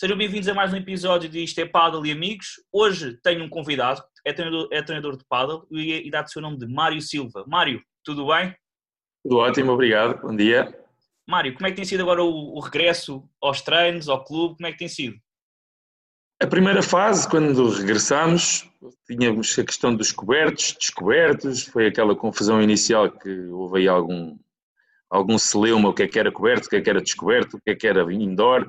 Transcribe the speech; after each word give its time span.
Sejam 0.00 0.16
bem-vindos 0.16 0.48
a 0.48 0.54
mais 0.54 0.72
um 0.72 0.76
episódio 0.76 1.28
de 1.28 1.44
Isto 1.44 1.58
é 1.58 1.66
Paddle 1.66 2.06
e 2.06 2.10
Amigos. 2.10 2.54
Hoje 2.72 3.18
tenho 3.22 3.44
um 3.44 3.50
convidado, 3.50 4.02
é 4.24 4.32
treinador, 4.32 4.66
é 4.72 4.80
treinador 4.80 5.14
de 5.14 5.26
paddle 5.28 5.66
e, 5.70 6.06
e 6.06 6.10
dá-te 6.10 6.28
o 6.28 6.32
seu 6.32 6.40
nome 6.40 6.56
de 6.56 6.66
Mário 6.66 7.02
Silva. 7.02 7.44
Mário, 7.46 7.82
tudo 8.02 8.28
bem? 8.28 8.56
Tudo 9.22 9.36
ótimo, 9.36 9.72
obrigado. 9.72 10.18
Bom 10.22 10.34
dia. 10.34 10.74
Mário, 11.28 11.52
como 11.52 11.66
é 11.66 11.70
que 11.70 11.76
tem 11.76 11.84
sido 11.84 12.00
agora 12.00 12.22
o, 12.22 12.56
o 12.56 12.60
regresso 12.60 13.28
aos 13.42 13.60
treinos, 13.60 14.08
ao 14.08 14.24
clube? 14.24 14.56
Como 14.56 14.66
é 14.66 14.72
que 14.72 14.78
tem 14.78 14.88
sido? 14.88 15.18
A 16.42 16.46
primeira 16.46 16.82
fase, 16.82 17.28
quando 17.28 17.68
regressámos, 17.68 18.66
tínhamos 19.06 19.58
a 19.58 19.64
questão 19.64 19.94
dos 19.94 20.12
cobertos, 20.12 20.74
descobertos, 20.80 21.64
foi 21.64 21.88
aquela 21.88 22.16
confusão 22.16 22.62
inicial 22.62 23.10
que 23.10 23.28
houve 23.48 23.80
aí 23.80 23.88
algum, 23.88 24.34
algum 25.10 25.36
celeuma, 25.36 25.90
o 25.90 25.92
que 25.92 26.04
é 26.04 26.08
que 26.08 26.18
era 26.18 26.32
coberto, 26.32 26.68
o 26.68 26.70
que 26.70 26.76
é 26.76 26.80
que 26.80 26.88
era 26.88 27.02
descoberto, 27.02 27.58
o 27.58 27.60
que 27.60 27.72
é 27.72 27.74
que 27.74 27.86
era 27.86 28.10
indoor. 28.10 28.66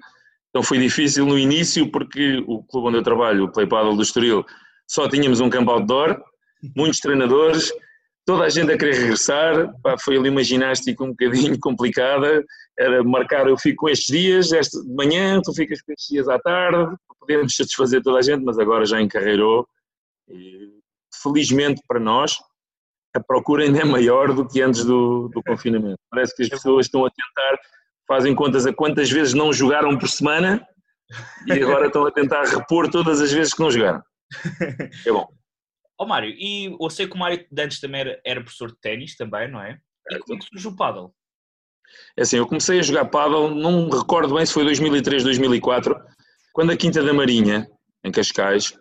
Então 0.52 0.62
foi 0.62 0.78
difícil 0.78 1.26
no 1.26 1.40
início 1.40 1.90
porque 1.90 2.44
o 2.46 2.62
clube 2.64 2.90
onde 2.90 2.98
eu 2.98 3.04
trabalho, 3.04 3.46
o 3.46 3.52
Play 3.52 3.66
Paddle 3.66 3.96
do 3.96 4.02
Estoril, 4.02 4.46
só 4.88 5.08
tínhamos 5.08 5.40
um 5.40 5.50
campo 5.50 5.72
outdoor, 5.72 6.22
muitos 6.76 7.00
treinadores, 7.00 7.72
toda 8.26 8.44
a 8.44 8.50
gente 8.50 8.72
a 8.72 8.78
querer 8.78 8.96
regressar, 8.96 9.74
pá, 9.82 9.98
foi 9.98 10.18
ali 10.18 10.30
uma 10.30 10.44
ginástica 10.44 11.04
um 11.04 11.12
bocadinho 11.12 11.58
complicada, 11.60 12.44
era 12.78 13.02
marcar 13.04 13.48
eu 13.48 13.58
fico 13.58 13.86
com 13.86 13.90
estes 13.90 14.08
dias, 14.08 14.52
este 14.52 14.82
de 14.82 14.94
manhã, 14.94 15.40
tu 15.42 15.54
ficas 15.54 15.82
com 15.82 15.94
estes 15.94 16.10
dias 16.10 16.28
à 16.28 16.38
tarde, 16.38 16.96
podemos 17.20 17.56
satisfazer 17.56 18.02
toda 18.02 18.20
a 18.20 18.22
gente, 18.22 18.44
mas 18.44 18.60
agora 18.60 18.86
já 18.86 19.00
encarreirou. 19.00 19.66
E 20.28 20.82
felizmente 21.24 21.82
para 21.88 22.00
nós 22.00 22.36
a 23.14 23.20
procura 23.20 23.64
ainda 23.64 23.80
é 23.80 23.86
maior 23.86 24.34
do 24.34 24.48
que 24.48 24.62
antes 24.62 24.86
do, 24.86 25.30
do 25.30 25.42
confinamento. 25.44 26.00
Parece 26.10 26.36
que 26.36 26.44
as 26.44 26.50
pessoas 26.50 26.86
estão 26.86 27.06
a 27.06 27.10
tentar 27.10 27.60
fazem 28.12 28.36
contas 28.36 28.66
a 28.66 28.74
quantas 28.74 29.10
vezes 29.10 29.34
não 29.34 29.54
jogaram 29.54 29.98
por 29.98 30.10
semana 30.10 30.68
e 31.48 31.54
agora 31.54 31.88
estão 31.88 32.06
a 32.06 32.12
tentar 32.12 32.44
repor 32.44 32.92
todas 32.92 33.22
as 33.22 33.32
vezes 33.32 33.54
que 33.54 33.62
não 33.62 33.72
jogaram. 33.72 34.02
É 35.08 35.12
bom. 35.12 35.26
Ó 35.98 36.04
oh, 36.04 36.06
Mário, 36.06 36.30
e 36.38 36.76
eu 36.78 36.90
sei 36.90 37.08
que 37.08 37.16
o 37.16 37.18
Mário 37.18 37.46
antes 37.58 37.80
também 37.80 38.02
era, 38.02 38.22
era 38.26 38.42
professor 38.42 38.70
de 38.70 38.80
ténis 38.82 39.16
também, 39.16 39.50
não 39.50 39.62
é? 39.62 39.78
E 40.10 40.20
como 40.20 40.36
é 40.36 40.40
que 40.40 40.46
surgiu 40.46 40.72
o 40.72 40.76
paddle? 40.76 41.14
É 42.18 42.24
assim, 42.24 42.38
eu 42.38 42.48
comecei 42.48 42.80
a 42.80 42.82
jogar 42.82 43.06
paddle, 43.06 43.56
não 43.56 43.86
me 43.86 43.98
recordo 43.98 44.36
bem 44.36 44.46
se 44.46 44.54
foi 44.54 44.66
2003, 44.66 45.24
2004, 45.24 45.96
quando 46.54 46.72
a 46.72 46.78
Quinta 46.78 47.02
da 47.02 47.14
Marinha, 47.14 47.66
em 48.04 48.12
Cascais, 48.12 48.74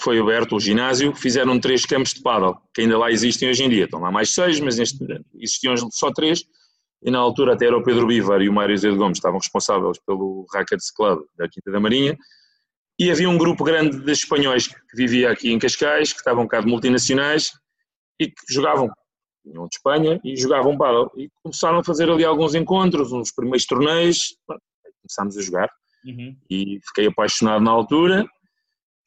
foi 0.00 0.18
aberto 0.18 0.56
o 0.56 0.60
ginásio, 0.60 1.14
fizeram 1.14 1.60
três 1.60 1.86
campos 1.86 2.14
de 2.14 2.22
paddle, 2.22 2.56
que 2.74 2.80
ainda 2.80 2.98
lá 2.98 3.12
existem 3.12 3.48
hoje 3.48 3.62
em 3.62 3.68
dia. 3.68 3.84
Estão 3.84 4.00
lá 4.00 4.10
mais 4.10 4.34
seis, 4.34 4.58
mas 4.58 4.78
neste, 4.78 4.98
existiam 5.36 5.76
só 5.92 6.10
três 6.12 6.44
e 7.04 7.10
na 7.10 7.18
altura 7.18 7.52
até 7.52 7.66
era 7.66 7.76
o 7.76 7.82
Pedro 7.82 8.06
Bivar 8.06 8.40
e 8.40 8.48
o 8.48 8.52
Mário 8.52 8.76
Zé 8.76 8.90
Gomes 8.90 9.18
estavam 9.18 9.38
responsáveis 9.38 9.98
pelo 10.06 10.46
Rackets 10.52 10.90
Club 10.90 11.20
da 11.36 11.46
Quinta 11.46 11.70
da 11.70 11.78
Marinha, 11.78 12.16
e 12.98 13.10
havia 13.10 13.28
um 13.28 13.36
grupo 13.36 13.62
grande 13.62 14.00
de 14.00 14.12
espanhóis 14.12 14.68
que 14.68 14.76
vivia 14.96 15.30
aqui 15.30 15.52
em 15.52 15.58
Cascais, 15.58 16.12
que 16.12 16.18
estavam 16.18 16.46
cá 16.46 16.60
de 16.60 16.66
multinacionais 16.66 17.50
e 18.18 18.28
que 18.28 18.34
jogavam, 18.48 18.88
vinham 19.44 19.64
de 19.64 19.76
Espanha 19.76 20.20
e 20.24 20.36
jogavam 20.36 20.78
paddle, 20.78 21.10
e 21.16 21.28
começaram 21.42 21.78
a 21.78 21.84
fazer 21.84 22.08
ali 22.08 22.24
alguns 22.24 22.54
encontros, 22.54 23.12
uns 23.12 23.32
primeiros 23.32 23.66
torneios, 23.66 24.36
começámos 25.02 25.36
a 25.36 25.42
jogar, 25.42 25.70
uhum. 26.06 26.34
e 26.48 26.78
fiquei 26.86 27.08
apaixonado 27.08 27.62
na 27.62 27.70
altura, 27.70 28.24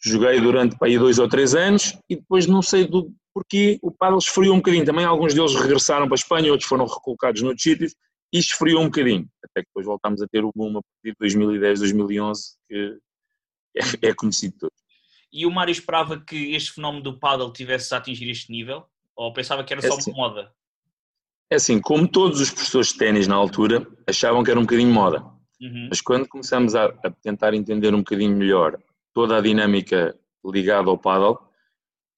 joguei 0.03 0.39
durante 0.39 0.75
aí 0.83 0.99
dois 0.99 1.17
ou 1.17 1.27
três 1.27 1.55
anos, 1.55 1.97
e 2.09 2.17
depois 2.17 2.45
não 2.45 2.61
sei 2.61 2.85
do, 2.85 3.11
porque 3.37 3.77
o 3.83 3.91
paddle 3.91 4.17
esfriou 4.17 4.55
um 4.55 4.57
bocadinho. 4.57 4.83
Também 4.83 5.05
alguns 5.05 5.31
deles 5.31 5.53
regressaram 5.53 6.07
para 6.07 6.15
a 6.15 6.21
Espanha, 6.21 6.51
outros 6.51 6.67
foram 6.67 6.87
recolocados 6.87 7.43
noutros 7.43 7.61
sítios 7.61 7.93
e 8.33 8.39
esfriou 8.39 8.81
um 8.81 8.85
bocadinho. 8.85 9.29
Até 9.43 9.61
que 9.61 9.67
depois 9.67 9.85
voltámos 9.85 10.23
a 10.23 10.27
ter 10.27 10.43
o 10.43 10.51
boom 10.55 10.79
a 10.79 10.81
partir 10.81 11.11
de 11.11 11.15
2010, 11.19 11.79
2011, 11.81 12.41
que 12.67 12.97
é, 13.77 14.09
é 14.09 14.15
conhecido 14.15 14.55
todo. 14.61 14.71
E 15.31 15.45
o 15.45 15.51
Mário 15.51 15.71
esperava 15.71 16.19
que 16.19 16.55
este 16.55 16.71
fenómeno 16.71 17.03
do 17.03 17.19
paddle 17.19 17.53
tivesse 17.53 17.93
a 17.93 17.99
atingir 17.99 18.27
este 18.27 18.51
nível? 18.51 18.85
Ou 19.15 19.31
pensava 19.31 19.63
que 19.63 19.71
era 19.71 19.83
só 19.83 19.93
é 19.93 19.97
assim, 19.97 20.11
moda? 20.13 20.51
É 21.51 21.57
assim, 21.57 21.79
como 21.79 22.07
todos 22.07 22.41
os 22.41 22.49
professores 22.49 22.87
de 22.87 22.97
ténis 22.97 23.27
na 23.27 23.35
altura 23.35 23.85
achavam 24.07 24.43
que 24.43 24.49
era 24.49 24.59
um 24.59 24.63
bocadinho 24.63 24.91
moda. 24.91 25.19
Uhum. 25.61 25.89
Mas 25.89 26.01
quando 26.01 26.27
começamos 26.27 26.73
a, 26.73 26.85
a, 26.85 27.11
tentar 27.21 27.53
entender 27.53 27.93
um 27.93 27.99
bocadinho 27.99 28.35
melhor 28.35 28.79
toda 29.13 29.37
a 29.37 29.41
dinâmica 29.41 30.17
ligada 30.43 30.89
ao 30.89 30.97
paddle, 30.97 31.37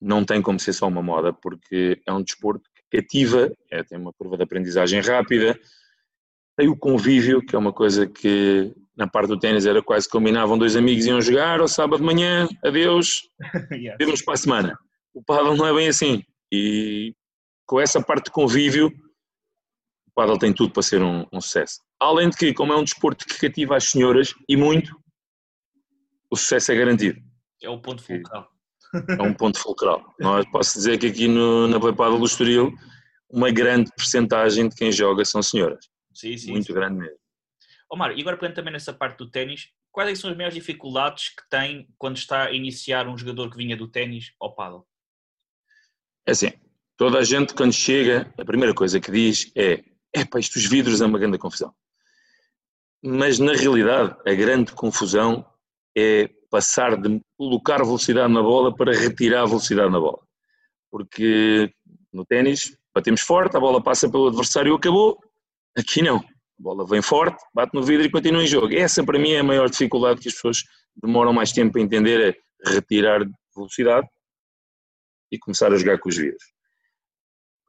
não 0.00 0.24
tem 0.24 0.40
como 0.40 0.58
ser 0.58 0.72
só 0.72 0.88
uma 0.88 1.02
moda, 1.02 1.32
porque 1.32 2.00
é 2.06 2.12
um 2.12 2.22
desporto 2.22 2.68
que 2.74 2.98
cativa, 2.98 3.52
é, 3.70 3.82
tem 3.82 3.98
uma 3.98 4.12
curva 4.12 4.36
de 4.36 4.44
aprendizagem 4.44 5.00
rápida, 5.00 5.58
tem 6.56 6.68
o 6.68 6.76
convívio, 6.76 7.44
que 7.44 7.54
é 7.54 7.58
uma 7.58 7.72
coisa 7.72 8.06
que 8.06 8.74
na 8.96 9.06
parte 9.06 9.28
do 9.28 9.38
ténis 9.38 9.66
era 9.66 9.82
quase 9.82 10.08
combinavam 10.08 10.58
dois 10.58 10.76
amigos 10.76 11.06
iam 11.06 11.20
jogar 11.20 11.60
ao 11.60 11.68
sábado 11.68 12.00
de 12.00 12.06
manhã, 12.06 12.48
adeus, 12.64 13.28
yes. 13.72 13.96
vemos 13.98 14.22
para 14.22 14.34
a 14.34 14.38
semana. 14.38 14.78
O 15.12 15.22
paddle 15.22 15.56
não 15.56 15.66
é 15.66 15.74
bem 15.74 15.88
assim. 15.88 16.22
E 16.52 17.14
com 17.66 17.80
essa 17.80 18.02
parte 18.02 18.26
de 18.26 18.30
convívio, 18.30 18.88
o 18.88 20.12
paddle 20.14 20.38
tem 20.38 20.52
tudo 20.52 20.72
para 20.72 20.82
ser 20.82 21.02
um, 21.02 21.26
um 21.32 21.40
sucesso. 21.40 21.80
Além 21.98 22.30
de 22.30 22.36
que, 22.36 22.54
como 22.54 22.72
é 22.72 22.76
um 22.76 22.84
desporto 22.84 23.26
que 23.26 23.38
cativa 23.38 23.76
as 23.76 23.84
senhoras, 23.84 24.34
e 24.48 24.56
muito, 24.56 24.94
o 26.30 26.36
sucesso 26.36 26.72
é 26.72 26.76
garantido. 26.76 27.20
É 27.62 27.68
o 27.68 27.80
ponto 27.80 28.02
fulcral 28.02 28.50
é 28.94 29.22
um 29.22 29.34
ponto 29.34 29.58
fulcral. 29.58 30.14
Nós 30.18 30.44
posso 30.50 30.74
dizer 30.74 30.98
que 30.98 31.06
aqui 31.06 31.28
no, 31.28 31.68
na 31.68 31.78
Pleipada 31.78 32.16
do 32.16 32.24
Estoril, 32.24 32.72
uma 33.30 33.50
grande 33.50 33.90
percentagem 33.96 34.68
de 34.68 34.74
quem 34.74 34.90
joga 34.90 35.24
são 35.24 35.42
senhoras. 35.42 35.88
Sim, 36.12 36.36
sim. 36.36 36.52
Muito 36.52 36.66
sim. 36.66 36.72
grande 36.72 36.98
mesmo. 36.98 37.18
Omar, 37.90 38.16
e 38.16 38.20
agora 38.20 38.36
pegando 38.36 38.54
também 38.54 38.72
nessa 38.72 38.92
parte 38.92 39.18
do 39.18 39.30
ténis, 39.30 39.68
quais 39.90 40.10
é 40.10 40.14
são 40.14 40.30
as 40.30 40.36
maiores 40.36 40.54
dificuldades 40.54 41.30
que 41.30 41.42
tem 41.48 41.88
quando 41.98 42.16
está 42.16 42.44
a 42.44 42.52
iniciar 42.52 43.08
um 43.08 43.16
jogador 43.16 43.50
que 43.50 43.56
vinha 43.56 43.76
do 43.76 43.88
ténis 43.88 44.32
ao 44.40 44.54
paddle? 44.54 44.86
É 46.26 46.32
assim, 46.32 46.52
toda 46.96 47.18
a 47.18 47.24
gente 47.24 47.54
quando 47.54 47.72
chega, 47.72 48.32
a 48.38 48.44
primeira 48.44 48.74
coisa 48.74 49.00
que 49.00 49.10
diz 49.10 49.50
é 49.56 49.82
epá, 50.14 50.38
isto 50.38 50.56
os 50.56 50.66
vidros 50.66 51.00
é 51.00 51.06
uma 51.06 51.18
grande 51.18 51.38
confusão. 51.38 51.74
Mas 53.02 53.38
na 53.38 53.52
realidade 53.52 54.16
a 54.26 54.34
grande 54.34 54.72
confusão 54.72 55.44
é 55.96 56.30
passar 56.50 57.00
de 57.00 57.20
colocar 57.36 57.78
velocidade 57.78 58.32
na 58.32 58.42
bola 58.42 58.74
para 58.74 58.92
retirar 58.92 59.46
velocidade 59.46 59.90
na 59.90 60.00
bola. 60.00 60.20
Porque 60.90 61.72
no 62.12 62.26
ténis 62.26 62.76
batemos 62.94 63.20
forte, 63.20 63.56
a 63.56 63.60
bola 63.60 63.82
passa 63.82 64.10
pelo 64.10 64.28
adversário 64.28 64.72
e 64.72 64.76
acabou. 64.76 65.18
Aqui 65.78 66.02
não. 66.02 66.16
A 66.16 66.62
bola 66.62 66.86
vem 66.86 67.00
forte, 67.00 67.42
bate 67.54 67.72
no 67.74 67.82
vidro 67.82 68.04
e 68.04 68.10
continua 68.10 68.42
em 68.42 68.46
jogo. 68.46 68.74
Essa 68.74 69.04
para 69.04 69.18
mim 69.18 69.30
é 69.30 69.40
a 69.40 69.44
maior 69.44 69.70
dificuldade 69.70 70.20
que 70.20 70.28
as 70.28 70.34
pessoas 70.34 70.64
demoram 71.00 71.32
mais 71.32 71.52
tempo 71.52 71.78
a 71.78 71.80
entender, 71.80 72.34
é 72.34 72.70
retirar 72.70 73.24
velocidade 73.54 74.06
e 75.32 75.38
começar 75.38 75.72
a 75.72 75.76
jogar 75.76 75.98
com 75.98 76.08
os 76.08 76.16
vidros. 76.16 76.42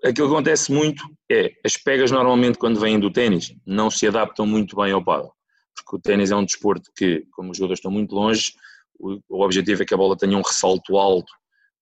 Aquilo 0.04 0.28
que 0.28 0.34
acontece 0.34 0.72
muito 0.72 1.04
é, 1.32 1.52
as 1.64 1.78
pegas 1.78 2.10
normalmente 2.10 2.58
quando 2.58 2.80
vêm 2.80 3.00
do 3.00 3.12
ténis 3.12 3.54
não 3.64 3.92
se 3.92 4.08
adaptam 4.08 4.48
muito 4.48 4.76
bem 4.76 4.92
ao 4.92 5.04
paddle 5.04 5.32
porque 5.76 5.96
o 5.96 6.00
ténis 6.00 6.32
é 6.32 6.36
um 6.36 6.46
desporto 6.46 6.92
que, 6.96 7.26
como 7.32 7.52
os 7.52 7.58
jogadores 7.58 7.80
estão 7.80 7.92
muito 7.92 8.14
longe, 8.14 8.54
o, 9.02 9.44
objetivo 9.44 9.84
é 9.84 9.86
que 9.86 9.94
a 9.94 9.98
bola 9.98 10.16
tenha 10.16 10.38
um 10.38 10.42
ressalto 10.42 10.98
alto 10.98 11.32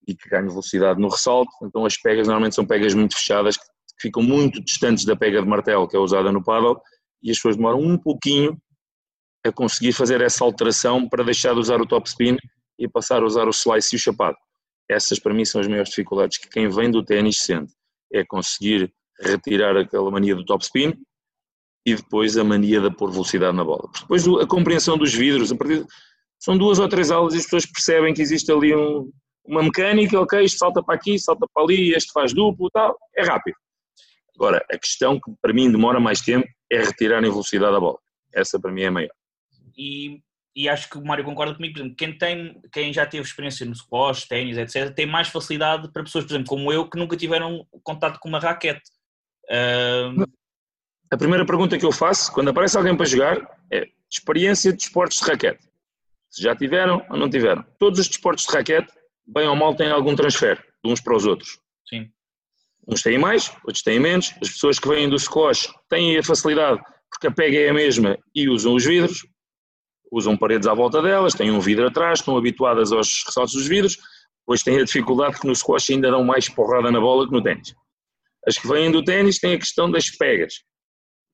e 0.07 0.15
que 0.15 0.29
ganhe 0.29 0.47
velocidade 0.47 0.99
no 0.99 1.09
ressalto, 1.09 1.51
então 1.63 1.85
as 1.85 1.97
pegas 1.97 2.27
normalmente 2.27 2.55
são 2.55 2.65
pegas 2.65 2.93
muito 2.93 3.15
fechadas, 3.15 3.57
que, 3.57 3.63
ficam 4.01 4.23
muito 4.23 4.63
distantes 4.63 5.03
da 5.03 5.13
pega 5.13 5.41
de 5.41 5.47
martelo 5.47 5.85
que 5.85 5.95
é 5.95 5.99
usada 5.99 6.31
no 6.31 6.41
paddle, 6.41 6.79
e 7.21 7.29
as 7.31 7.37
pessoas 7.37 7.57
demoram 7.57 7.79
um 7.79 7.97
pouquinho 7.97 8.57
a 9.45 9.51
conseguir 9.51 9.91
fazer 9.91 10.21
essa 10.21 10.43
alteração 10.43 11.07
para 11.07 11.23
deixar 11.23 11.53
de 11.53 11.59
usar 11.59 11.81
o 11.81 11.85
top 11.85 12.07
spin 12.07 12.37
e 12.77 12.87
passar 12.87 13.21
a 13.21 13.25
usar 13.25 13.45
o 13.45 13.51
slice 13.51 13.95
e 13.95 13.97
o 13.97 13.99
chapado. 13.99 14.37
Essas 14.89 15.19
para 15.19 15.33
mim 15.33 15.43
são 15.43 15.59
as 15.59 15.67
maiores 15.67 15.89
dificuldades 15.89 16.37
que 16.37 16.49
quem 16.49 16.69
vem 16.69 16.89
do 16.89 17.03
ténis 17.03 17.41
sente, 17.41 17.73
é 18.11 18.23
conseguir 18.23 18.91
retirar 19.21 19.75
aquela 19.77 20.09
mania 20.09 20.33
do 20.33 20.45
top 20.45 20.63
spin 20.63 20.93
e 21.85 21.95
depois 21.95 22.37
a 22.37 22.43
mania 22.43 22.79
de 22.79 22.89
pôr 22.89 23.11
velocidade 23.11 23.55
na 23.55 23.63
bola. 23.63 23.89
Depois 23.99 24.27
a 24.27 24.47
compreensão 24.47 24.97
dos 24.97 25.13
vidros, 25.13 25.51
são 26.39 26.57
duas 26.57 26.79
ou 26.79 26.87
três 26.87 27.11
aulas 27.11 27.33
e 27.33 27.37
as 27.37 27.43
pessoas 27.43 27.65
percebem 27.65 28.13
que 28.13 28.21
existe 28.21 28.51
ali 28.51 28.73
um, 28.75 29.11
uma 29.45 29.61
mecânica, 29.61 30.19
ok, 30.19 30.43
isto 30.43 30.57
salta 30.57 30.81
para 30.81 30.95
aqui, 30.95 31.19
salta 31.19 31.45
para 31.53 31.63
ali, 31.63 31.91
este 31.93 32.11
faz 32.11 32.33
duplo 32.33 32.69
tal, 32.71 32.97
é 33.15 33.23
rápido. 33.23 33.55
Agora, 34.35 34.65
a 34.71 34.77
questão 34.77 35.19
que 35.19 35.31
para 35.41 35.53
mim 35.53 35.69
demora 35.69 35.99
mais 35.99 36.21
tempo 36.21 36.47
é 36.71 36.79
retirar 36.79 37.19
em 37.19 37.29
velocidade 37.29 37.75
a 37.75 37.79
bola. 37.79 37.97
Essa 38.33 38.59
para 38.59 38.71
mim 38.71 38.83
é 38.83 38.87
a 38.87 38.91
maior. 38.91 39.11
E, 39.77 40.21
e 40.55 40.69
acho 40.69 40.89
que 40.89 40.97
o 40.97 41.03
Mário 41.03 41.25
concorda 41.25 41.55
comigo, 41.55 41.73
por 41.73 41.79
exemplo, 41.81 41.95
quem, 41.97 42.17
tem, 42.17 42.61
quem 42.71 42.93
já 42.93 43.05
teve 43.05 43.23
experiência 43.23 43.65
no 43.65 43.75
squash, 43.75 44.27
ténis, 44.27 44.57
etc., 44.57 44.93
tem 44.93 45.05
mais 45.05 45.27
facilidade 45.27 45.91
para 45.91 46.03
pessoas, 46.03 46.23
por 46.23 46.31
exemplo, 46.31 46.47
como 46.47 46.71
eu, 46.71 46.89
que 46.89 46.97
nunca 46.97 47.17
tiveram 47.17 47.65
contato 47.83 48.17
com 48.19 48.29
uma 48.29 48.39
raquete. 48.39 48.89
Uh, 49.49 50.23
a 51.11 51.17
primeira 51.17 51.45
pergunta 51.45 51.77
que 51.77 51.85
eu 51.85 51.91
faço 51.91 52.31
quando 52.31 52.49
aparece 52.49 52.77
alguém 52.77 52.95
para 52.95 53.05
jogar 53.05 53.37
é 53.71 53.87
experiência 54.09 54.71
de 54.71 54.77
desportos 54.77 55.17
de 55.17 55.25
raquete. 55.25 55.68
Se 56.29 56.41
já 56.43 56.55
tiveram 56.55 57.05
ou 57.09 57.17
não 57.17 57.29
tiveram. 57.29 57.65
Todos 57.79 57.99
os 57.99 58.07
desportos 58.07 58.45
de 58.45 58.53
raquete, 58.53 58.91
bem 59.25 59.47
ou 59.47 59.55
mal, 59.55 59.75
têm 59.75 59.89
algum 59.89 60.15
transfer 60.15 60.57
de 60.83 60.91
uns 60.91 61.01
para 61.01 61.15
os 61.15 61.25
outros. 61.25 61.59
Sim. 61.87 62.09
Uns 62.87 63.01
têm 63.01 63.17
mais, 63.17 63.49
outros 63.63 63.81
têm 63.81 63.99
menos. 63.99 64.33
As 64.41 64.49
pessoas 64.49 64.79
que 64.79 64.87
vêm 64.87 65.09
do 65.09 65.17
squash 65.17 65.67
têm 65.89 66.17
a 66.17 66.23
facilidade 66.23 66.79
porque 67.09 67.27
a 67.27 67.31
pega 67.31 67.57
é 67.57 67.69
a 67.69 67.73
mesma 67.73 68.17
e 68.33 68.47
usam 68.47 68.75
os 68.75 68.85
vidros. 68.85 69.25
usam 70.11 70.37
paredes 70.37 70.67
à 70.67 70.73
volta 70.73 71.01
delas, 71.01 71.33
têm 71.33 71.51
um 71.51 71.59
vidro 71.59 71.87
atrás, 71.87 72.19
estão 72.19 72.37
habituadas 72.37 72.91
aos 72.91 73.23
ressaltos 73.25 73.53
dos 73.53 73.67
vidros, 73.67 73.97
depois 74.39 74.63
têm 74.63 74.79
a 74.79 74.83
dificuldade 74.83 75.39
que 75.39 75.47
no 75.47 75.55
squash 75.55 75.91
ainda 75.91 76.09
dão 76.09 76.23
mais 76.23 76.49
porrada 76.49 76.91
na 76.91 76.99
bola 76.99 77.27
que 77.27 77.33
no 77.33 77.43
ténis. 77.43 77.75
As 78.47 78.57
que 78.57 78.67
vêm 78.67 78.91
do 78.91 79.03
ténis 79.03 79.39
têm 79.39 79.53
a 79.53 79.59
questão 79.59 79.91
das 79.91 80.09
pegas, 80.09 80.63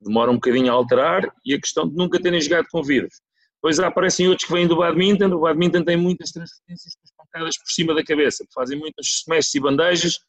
demoram 0.02 0.34
um 0.34 0.36
bocadinho 0.36 0.72
a 0.72 0.76
alterar 0.76 1.24
e 1.46 1.54
a 1.54 1.60
questão 1.60 1.88
de 1.88 1.96
nunca 1.96 2.22
terem 2.22 2.42
jogado 2.42 2.68
com 2.70 2.84
vidros. 2.84 3.22
Depois 3.66 3.80
aparecem 3.80 4.28
outros 4.28 4.48
que 4.48 4.54
vêm 4.54 4.68
do 4.68 4.78
badminton, 4.78 5.26
o 5.26 5.40
badminton 5.40 5.84
tem 5.84 5.98
muitas 5.98 6.30
transferências 6.30 6.94
com 6.94 7.02
as 7.04 7.12
pancadas 7.12 7.58
por 7.58 7.68
cima 7.68 7.96
da 7.96 8.04
cabeça, 8.04 8.46
que 8.46 8.54
fazem 8.54 8.78
muitas 8.78 9.08
smashes 9.08 9.56
e 9.56 9.60
bandejas, 9.60 10.20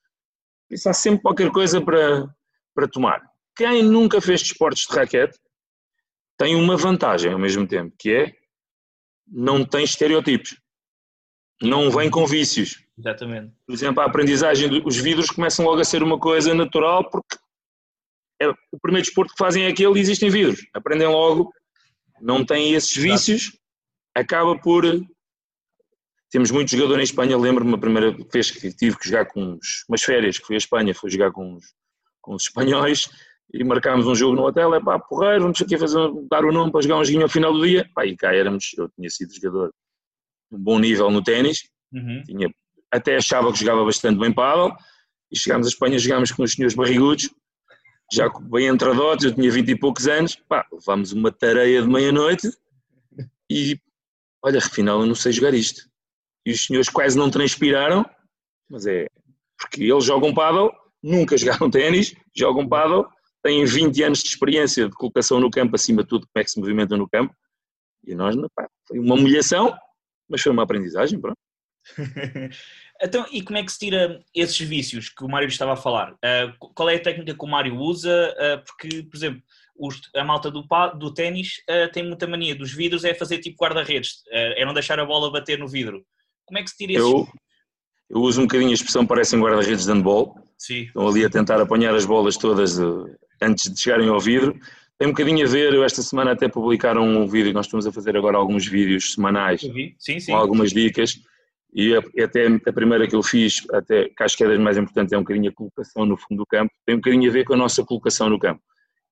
isso 0.71 0.89
há 0.89 0.95
sempre 0.95 1.21
qualquer 1.21 1.53
coisa 1.53 1.79
para, 1.79 2.35
para 2.75 2.89
tomar. 2.89 3.23
Quem 3.55 3.83
nunca 3.83 4.23
fez 4.23 4.41
desportos 4.41 4.87
de 4.89 4.95
raquete 4.97 5.39
tem 6.39 6.57
uma 6.57 6.79
vantagem 6.79 7.31
ao 7.31 7.39
mesmo 7.39 7.69
tempo, 7.69 7.95
que 7.99 8.11
é 8.11 8.35
não 9.29 9.67
tem 9.67 9.85
estereotipos. 9.85 10.59
Não 11.61 11.91
vem 11.91 12.09
com 12.09 12.27
vícios. 12.27 12.83
Exatamente. 12.97 13.53
Por 13.67 13.75
exemplo, 13.75 14.01
a 14.01 14.07
aprendizagem 14.07 14.81
dos 14.81 14.97
vidros 14.97 15.29
começam 15.29 15.67
logo 15.67 15.83
a 15.83 15.85
ser 15.85 16.03
uma 16.03 16.19
coisa 16.19 16.55
natural 16.55 17.11
porque 17.11 17.37
é, 18.41 18.49
o 18.49 18.81
primeiro 18.81 19.05
desporto 19.05 19.35
que 19.35 19.45
fazem 19.45 19.65
é 19.65 19.69
aquele 19.69 19.99
e 19.99 20.01
existem 20.01 20.31
vidros. 20.31 20.67
Aprendem 20.73 21.07
logo, 21.07 21.53
não 22.21 22.45
têm 22.45 22.75
esses 22.75 22.97
vícios, 22.97 23.59
acaba 24.15 24.59
por. 24.59 24.85
Temos 26.31 26.51
muitos 26.51 26.73
jogadores 26.73 27.01
em 27.03 27.05
Espanha. 27.05 27.39
Lembro-me 27.39 27.75
a 27.75 27.79
primeira 27.79 28.17
vez 28.33 28.51
que 28.51 28.73
tive 28.73 28.99
que 28.99 29.09
jogar 29.09 29.27
com 29.27 29.55
uns, 29.55 29.85
umas 29.89 30.03
férias, 30.03 30.39
que 30.39 30.47
fui 30.47 30.57
à 30.57 30.59
Espanha, 30.59 30.95
fui 30.95 31.11
jogar 31.11 31.31
com 31.31 31.55
uns, 31.55 31.75
com 32.21 32.35
os 32.35 32.43
espanhóis 32.45 33.09
e 33.53 33.65
marcámos 33.65 34.07
um 34.07 34.15
jogo 34.15 34.35
no 34.35 34.43
hotel, 34.43 34.75
é 34.75 34.81
pá, 34.81 34.99
porreiro, 34.99 35.43
vamos 35.43 35.61
aqui 35.61 35.79
fazer, 35.79 35.99
dar 36.31 36.45
o 36.45 36.53
nome 36.53 36.73
para 36.73 36.83
jogar 36.83 36.99
um 36.99 37.05
joguinho 37.05 37.23
ao 37.23 37.29
final 37.29 37.53
do 37.53 37.65
dia. 37.65 37.89
Pá, 37.95 38.05
e 38.05 38.17
cá 38.17 38.35
éramos, 38.35 38.75
eu 38.77 38.89
tinha 38.91 39.09
sido 39.09 39.35
jogador 39.35 39.73
de 40.51 40.59
um 40.59 40.63
bom 40.63 40.79
nível 40.79 41.11
no 41.11 41.23
ténis, 41.23 41.69
uhum. 41.93 42.23
tinha, 42.25 42.49
até 42.91 43.17
achava 43.17 43.53
que 43.53 43.59
jogava 43.59 43.85
bastante 43.85 44.19
bem 44.19 44.33
pádel, 44.33 44.75
e 45.31 45.39
chegámos 45.39 45.67
à 45.67 45.71
Espanha, 45.71 45.99
jogámos 45.99 46.33
com 46.33 46.43
os 46.43 46.53
senhores 46.53 46.75
barrigudos, 46.75 47.31
já 48.13 48.29
bem 48.29 48.69
entradotes, 48.69 49.25
eu 49.25 49.35
tinha 49.35 49.51
vinte 49.51 49.71
e 49.71 49.79
poucos 49.79 50.07
anos, 50.07 50.37
pá, 50.37 50.67
levámos 50.73 51.13
uma 51.13 51.33
tareia 51.33 51.83
de 51.83 51.89
meia-noite 51.89 52.49
e, 53.51 53.81
olha, 54.43 54.59
afinal 54.59 55.01
eu 55.01 55.07
não 55.07 55.15
sei 55.15 55.33
jogar 55.33 55.55
isto. 55.55 55.89
E 56.45 56.53
os 56.53 56.67
senhores 56.67 56.89
quase 56.89 57.19
não 57.19 57.31
transpiraram, 57.31 58.05
mas 58.69 58.87
é, 58.87 59.07
porque 59.59 59.83
eles 59.85 60.05
jogam 60.05 60.33
pádel, 60.33 60.73
nunca 61.03 61.37
jogaram 61.39 61.71
ténis, 61.71 62.15
jogam 62.35 62.69
pádel, 62.69 63.07
têm 63.43 63.65
20 63.65 64.03
anos 64.05 64.23
de 64.23 64.29
experiência 64.29 64.89
de 64.89 64.95
colocação 64.95 65.41
no 65.41 65.51
campo, 65.51 65.75
acima 65.75 66.03
de 66.03 66.09
tudo, 66.09 66.27
como 66.27 66.41
é 66.41 66.45
que 66.45 66.51
se 66.51 66.61
movimenta 66.61 66.97
no 66.97 67.09
campo. 67.09 67.35
E 68.05 68.15
nós, 68.15 68.37
pá, 68.55 68.69
foi 68.87 68.99
uma 69.01 69.15
humilhação, 69.15 69.77
mas 70.29 70.41
foi 70.41 70.53
uma 70.53 70.63
aprendizagem, 70.63 71.21
pronto. 71.21 71.39
então, 73.03 73.27
e 73.31 73.43
como 73.43 73.59
é 73.59 73.63
que 73.63 73.73
se 73.73 73.79
tira 73.79 74.21
esses 74.35 74.59
vícios 74.59 75.09
que 75.09 75.25
o 75.25 75.29
Mário 75.29 75.49
estava 75.49 75.75
a 75.75 75.77
falar? 75.77 76.13
Uh, 76.13 76.57
qual 76.75 76.89
é 76.89 76.97
a 76.97 77.03
técnica 77.03 77.35
que 77.35 77.45
o 77.45 77.49
Mário 77.49 77.77
usa? 77.77 78.35
Uh, 78.35 78.65
porque, 78.65 79.03
por 79.03 79.17
exemplo, 79.17 79.43
os, 79.79 80.01
a 80.15 80.25
malta 80.25 80.51
do, 80.51 80.65
do 80.99 81.13
ténis 81.13 81.61
uh, 81.69 81.91
tem 81.93 82.03
muita 82.07 82.27
mania 82.27 82.55
dos 82.55 82.73
vidros, 82.73 83.05
é 83.05 83.13
fazer 83.13 83.39
tipo 83.39 83.63
guarda-redes, 83.63 84.23
é 84.31 84.65
não 84.65 84.73
deixar 84.73 84.99
a 84.99 85.05
bola 85.05 85.31
bater 85.31 85.59
no 85.59 85.69
vidro. 85.69 86.05
Como 86.47 86.59
é 86.59 86.63
que 86.63 86.71
se 86.71 86.77
tira 86.77 86.93
esses 86.93 87.05
eu, 87.05 87.29
eu 88.09 88.21
uso 88.21 88.41
um 88.41 88.45
bocadinho 88.45 88.71
a 88.71 88.75
expressão 88.75 89.07
parecem 89.07 89.41
guarda-redes 89.41 89.85
de 89.85 89.93
handball. 89.93 90.35
Sim. 90.57 90.83
Estão 90.83 91.07
ali 91.07 91.25
a 91.25 91.31
tentar 91.31 91.61
apanhar 91.61 91.95
as 91.95 92.07
bolas 92.07 92.37
todas 92.37 92.79
antes 93.43 93.71
de 93.71 93.79
chegarem 93.79 94.09
ao 94.09 94.19
vidro. 94.19 94.59
Tem 94.99 95.09
um 95.09 95.11
bocadinho 95.11 95.47
a 95.47 95.51
ver, 95.51 95.75
eu 95.75 95.85
esta 95.85 96.01
semana 96.01 96.33
até 96.33 96.49
publicaram 96.49 97.03
um 97.03 97.27
vídeo, 97.27 97.53
nós 97.53 97.67
estamos 97.67 97.87
a 97.87 97.93
fazer 97.93 98.17
agora 98.17 98.39
alguns 98.39 98.67
vídeos 98.67 99.13
semanais 99.13 99.61
sim, 99.61 99.95
sim. 99.99 100.33
com 100.33 100.37
algumas 100.37 100.71
dicas 100.71 101.21
e 101.73 101.95
até 101.95 102.47
a 102.47 102.73
primeira 102.73 103.07
que 103.07 103.15
eu 103.15 103.23
fiz, 103.23 103.63
até 103.71 104.09
que 104.09 104.23
acho 104.23 104.37
que 104.37 104.45
é 104.45 104.49
das 104.49 104.59
mais 104.59 104.79
importantes, 104.79 105.13
é 105.13 105.19
um 105.19 105.23
bocadinho 105.23 105.51
a 105.51 105.55
colocação 105.55 106.07
no 106.07 106.17
fundo 106.17 106.39
do 106.39 106.47
campo, 106.47 106.73
tem 106.87 106.95
um 106.95 106.99
bocadinho 106.99 107.29
a 107.29 107.33
ver 107.33 107.45
com 107.45 107.55
a 107.55 107.57
nossa 107.57 107.85
colocação 107.85 108.31
no 108.31 108.39
campo. 108.39 108.63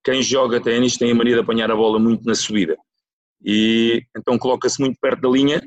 Quem 0.03 0.23
joga 0.23 0.61
ténis 0.61 0.97
tem 0.97 1.13
a 1.13 1.15
mania 1.15 1.35
de 1.35 1.41
apanhar 1.41 1.71
a 1.71 1.77
bola 1.77 1.99
muito 1.99 2.25
na 2.25 2.35
subida. 2.35 2.77
E 3.45 4.03
então 4.17 4.39
coloca-se 4.39 4.81
muito 4.81 4.99
perto 5.01 5.21
da 5.21 5.29
linha 5.29 5.63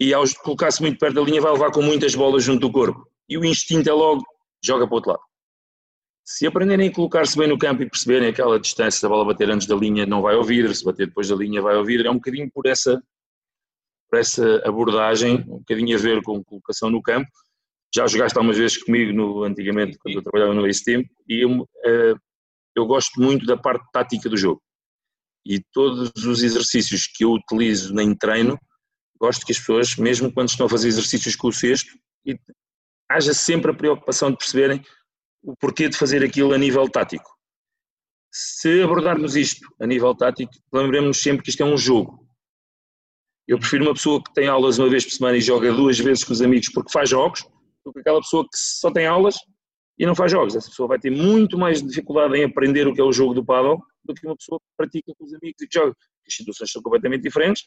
e 0.00 0.14
ao 0.14 0.24
colocar-se 0.42 0.80
muito 0.80 0.98
perto 0.98 1.14
da 1.14 1.22
linha 1.22 1.40
vai 1.40 1.52
levar 1.52 1.70
com 1.70 1.82
muitas 1.82 2.14
bolas 2.14 2.44
junto 2.44 2.60
do 2.60 2.72
corpo. 2.72 3.06
E 3.28 3.36
o 3.36 3.44
instinto 3.44 3.88
é 3.90 3.92
logo, 3.92 4.24
joga 4.64 4.86
para 4.86 4.92
o 4.92 4.96
outro 4.96 5.10
lado. 5.12 5.22
Se 6.24 6.46
aprenderem 6.46 6.88
a 6.88 6.92
colocar-se 6.92 7.36
bem 7.36 7.48
no 7.48 7.58
campo 7.58 7.82
e 7.82 7.90
perceberem 7.90 8.28
aquela 8.28 8.60
distância, 8.60 9.00
se 9.00 9.06
a 9.06 9.08
bola 9.08 9.24
bater 9.24 9.50
antes 9.50 9.66
da 9.66 9.74
linha 9.74 10.06
não 10.06 10.22
vai 10.22 10.34
ao 10.34 10.44
vidro, 10.44 10.74
se 10.74 10.84
bater 10.84 11.06
depois 11.06 11.28
da 11.28 11.34
linha 11.34 11.60
vai 11.60 11.74
ao 11.74 11.84
vidro, 11.84 12.06
é 12.06 12.10
um 12.10 12.16
bocadinho 12.16 12.50
por 12.52 12.66
essa, 12.66 13.02
por 14.08 14.18
essa 14.18 14.62
abordagem, 14.66 15.44
um 15.48 15.58
bocadinho 15.58 15.96
a 15.96 16.00
ver 16.00 16.22
com 16.22 16.42
colocação 16.42 16.90
no 16.90 17.02
campo. 17.02 17.28
Já 17.94 18.06
jogaste 18.06 18.36
algumas 18.36 18.58
vezes 18.58 18.82
comigo 18.82 19.12
no, 19.12 19.44
antigamente, 19.44 19.98
quando 19.98 20.16
eu 20.16 20.22
trabalhava 20.22 20.54
no 20.54 20.66
Ace 20.66 20.84
Team, 20.84 21.04
e 21.28 21.44
eu, 21.44 21.62
uh, 21.62 22.18
eu 22.76 22.86
gosto 22.86 23.20
muito 23.20 23.46
da 23.46 23.56
parte 23.56 23.84
tática 23.92 24.28
do 24.28 24.36
jogo. 24.36 24.62
E 25.44 25.60
todos 25.72 26.10
os 26.24 26.42
exercícios 26.42 27.06
que 27.06 27.24
eu 27.24 27.32
utilizo 27.32 27.98
em 27.98 28.14
treino, 28.14 28.58
gosto 29.20 29.44
que 29.44 29.52
as 29.52 29.58
pessoas, 29.58 29.96
mesmo 29.96 30.32
quando 30.32 30.48
estão 30.48 30.66
a 30.66 30.68
fazer 30.68 30.88
exercícios 30.88 31.34
com 31.34 31.48
o 31.48 31.52
cesto, 31.52 31.90
haja 33.10 33.32
sempre 33.32 33.70
a 33.70 33.74
preocupação 33.74 34.30
de 34.30 34.36
perceberem 34.36 34.84
o 35.42 35.56
porquê 35.56 35.88
de 35.88 35.96
fazer 35.96 36.22
aquilo 36.22 36.52
a 36.52 36.58
nível 36.58 36.88
tático. 36.88 37.30
Se 38.30 38.82
abordarmos 38.82 39.34
isto 39.36 39.66
a 39.80 39.86
nível 39.86 40.14
tático, 40.14 40.52
lembremos-nos 40.72 41.18
sempre 41.18 41.42
que 41.42 41.50
isto 41.50 41.62
é 41.62 41.66
um 41.66 41.76
jogo. 41.76 42.27
Eu 43.48 43.58
prefiro 43.58 43.84
uma 43.84 43.94
pessoa 43.94 44.22
que 44.22 44.32
tem 44.34 44.46
aulas 44.46 44.78
uma 44.78 44.90
vez 44.90 45.04
por 45.04 45.12
semana 45.12 45.38
e 45.38 45.40
joga 45.40 45.72
duas 45.72 45.98
vezes 45.98 46.22
com 46.22 46.34
os 46.34 46.42
amigos 46.42 46.68
porque 46.68 46.92
faz 46.92 47.08
jogos, 47.08 47.48
do 47.82 47.92
que 47.94 48.00
aquela 48.00 48.20
pessoa 48.20 48.44
que 48.44 48.50
só 48.52 48.92
tem 48.92 49.06
aulas 49.06 49.36
e 49.98 50.04
não 50.04 50.14
faz 50.14 50.30
jogos. 50.30 50.54
Essa 50.54 50.68
pessoa 50.68 50.86
vai 50.86 50.98
ter 50.98 51.10
muito 51.10 51.56
mais 51.56 51.82
dificuldade 51.82 52.36
em 52.36 52.44
aprender 52.44 52.86
o 52.86 52.94
que 52.94 53.00
é 53.00 53.04
o 53.04 53.10
jogo 53.10 53.32
do 53.32 53.42
paddle 53.42 53.80
do 54.04 54.12
que 54.12 54.26
uma 54.26 54.36
pessoa 54.36 54.60
que 54.60 54.66
pratica 54.76 55.12
com 55.18 55.24
os 55.24 55.32
amigos 55.32 55.62
e 55.62 55.66
que 55.66 55.78
joga. 55.78 55.94
As 56.26 56.34
situações 56.34 56.70
são 56.70 56.82
completamente 56.82 57.22
diferentes. 57.22 57.62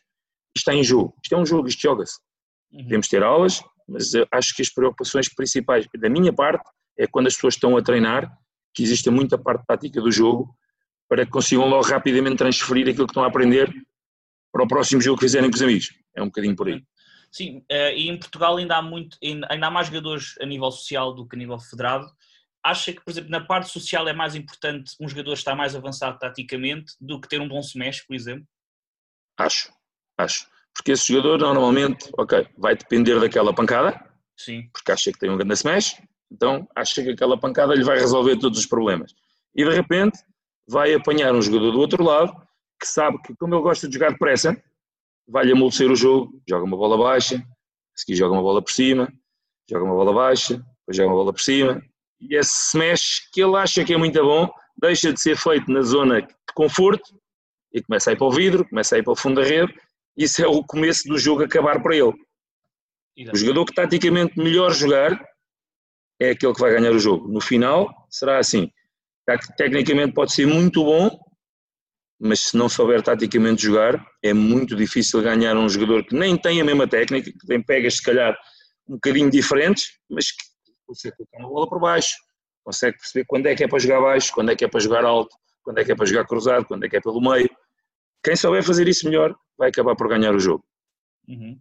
Isto 0.55 0.69
está 0.69 0.73
em 0.75 0.83
jogo. 0.83 1.15
Isto 1.23 1.33
é 1.33 1.37
um 1.39 1.45
jogo, 1.45 1.67
isto 1.67 1.81
joga-se. 1.81 2.19
Uhum. 2.71 2.83
Podemos 2.83 3.07
ter 3.07 3.23
aulas, 3.23 3.63
mas 3.87 4.11
acho 4.31 4.55
que 4.55 4.61
as 4.61 4.69
preocupações 4.69 5.33
principais, 5.33 5.87
da 5.97 6.09
minha 6.09 6.31
parte, 6.31 6.63
é 6.97 7.07
quando 7.07 7.25
as 7.25 7.33
pessoas 7.33 7.55
estão 7.55 7.75
a 7.75 7.81
treinar, 7.81 8.31
que 8.73 8.83
existe 8.83 9.09
muita 9.09 9.35
parte 9.37 9.65
tática 9.65 9.99
do 9.99 10.11
jogo, 10.11 10.55
para 11.09 11.25
que 11.25 11.31
consigam 11.31 11.67
logo 11.67 11.87
rapidamente 11.87 12.37
transferir 12.37 12.87
aquilo 12.87 13.07
que 13.07 13.11
estão 13.11 13.23
a 13.23 13.27
aprender 13.27 13.73
para 14.51 14.63
o 14.63 14.67
próximo 14.67 15.01
jogo 15.01 15.17
que 15.17 15.25
fizerem 15.25 15.49
com 15.49 15.55
os 15.55 15.61
amigos. 15.61 15.93
É 16.15 16.21
um 16.21 16.25
bocadinho 16.25 16.55
por 16.55 16.67
aí. 16.67 16.83
Sim, 17.31 17.63
eh, 17.69 17.95
e 17.95 18.09
em 18.09 18.19
Portugal 18.19 18.57
ainda 18.57 18.75
há, 18.75 18.81
muito, 18.81 19.17
ainda 19.23 19.67
há 19.67 19.71
mais 19.71 19.87
jogadores 19.87 20.35
a 20.41 20.45
nível 20.45 20.69
social 20.69 21.13
do 21.13 21.25
que 21.25 21.35
a 21.35 21.39
nível 21.39 21.57
federado. 21.59 22.05
Acha 22.63 22.91
que, 22.91 23.01
por 23.01 23.09
exemplo, 23.09 23.31
na 23.31 23.41
parte 23.41 23.69
social 23.71 24.07
é 24.07 24.13
mais 24.13 24.35
importante 24.35 24.95
um 24.99 25.07
jogador 25.07 25.33
estar 25.33 25.55
mais 25.55 25.75
avançado 25.75 26.19
taticamente 26.19 26.93
do 26.99 27.19
que 27.19 27.27
ter 27.27 27.39
um 27.39 27.47
bom 27.47 27.59
smash, 27.61 28.01
por 28.01 28.15
exemplo? 28.15 28.45
Acho, 29.37 29.71
acho. 30.17 30.45
Porque 30.73 30.91
esse 30.91 31.11
jogador 31.11 31.39
normalmente, 31.39 32.09
ok, 32.17 32.47
vai 32.57 32.75
depender 32.75 33.19
daquela 33.19 33.53
pancada, 33.53 33.99
Sim. 34.37 34.69
porque 34.71 34.91
acha 34.91 35.11
que 35.11 35.19
tem 35.19 35.29
um 35.29 35.37
grande 35.37 35.53
smash, 35.53 36.01
então 36.29 36.67
acha 36.75 37.01
que 37.01 37.09
aquela 37.09 37.39
pancada 37.39 37.73
lhe 37.73 37.83
vai 37.83 37.97
resolver 37.97 38.37
todos 38.37 38.59
os 38.59 38.65
problemas. 38.65 39.13
E 39.55 39.63
de 39.63 39.73
repente 39.73 40.19
vai 40.67 40.93
apanhar 40.93 41.33
um 41.33 41.41
jogador 41.41 41.71
do 41.71 41.79
outro 41.79 42.03
lado 42.03 42.31
que 42.81 42.87
sabe 42.87 43.21
que, 43.21 43.35
como 43.35 43.53
ele 43.53 43.61
gosta 43.61 43.87
de 43.87 43.93
jogar 43.93 44.11
depressa, 44.11 44.61
vai-lhe 45.27 45.51
amolecer 45.51 45.89
o 45.89 45.95
jogo, 45.95 46.41
joga 46.49 46.65
uma 46.65 46.75
bola 46.75 46.97
baixa, 46.97 47.37
a 47.37 47.97
seguir 47.97 48.15
joga 48.15 48.33
uma 48.33 48.41
bola 48.41 48.61
por 48.61 48.71
cima, 48.71 49.11
joga 49.69 49.85
uma 49.85 49.93
bola 49.93 50.13
baixa, 50.13 50.55
depois 50.55 50.97
joga 50.97 51.09
uma 51.09 51.15
bola 51.15 51.31
por 51.31 51.41
cima, 51.41 51.81
e 52.19 52.35
esse 52.35 52.69
smash 52.69 53.29
que 53.31 53.41
ele 53.41 53.55
acha 53.55 53.85
que 53.85 53.93
é 53.93 53.97
muito 53.97 54.21
bom, 54.21 54.51
deixa 54.77 55.13
de 55.13 55.21
ser 55.21 55.37
feito 55.37 55.71
na 55.71 55.81
zona 55.81 56.21
de 56.21 56.33
conforto 56.55 57.15
e 57.73 57.81
começa 57.81 58.09
a 58.09 58.13
ir 58.13 58.17
para 58.17 58.27
o 58.27 58.31
vidro, 58.31 58.67
começa 58.67 58.95
a 58.95 58.99
ir 58.99 59.03
para 59.03 59.13
o 59.13 59.15
fundo 59.15 59.39
da 59.39 59.47
rede, 59.47 59.73
isso 60.17 60.43
é 60.43 60.47
o 60.47 60.63
começo 60.63 61.07
do 61.07 61.17
jogo 61.17 61.43
acabar 61.43 61.81
para 61.81 61.95
ele. 61.95 62.13
O 63.31 63.37
jogador 63.37 63.65
que 63.65 63.73
taticamente 63.73 64.37
melhor 64.37 64.73
jogar 64.73 65.23
é 66.19 66.31
aquele 66.31 66.53
que 66.53 66.59
vai 66.59 66.71
ganhar 66.71 66.91
o 66.91 66.99
jogo. 66.99 67.27
No 67.27 67.39
final, 67.39 68.07
será 68.09 68.39
assim. 68.39 68.71
Tecnicamente 69.57 70.13
pode 70.13 70.33
ser 70.33 70.45
muito 70.45 70.83
bom, 70.83 71.19
mas 72.23 72.41
se 72.41 72.55
não 72.55 72.69
souber 72.69 73.01
taticamente 73.01 73.63
jogar, 73.63 74.05
é 74.21 74.31
muito 74.31 74.75
difícil 74.75 75.23
ganhar 75.23 75.57
um 75.57 75.67
jogador 75.67 76.05
que 76.05 76.15
nem 76.15 76.37
tem 76.37 76.61
a 76.61 76.63
mesma 76.63 76.87
técnica, 76.87 77.31
que 77.31 77.47
tem 77.47 77.59
pegas 77.59 77.95
se 77.95 78.03
calhar 78.03 78.37
um 78.87 78.93
bocadinho 78.93 79.29
diferentes, 79.31 79.97
mas 80.07 80.31
que 80.31 80.43
consegue 80.85 81.15
colocar 81.17 81.39
uma 81.39 81.49
bola 81.49 81.67
por 81.67 81.79
baixo, 81.79 82.15
consegue 82.63 82.97
perceber 82.97 83.25
quando 83.25 83.47
é 83.47 83.55
que 83.55 83.63
é 83.63 83.67
para 83.67 83.79
jogar 83.79 84.01
baixo, 84.01 84.31
quando 84.33 84.51
é 84.51 84.55
que 84.55 84.63
é 84.63 84.67
para 84.67 84.79
jogar 84.79 85.03
alto, 85.03 85.35
quando 85.63 85.79
é 85.79 85.83
que 85.83 85.91
é 85.91 85.95
para 85.95 86.05
jogar 86.05 86.27
cruzado, 86.27 86.65
quando 86.65 86.83
é 86.83 86.89
que 86.89 86.97
é 86.97 87.01
pelo 87.01 87.19
meio. 87.19 87.49
Quem 88.23 88.35
souber 88.35 88.63
fazer 88.63 88.87
isso 88.87 89.05
melhor 89.05 89.35
vai 89.57 89.69
acabar 89.69 89.95
por 89.95 90.07
ganhar 90.07 90.35
o 90.35 90.39
jogo. 90.39 90.63
Uhum. 91.27 91.59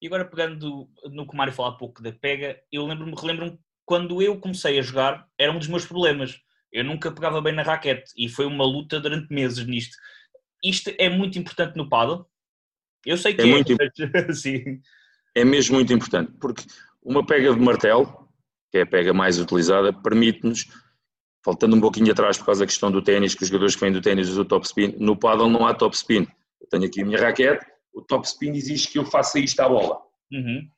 E 0.00 0.06
agora 0.06 0.24
pegando 0.24 0.88
no 1.10 1.26
que 1.26 1.34
o 1.34 1.36
Mário 1.36 1.52
falou 1.52 1.72
há 1.72 1.76
pouco 1.76 2.00
da 2.00 2.12
pega, 2.12 2.60
eu 2.70 2.86
lembro-me, 2.86 3.12
relembro-me 3.20 3.58
quando 3.84 4.22
eu 4.22 4.38
comecei 4.38 4.78
a 4.78 4.82
jogar, 4.82 5.26
era 5.36 5.50
um 5.50 5.58
dos 5.58 5.68
meus 5.68 5.84
problemas. 5.84 6.40
Eu 6.76 6.84
nunca 6.84 7.10
pegava 7.10 7.40
bem 7.40 7.54
na 7.54 7.62
raquete 7.62 8.12
e 8.14 8.28
foi 8.28 8.44
uma 8.44 8.62
luta 8.62 9.00
durante 9.00 9.32
meses 9.32 9.66
nisto. 9.66 9.96
Isto 10.62 10.92
é 10.98 11.08
muito 11.08 11.38
importante 11.38 11.74
no 11.74 11.88
paddle? 11.88 12.26
Eu 13.06 13.16
sei 13.16 13.32
que 13.32 13.40
é, 13.40 13.44
É 13.44 13.50
muito 13.50 13.74
mas, 14.28 14.42
sim. 14.42 14.82
é 15.34 15.42
mesmo 15.42 15.76
muito 15.76 15.90
importante, 15.90 16.32
porque 16.38 16.64
uma 17.02 17.24
pega 17.24 17.54
de 17.54 17.60
martelo, 17.60 18.28
que 18.70 18.76
é 18.76 18.82
a 18.82 18.86
pega 18.86 19.14
mais 19.14 19.40
utilizada, 19.40 19.90
permite-nos, 19.90 20.66
faltando 21.42 21.76
um 21.76 21.80
pouquinho 21.80 22.12
atrás 22.12 22.36
por 22.36 22.44
causa 22.44 22.60
da 22.60 22.66
questão 22.66 22.92
do 22.92 23.00
ténis, 23.00 23.34
que 23.34 23.42
os 23.42 23.48
jogadores 23.48 23.74
que 23.74 23.80
vêm 23.80 23.92
do 23.92 24.02
ténis 24.02 24.28
usam 24.28 24.42
o 24.42 24.46
top 24.46 24.66
spin, 24.66 24.94
no 24.98 25.16
paddle 25.16 25.48
não 25.48 25.66
há 25.66 25.72
top 25.72 25.96
spin. 25.96 26.28
Eu 26.60 26.68
tenho 26.68 26.84
aqui 26.84 27.00
a 27.00 27.06
minha 27.06 27.18
raquete, 27.18 27.64
o 27.94 28.02
top 28.02 28.26
spin 28.26 28.50
exige 28.50 28.88
que 28.88 28.98
eu 28.98 29.06
faça 29.06 29.38
isto 29.38 29.58
à 29.60 29.68
bola. 29.70 29.98
Uhum. 30.30 30.68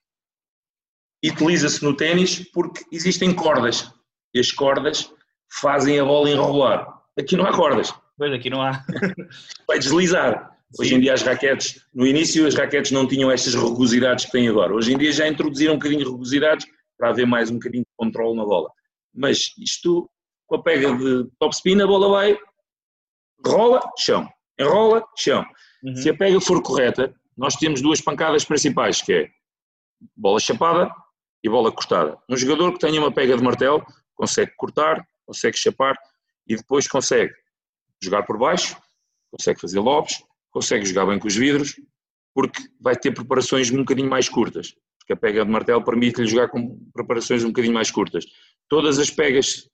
Utiliza-se 1.24 1.82
no 1.82 1.96
ténis 1.96 2.48
porque 2.52 2.84
existem 2.92 3.34
cordas, 3.34 3.92
e 4.32 4.38
as 4.38 4.52
cordas 4.52 5.12
fazem 5.50 5.98
a 5.98 6.04
bola 6.04 6.30
enrolar. 6.30 6.86
Aqui 7.18 7.36
não 7.36 7.46
há 7.46 7.52
cordas, 7.52 7.92
Pois 8.18 8.32
aqui 8.32 8.50
não 8.50 8.60
há. 8.60 8.84
vai 9.66 9.78
deslizar. 9.78 10.50
Hoje 10.78 10.96
em 10.96 11.00
dia 11.00 11.14
as 11.14 11.22
raquetes, 11.22 11.82
no 11.94 12.06
início 12.06 12.46
as 12.46 12.54
raquetes 12.54 12.90
não 12.90 13.06
tinham 13.06 13.30
estas 13.30 13.54
rugosidades 13.54 14.26
que 14.26 14.32
têm 14.32 14.48
agora. 14.48 14.74
Hoje 14.74 14.92
em 14.92 14.98
dia 14.98 15.12
já 15.12 15.26
introduziram 15.26 15.74
um 15.74 15.78
bocadinho 15.78 16.04
de 16.04 16.10
rugosidades 16.10 16.66
para 16.98 17.10
haver 17.10 17.26
mais 17.26 17.48
um 17.48 17.54
bocadinho 17.54 17.84
de 17.84 17.90
controle 17.96 18.36
na 18.36 18.44
bola. 18.44 18.70
Mas 19.14 19.54
isto, 19.56 20.10
com 20.46 20.56
a 20.56 20.62
pega 20.62 20.94
de 20.96 21.28
top 21.38 21.54
spin, 21.54 21.80
a 21.80 21.86
bola 21.86 22.08
vai, 22.08 22.38
rola, 23.46 23.80
chão, 23.96 24.28
enrola, 24.58 25.04
chão. 25.16 25.46
Uhum. 25.82 25.96
Se 25.96 26.10
a 26.10 26.16
pega 26.16 26.40
for 26.40 26.60
correta, 26.60 27.14
nós 27.36 27.54
temos 27.54 27.80
duas 27.80 28.00
pancadas 28.00 28.44
principais, 28.44 29.00
que 29.00 29.12
é 29.12 29.28
bola 30.16 30.40
chapada 30.40 30.90
e 31.42 31.48
bola 31.48 31.70
cortada. 31.70 32.18
Um 32.28 32.36
jogador 32.36 32.72
que 32.72 32.80
tenha 32.80 33.00
uma 33.00 33.12
pega 33.12 33.36
de 33.36 33.42
martelo 33.42 33.86
consegue 34.14 34.52
cortar, 34.56 35.06
consegue 35.28 35.58
chapar 35.58 35.94
e 36.46 36.56
depois 36.56 36.88
consegue 36.88 37.32
jogar 38.02 38.22
por 38.22 38.38
baixo, 38.38 38.76
consegue 39.30 39.60
fazer 39.60 39.78
lobes, 39.78 40.24
consegue 40.50 40.86
jogar 40.86 41.04
bem 41.04 41.18
com 41.18 41.28
os 41.28 41.36
vidros, 41.36 41.74
porque 42.34 42.62
vai 42.80 42.96
ter 42.96 43.12
preparações 43.12 43.70
um 43.70 43.78
bocadinho 43.78 44.08
mais 44.08 44.28
curtas. 44.28 44.74
Porque 44.98 45.12
a 45.12 45.16
pega 45.16 45.44
de 45.44 45.50
martelo 45.50 45.84
permite-lhe 45.84 46.26
jogar 46.26 46.48
com 46.48 46.78
preparações 46.94 47.44
um 47.44 47.48
bocadinho 47.48 47.74
mais 47.74 47.90
curtas. 47.90 48.24
Todas 48.68 48.98
as 48.98 49.10
pegas 49.10 49.68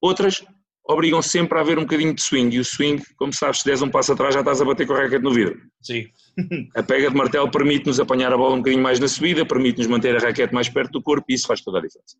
outras 0.00 0.44
obrigam 0.84 1.22
sempre 1.22 1.56
a 1.56 1.60
haver 1.60 1.78
um 1.78 1.82
bocadinho 1.82 2.14
de 2.14 2.20
swing. 2.20 2.54
E 2.54 2.60
o 2.60 2.64
swing, 2.64 3.02
como 3.16 3.32
sabes, 3.32 3.60
se 3.60 3.64
des 3.64 3.80
um 3.80 3.88
passo 3.88 4.12
atrás 4.12 4.34
já 4.34 4.40
estás 4.40 4.60
a 4.60 4.64
bater 4.64 4.86
com 4.86 4.94
a 4.94 5.02
raquete 5.02 5.22
no 5.22 5.32
vidro. 5.32 5.58
Sim. 5.80 6.06
A 6.74 6.82
pega 6.82 7.08
de 7.08 7.16
martelo 7.16 7.50
permite-nos 7.50 8.00
apanhar 8.00 8.32
a 8.32 8.36
bola 8.36 8.54
um 8.54 8.58
bocadinho 8.58 8.82
mais 8.82 8.98
na 8.98 9.08
subida, 9.08 9.46
permite-nos 9.46 9.86
manter 9.86 10.16
a 10.16 10.18
raquete 10.18 10.52
mais 10.52 10.68
perto 10.68 10.92
do 10.92 11.02
corpo 11.02 11.24
e 11.28 11.34
isso 11.34 11.46
faz 11.46 11.60
toda 11.62 11.78
a 11.78 11.82
diferença. 11.82 12.16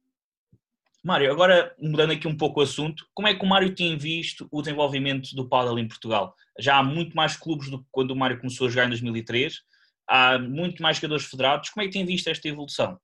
Mário, 1.02 1.30
agora 1.32 1.74
mudando 1.80 2.12
aqui 2.12 2.28
um 2.28 2.36
pouco 2.36 2.60
o 2.60 2.62
assunto, 2.62 3.04
como 3.12 3.26
é 3.26 3.34
que 3.34 3.44
o 3.44 3.48
Mário 3.48 3.74
tem 3.74 3.96
visto 3.96 4.46
o 4.52 4.62
desenvolvimento 4.62 5.34
do 5.34 5.48
paddle 5.48 5.78
em 5.78 5.88
Portugal? 5.88 6.36
Já 6.58 6.78
há 6.78 6.82
muito 6.82 7.16
mais 7.16 7.36
clubes 7.36 7.68
do 7.68 7.80
que 7.80 7.88
quando 7.90 8.12
o 8.12 8.16
Mário 8.16 8.38
começou 8.38 8.66
a 8.66 8.70
jogar 8.70 8.86
em 8.86 8.90
2003, 8.90 9.60
há 10.08 10.38
muito 10.38 10.80
mais 10.80 10.98
jogadores 10.98 11.24
federados. 11.24 11.70
Como 11.70 11.82
é 11.82 11.86
que 11.86 11.92
tem 11.92 12.06
visto 12.06 12.28
esta 12.28 12.46
evolução? 12.46 12.98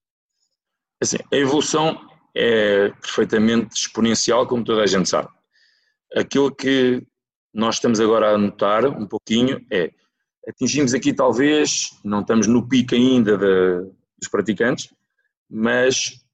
Assim, 1.02 1.16
a 1.32 1.36
evolução 1.36 2.08
é 2.36 2.90
perfeitamente 2.90 3.76
exponencial, 3.76 4.46
como 4.46 4.62
toda 4.62 4.82
a 4.82 4.86
gente 4.86 5.08
sabe. 5.08 5.28
Aquilo 6.14 6.54
que 6.54 7.02
nós 7.52 7.76
estamos 7.76 7.98
agora 7.98 8.34
a 8.34 8.38
notar 8.38 8.86
um 8.86 9.06
pouquinho 9.06 9.64
é 9.72 9.90
atingimos 10.48 10.94
aqui 10.94 11.12
talvez, 11.12 11.90
não 12.04 12.20
estamos 12.20 12.46
no 12.46 12.66
pico 12.66 12.94
ainda 12.94 13.36
de- 13.36 13.90
dos 14.18 14.28
praticantes, 14.30 14.92
mas 15.50 16.24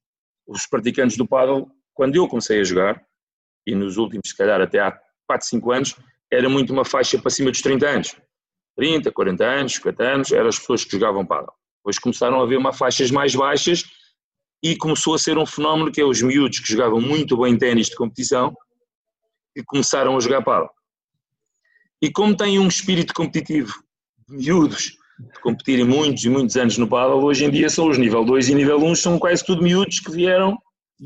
os 0.47 0.65
praticantes 0.67 1.17
do 1.17 1.27
paddle, 1.27 1.69
quando 1.93 2.15
eu 2.15 2.27
comecei 2.27 2.59
a 2.59 2.63
jogar, 2.63 3.01
e 3.65 3.73
nos 3.73 3.97
últimos, 3.97 4.29
se 4.29 4.37
calhar 4.37 4.61
até 4.61 4.79
há 4.79 4.91
4, 5.27 5.47
5 5.47 5.71
anos, 5.71 5.95
era 6.31 6.49
muito 6.49 6.71
uma 6.71 6.85
faixa 6.85 7.17
para 7.19 7.31
cima 7.31 7.51
dos 7.51 7.61
30 7.61 7.87
anos. 7.87 8.15
30, 8.75 9.11
40 9.11 9.43
anos, 9.43 9.73
50 9.75 10.03
anos, 10.03 10.31
eram 10.31 10.49
as 10.49 10.59
pessoas 10.59 10.83
que 10.83 10.91
jogavam 10.91 11.25
paddle. 11.25 11.53
Depois 11.77 11.97
começaram 11.97 12.39
a 12.39 12.43
haver 12.43 12.57
uma 12.57 12.73
faixas 12.73 13.09
mais 13.09 13.33
baixas 13.35 13.85
e 14.63 14.75
começou 14.75 15.13
a 15.13 15.19
ser 15.19 15.37
um 15.37 15.45
fenómeno 15.45 15.91
que 15.91 16.01
é 16.01 16.03
os 16.03 16.21
miúdos 16.21 16.59
que 16.59 16.71
jogavam 16.71 16.99
muito 16.99 17.37
bem 17.37 17.57
ténis 17.57 17.87
de 17.87 17.95
competição 17.95 18.53
e 19.55 19.63
começaram 19.63 20.17
a 20.17 20.19
jogar 20.19 20.43
paddle. 20.43 20.69
E 22.01 22.11
como 22.11 22.35
têm 22.35 22.59
um 22.59 22.67
espírito 22.67 23.13
competitivo 23.13 23.73
miúdos 24.27 24.97
de 25.19 25.39
competirem 25.39 25.85
muitos 25.85 26.23
e 26.25 26.29
muitos 26.29 26.55
anos 26.57 26.77
no 26.77 26.87
paddle, 26.87 27.23
hoje 27.23 27.45
em 27.45 27.49
dia 27.49 27.69
são 27.69 27.87
os 27.87 27.97
nível 27.97 28.25
2 28.25 28.49
e 28.49 28.55
nível 28.55 28.77
1 28.77 28.95
são 28.95 29.19
quase 29.19 29.45
tudo 29.45 29.61
miúdos 29.61 29.99
que 29.99 30.11
vieram, 30.11 30.57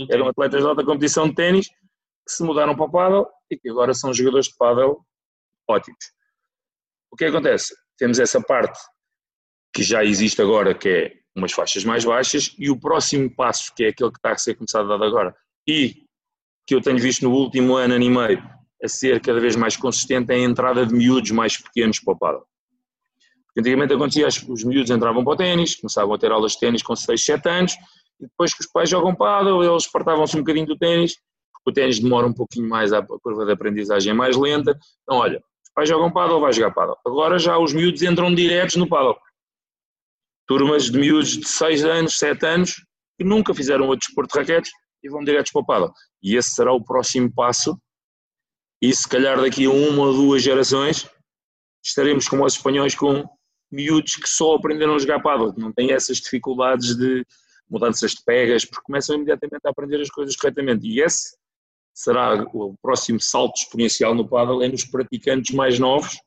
eram 0.09 0.27
atletas 0.27 0.61
de 0.61 0.67
alta 0.67 0.83
competição 0.83 1.27
de 1.29 1.35
ténis, 1.35 1.67
que 1.67 2.33
se 2.33 2.43
mudaram 2.43 2.75
para 2.75 2.85
o 2.85 2.91
paddle 2.91 3.27
e 3.51 3.57
que 3.57 3.69
agora 3.69 3.93
são 3.93 4.13
jogadores 4.13 4.47
de 4.47 4.55
paddle 4.57 4.99
ótimos. 5.67 5.99
O 7.11 7.15
que 7.15 7.25
acontece? 7.25 7.75
Temos 7.97 8.19
essa 8.19 8.41
parte 8.41 8.79
que 9.73 9.83
já 9.83 10.03
existe 10.03 10.41
agora, 10.41 10.73
que 10.73 10.89
é 10.89 11.13
umas 11.35 11.51
faixas 11.51 11.83
mais 11.83 12.03
baixas, 12.03 12.55
e 12.57 12.69
o 12.69 12.79
próximo 12.79 13.33
passo, 13.33 13.73
que 13.75 13.83
é 13.83 13.89
aquele 13.89 14.11
que 14.11 14.17
está 14.17 14.31
a 14.31 14.37
ser 14.37 14.55
começado 14.55 14.91
a 14.91 14.97
dar 14.97 15.05
agora, 15.05 15.35
e 15.67 16.05
que 16.65 16.75
eu 16.75 16.81
tenho 16.81 16.97
visto 16.97 17.23
no 17.23 17.31
último 17.31 17.75
ano, 17.75 17.93
ano 17.93 18.03
e 18.03 18.09
meio, 18.09 18.43
a 18.83 18.87
ser 18.87 19.21
cada 19.21 19.39
vez 19.39 19.55
mais 19.55 19.75
consistente, 19.75 20.31
é 20.31 20.35
a 20.35 20.39
entrada 20.39 20.85
de 20.85 20.93
miúdos 20.93 21.31
mais 21.31 21.57
pequenos 21.57 21.99
para 21.99 22.13
o 22.13 22.17
paddle. 22.17 22.45
Antigamente 23.59 23.93
acontecia, 23.93 24.27
os 24.27 24.63
miúdos 24.63 24.89
entravam 24.89 25.21
para 25.21 25.33
o 25.33 25.35
ténis, 25.35 25.75
começavam 25.75 26.13
a 26.13 26.17
ter 26.17 26.31
aulas 26.31 26.53
de 26.53 26.59
ténis 26.59 26.81
com 26.81 26.95
6, 26.95 27.25
7 27.25 27.49
anos, 27.49 27.73
e 28.17 28.25
depois 28.25 28.53
que 28.53 28.61
os 28.61 28.67
pais 28.67 28.89
jogam 28.89 29.13
paddle, 29.13 29.61
eles 29.61 29.85
fartavam-se 29.85 30.37
um 30.37 30.39
bocadinho 30.39 30.65
do 30.65 30.77
ténis, 30.77 31.15
porque 31.53 31.71
o 31.71 31.73
ténis 31.73 31.99
demora 31.99 32.25
um 32.25 32.33
pouquinho 32.33 32.69
mais, 32.69 32.93
a 32.93 33.05
curva 33.05 33.45
de 33.45 33.51
aprendizagem 33.51 34.11
é 34.11 34.13
mais 34.13 34.37
lenta. 34.37 34.79
Então, 35.03 35.19
olha, 35.19 35.39
os 35.39 35.73
pais 35.73 35.89
jogam 35.89 36.09
paddle, 36.09 36.39
vai 36.39 36.53
jogar 36.53 36.71
paddle. 36.71 36.95
Agora 37.05 37.37
já 37.37 37.57
os 37.57 37.73
miúdos 37.73 38.01
entram 38.01 38.33
diretos 38.33 38.77
no 38.77 38.87
paddle. 38.87 39.17
Turmas 40.47 40.89
de 40.89 40.97
miúdos 40.97 41.37
de 41.37 41.47
6 41.47 41.83
anos, 41.83 42.17
7 42.17 42.45
anos, 42.45 42.75
que 43.17 43.25
nunca 43.25 43.53
fizeram 43.53 43.87
outro 43.87 44.07
desporto 44.07 44.33
de 44.33 44.39
raquetes 44.39 44.71
e 45.03 45.09
vão 45.09 45.21
diretos 45.21 45.51
para 45.51 45.61
o 45.61 45.65
paddle. 45.65 45.93
E 46.23 46.37
esse 46.37 46.51
será 46.51 46.71
o 46.71 46.81
próximo 46.81 47.29
passo. 47.33 47.77
E 48.81 48.95
se 48.95 49.07
calhar 49.07 49.41
daqui 49.41 49.65
a 49.65 49.69
uma 49.69 50.03
ou 50.03 50.13
duas 50.13 50.41
gerações 50.41 51.09
estaremos 51.83 52.27
como 52.27 52.45
os 52.45 52.53
espanhóis 52.53 52.95
com 52.95 53.27
miúdos 53.71 54.15
que 54.15 54.27
só 54.27 54.55
aprenderam 54.55 54.95
a 54.95 54.99
jogar 54.99 55.21
paddle, 55.21 55.53
que 55.53 55.59
não 55.59 55.71
têm 55.71 55.91
essas 55.91 56.17
dificuldades 56.17 56.95
de 56.95 57.25
mudanças 57.69 58.11
de 58.11 58.23
pegas, 58.23 58.65
porque 58.65 58.83
começam 58.83 59.15
imediatamente 59.15 59.61
a 59.65 59.69
aprender 59.69 60.01
as 60.01 60.09
coisas 60.09 60.35
corretamente. 60.35 60.87
E 60.87 61.01
esse 61.01 61.37
será 61.93 62.43
o 62.53 62.75
próximo 62.81 63.19
salto 63.19 63.57
exponencial 63.57 64.15
no 64.15 64.27
paddle, 64.27 64.63
é 64.63 64.67
nos 64.67 64.85
praticantes 64.85 65.53
mais 65.55 65.77
novos. 65.77 66.19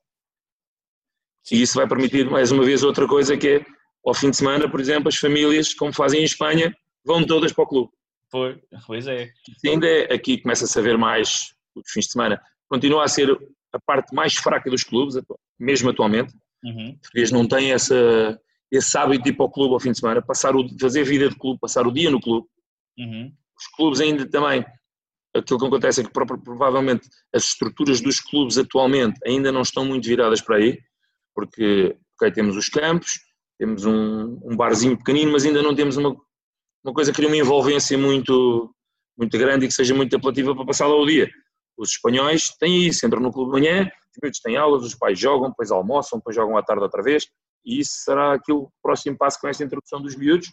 E 1.50 1.60
isso 1.60 1.74
vai 1.74 1.88
permitir, 1.88 2.30
mais 2.30 2.52
uma 2.52 2.64
vez, 2.64 2.84
outra 2.84 3.08
coisa 3.08 3.36
que 3.36 3.48
é, 3.48 3.66
ao 4.04 4.14
fim 4.14 4.30
de 4.30 4.36
semana, 4.36 4.70
por 4.70 4.80
exemplo, 4.80 5.08
as 5.08 5.16
famílias, 5.16 5.74
como 5.74 5.92
fazem 5.92 6.20
em 6.20 6.24
Espanha, 6.24 6.74
vão 7.04 7.26
todas 7.26 7.52
para 7.52 7.64
o 7.64 7.66
clube. 7.66 7.90
Pois, 8.30 9.06
é. 9.06 9.30
Isto 9.48 9.68
ainda 9.68 9.86
é, 9.86 10.14
aqui 10.14 10.38
começa-se 10.38 10.78
a 10.78 10.82
ver 10.82 10.96
mais 10.96 11.54
os 11.74 11.90
fins 11.90 12.06
de 12.06 12.12
semana. 12.12 12.40
Continua 12.68 13.04
a 13.04 13.08
ser 13.08 13.30
a 13.72 13.80
parte 13.80 14.14
mais 14.14 14.34
fraca 14.34 14.70
dos 14.70 14.84
clubes, 14.84 15.20
mesmo 15.58 15.90
atualmente. 15.90 16.32
Uhum. 16.64 16.96
Português 17.00 17.30
não 17.30 17.46
tem 17.46 17.72
essa, 17.72 18.38
esse 18.70 18.96
hábito 18.96 19.24
de 19.24 19.30
ir 19.30 19.32
para 19.34 19.46
o 19.46 19.50
clube 19.50 19.74
ao 19.74 19.80
fim 19.80 19.92
de 19.92 19.98
semana, 19.98 20.22
passar 20.22 20.54
o, 20.54 20.66
fazer 20.78 21.04
vida 21.04 21.28
de 21.28 21.36
clube, 21.36 21.60
passar 21.60 21.86
o 21.86 21.92
dia 21.92 22.10
no 22.10 22.20
clube. 22.20 22.46
Uhum. 22.98 23.32
Os 23.58 23.66
clubes 23.76 24.00
ainda 24.00 24.28
também, 24.28 24.64
aquilo 25.34 25.58
que 25.58 25.66
acontece 25.66 26.00
é 26.00 26.04
que 26.04 26.12
pro- 26.12 26.40
provavelmente 26.42 27.08
as 27.34 27.44
estruturas 27.44 28.00
dos 28.00 28.20
clubes 28.20 28.58
atualmente 28.58 29.18
ainda 29.26 29.50
não 29.50 29.62
estão 29.62 29.84
muito 29.84 30.06
viradas 30.06 30.40
para 30.40 30.56
aí, 30.56 30.78
porque 31.34 31.96
ok, 32.14 32.30
temos 32.32 32.56
os 32.56 32.68
campos, 32.68 33.20
temos 33.58 33.84
um, 33.84 34.38
um 34.44 34.56
barzinho 34.56 34.96
pequenino, 34.96 35.32
mas 35.32 35.44
ainda 35.44 35.62
não 35.62 35.74
temos 35.74 35.96
uma, 35.96 36.16
uma 36.84 36.94
coisa 36.94 37.10
que 37.10 37.16
cria 37.16 37.28
uma 37.28 37.36
envolvência 37.36 37.96
muito, 37.96 38.74
muito 39.16 39.36
grande 39.38 39.64
e 39.64 39.68
que 39.68 39.74
seja 39.74 39.94
muito 39.94 40.14
apelativa 40.16 40.54
para 40.54 40.66
passar 40.66 40.86
lá 40.86 40.96
o 40.96 41.06
dia. 41.06 41.30
Os 41.76 41.90
espanhóis 41.90 42.48
têm 42.58 42.86
isso, 42.86 43.06
entram 43.06 43.20
no 43.20 43.32
clube 43.32 43.52
de 43.52 43.60
manhã, 43.60 43.90
os 44.12 44.20
miúdos 44.22 44.40
têm 44.40 44.56
aulas, 44.56 44.84
os 44.84 44.94
pais 44.94 45.18
jogam, 45.18 45.50
depois 45.50 45.70
almoçam, 45.70 46.18
depois 46.18 46.36
jogam 46.36 46.56
à 46.56 46.62
tarde 46.62 46.82
outra 46.82 47.02
vez, 47.02 47.26
e 47.64 47.80
isso 47.80 47.92
será 48.04 48.34
aquilo 48.34 48.70
próximo 48.82 49.16
passo 49.16 49.38
com 49.40 49.48
esta 49.48 49.64
introdução 49.64 50.00
dos 50.00 50.16
miúdos. 50.16 50.52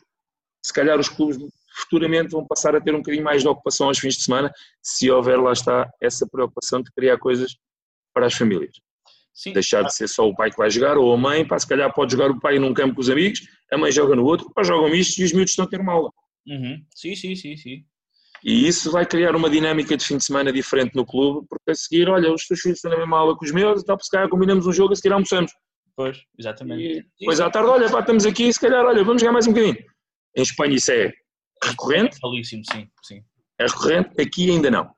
Se 0.63 0.73
calhar 0.73 0.99
os 0.99 1.09
clubes 1.09 1.37
futuramente 1.75 2.31
vão 2.31 2.45
passar 2.45 2.75
a 2.75 2.81
ter 2.81 2.93
um 2.93 2.99
bocadinho 2.99 3.23
mais 3.23 3.41
de 3.41 3.47
ocupação 3.47 3.87
aos 3.87 3.99
fins 3.99 4.15
de 4.15 4.23
semana, 4.23 4.51
se 4.81 5.09
houver 5.09 5.39
lá 5.39 5.53
está 5.53 5.89
essa 6.01 6.27
preocupação 6.27 6.81
de 6.81 6.91
criar 6.91 7.17
coisas 7.17 7.55
para 8.13 8.25
as 8.25 8.33
famílias. 8.33 8.75
Sim, 9.33 9.53
Deixar 9.53 9.83
de 9.83 9.95
ser 9.95 10.09
só 10.09 10.27
o 10.27 10.35
pai 10.35 10.51
que 10.51 10.57
vai 10.57 10.69
jogar 10.69 10.97
ou 10.97 11.13
a 11.13 11.17
mãe, 11.17 11.47
pá, 11.47 11.57
se 11.57 11.67
calhar 11.67 11.93
pode 11.93 12.11
jogar 12.11 12.29
o 12.29 12.39
pai 12.39 12.59
num 12.59 12.73
campo 12.73 12.95
com 12.95 13.01
os 13.01 13.09
amigos, 13.09 13.39
a 13.71 13.77
mãe 13.77 13.91
joga 13.91 14.15
no 14.15 14.25
outro, 14.25 14.47
depois 14.47 14.67
jogam 14.67 14.89
mistos 14.89 15.17
e 15.17 15.23
os 15.23 15.31
miúdos 15.31 15.51
estão 15.51 15.65
a 15.65 15.69
ter 15.69 15.79
uma 15.79 15.93
aula. 15.93 16.11
Uhum. 16.45 16.83
sim, 16.95 17.15
sim, 17.15 17.35
sim, 17.35 17.55
sim. 17.55 17.85
E 18.43 18.67
isso 18.67 18.91
vai 18.91 19.05
criar 19.05 19.35
uma 19.35 19.49
dinâmica 19.49 19.95
de 19.97 20.05
fim 20.05 20.17
de 20.17 20.23
semana 20.23 20.51
diferente 20.51 20.95
no 20.95 21.05
clube, 21.05 21.45
porque 21.49 21.71
a 21.71 21.75
seguir, 21.75 22.09
olha, 22.09 22.31
os 22.33 22.45
teus 22.45 22.59
filhos 22.61 22.77
estão 22.77 22.91
na 22.91 22.97
mesma 22.97 23.17
aula 23.17 23.37
que 23.37 23.45
os 23.45 23.51
meus, 23.51 23.81
então 23.81 23.97
se 23.99 24.09
calhar 24.09 24.29
combinamos 24.29 24.65
um 24.65 24.71
jogo, 24.71 24.93
a 24.93 24.95
seguir 24.95 25.11
almoçamos. 25.13 25.51
Pois, 25.95 26.17
exatamente. 26.37 26.81
E 26.83 27.05
depois 27.19 27.41
à 27.41 27.49
tarde, 27.49 27.69
olha, 27.69 27.89
pá, 27.89 27.99
estamos 27.99 28.25
aqui, 28.25 28.51
se 28.53 28.59
calhar, 28.59 28.85
olha, 28.85 29.03
vamos 29.03 29.21
jogar 29.21 29.33
mais 29.33 29.45
um 29.47 29.51
bocadinho. 29.53 29.77
Em 30.37 30.41
Espanha 30.41 30.75
isso 30.75 30.91
é 30.91 31.11
recorrente, 31.63 32.17
Belíssimo, 32.21 32.63
sim, 32.71 32.87
sim. 33.03 33.21
é 33.59 33.65
recorrente, 33.65 34.21
aqui 34.21 34.49
ainda 34.49 34.71
não. 34.71 34.89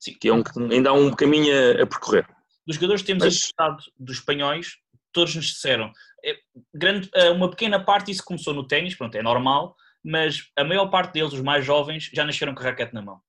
Sim. 0.00 0.16
Que 0.20 0.28
é 0.28 0.34
um, 0.34 0.42
ainda 0.70 0.90
há 0.90 0.92
um 0.92 1.12
caminho 1.12 1.54
a, 1.54 1.82
a 1.82 1.86
percorrer. 1.86 2.26
Dos 2.66 2.74
jogadores 2.76 3.02
que 3.02 3.06
temos 3.06 3.24
Mas- 3.24 3.36
emprestado 3.36 3.76
dos 3.98 4.16
espanhóis, 4.16 4.72
todos 5.12 5.36
nos 5.36 5.46
disseram. 5.46 5.92
É, 6.24 6.34
grande, 6.74 7.08
eh, 7.14 7.30
uma 7.30 7.48
pequena 7.50 7.84
parte 7.84 8.10
isso 8.10 8.24
começou 8.24 8.52
no 8.54 8.66
ténis, 8.66 8.96
pronto, 8.96 9.14
é 9.14 9.22
normal, 9.22 9.76
mas 10.04 10.50
a 10.56 10.64
maior 10.64 10.86
parte 10.88 11.14
deles, 11.14 11.32
os 11.32 11.40
mais 11.40 11.64
jovens, 11.64 12.10
já 12.12 12.24
nasceram 12.24 12.54
com 12.54 12.60
a 12.60 12.64
raquete 12.64 12.94
na 12.94 13.02
mão. 13.02 13.20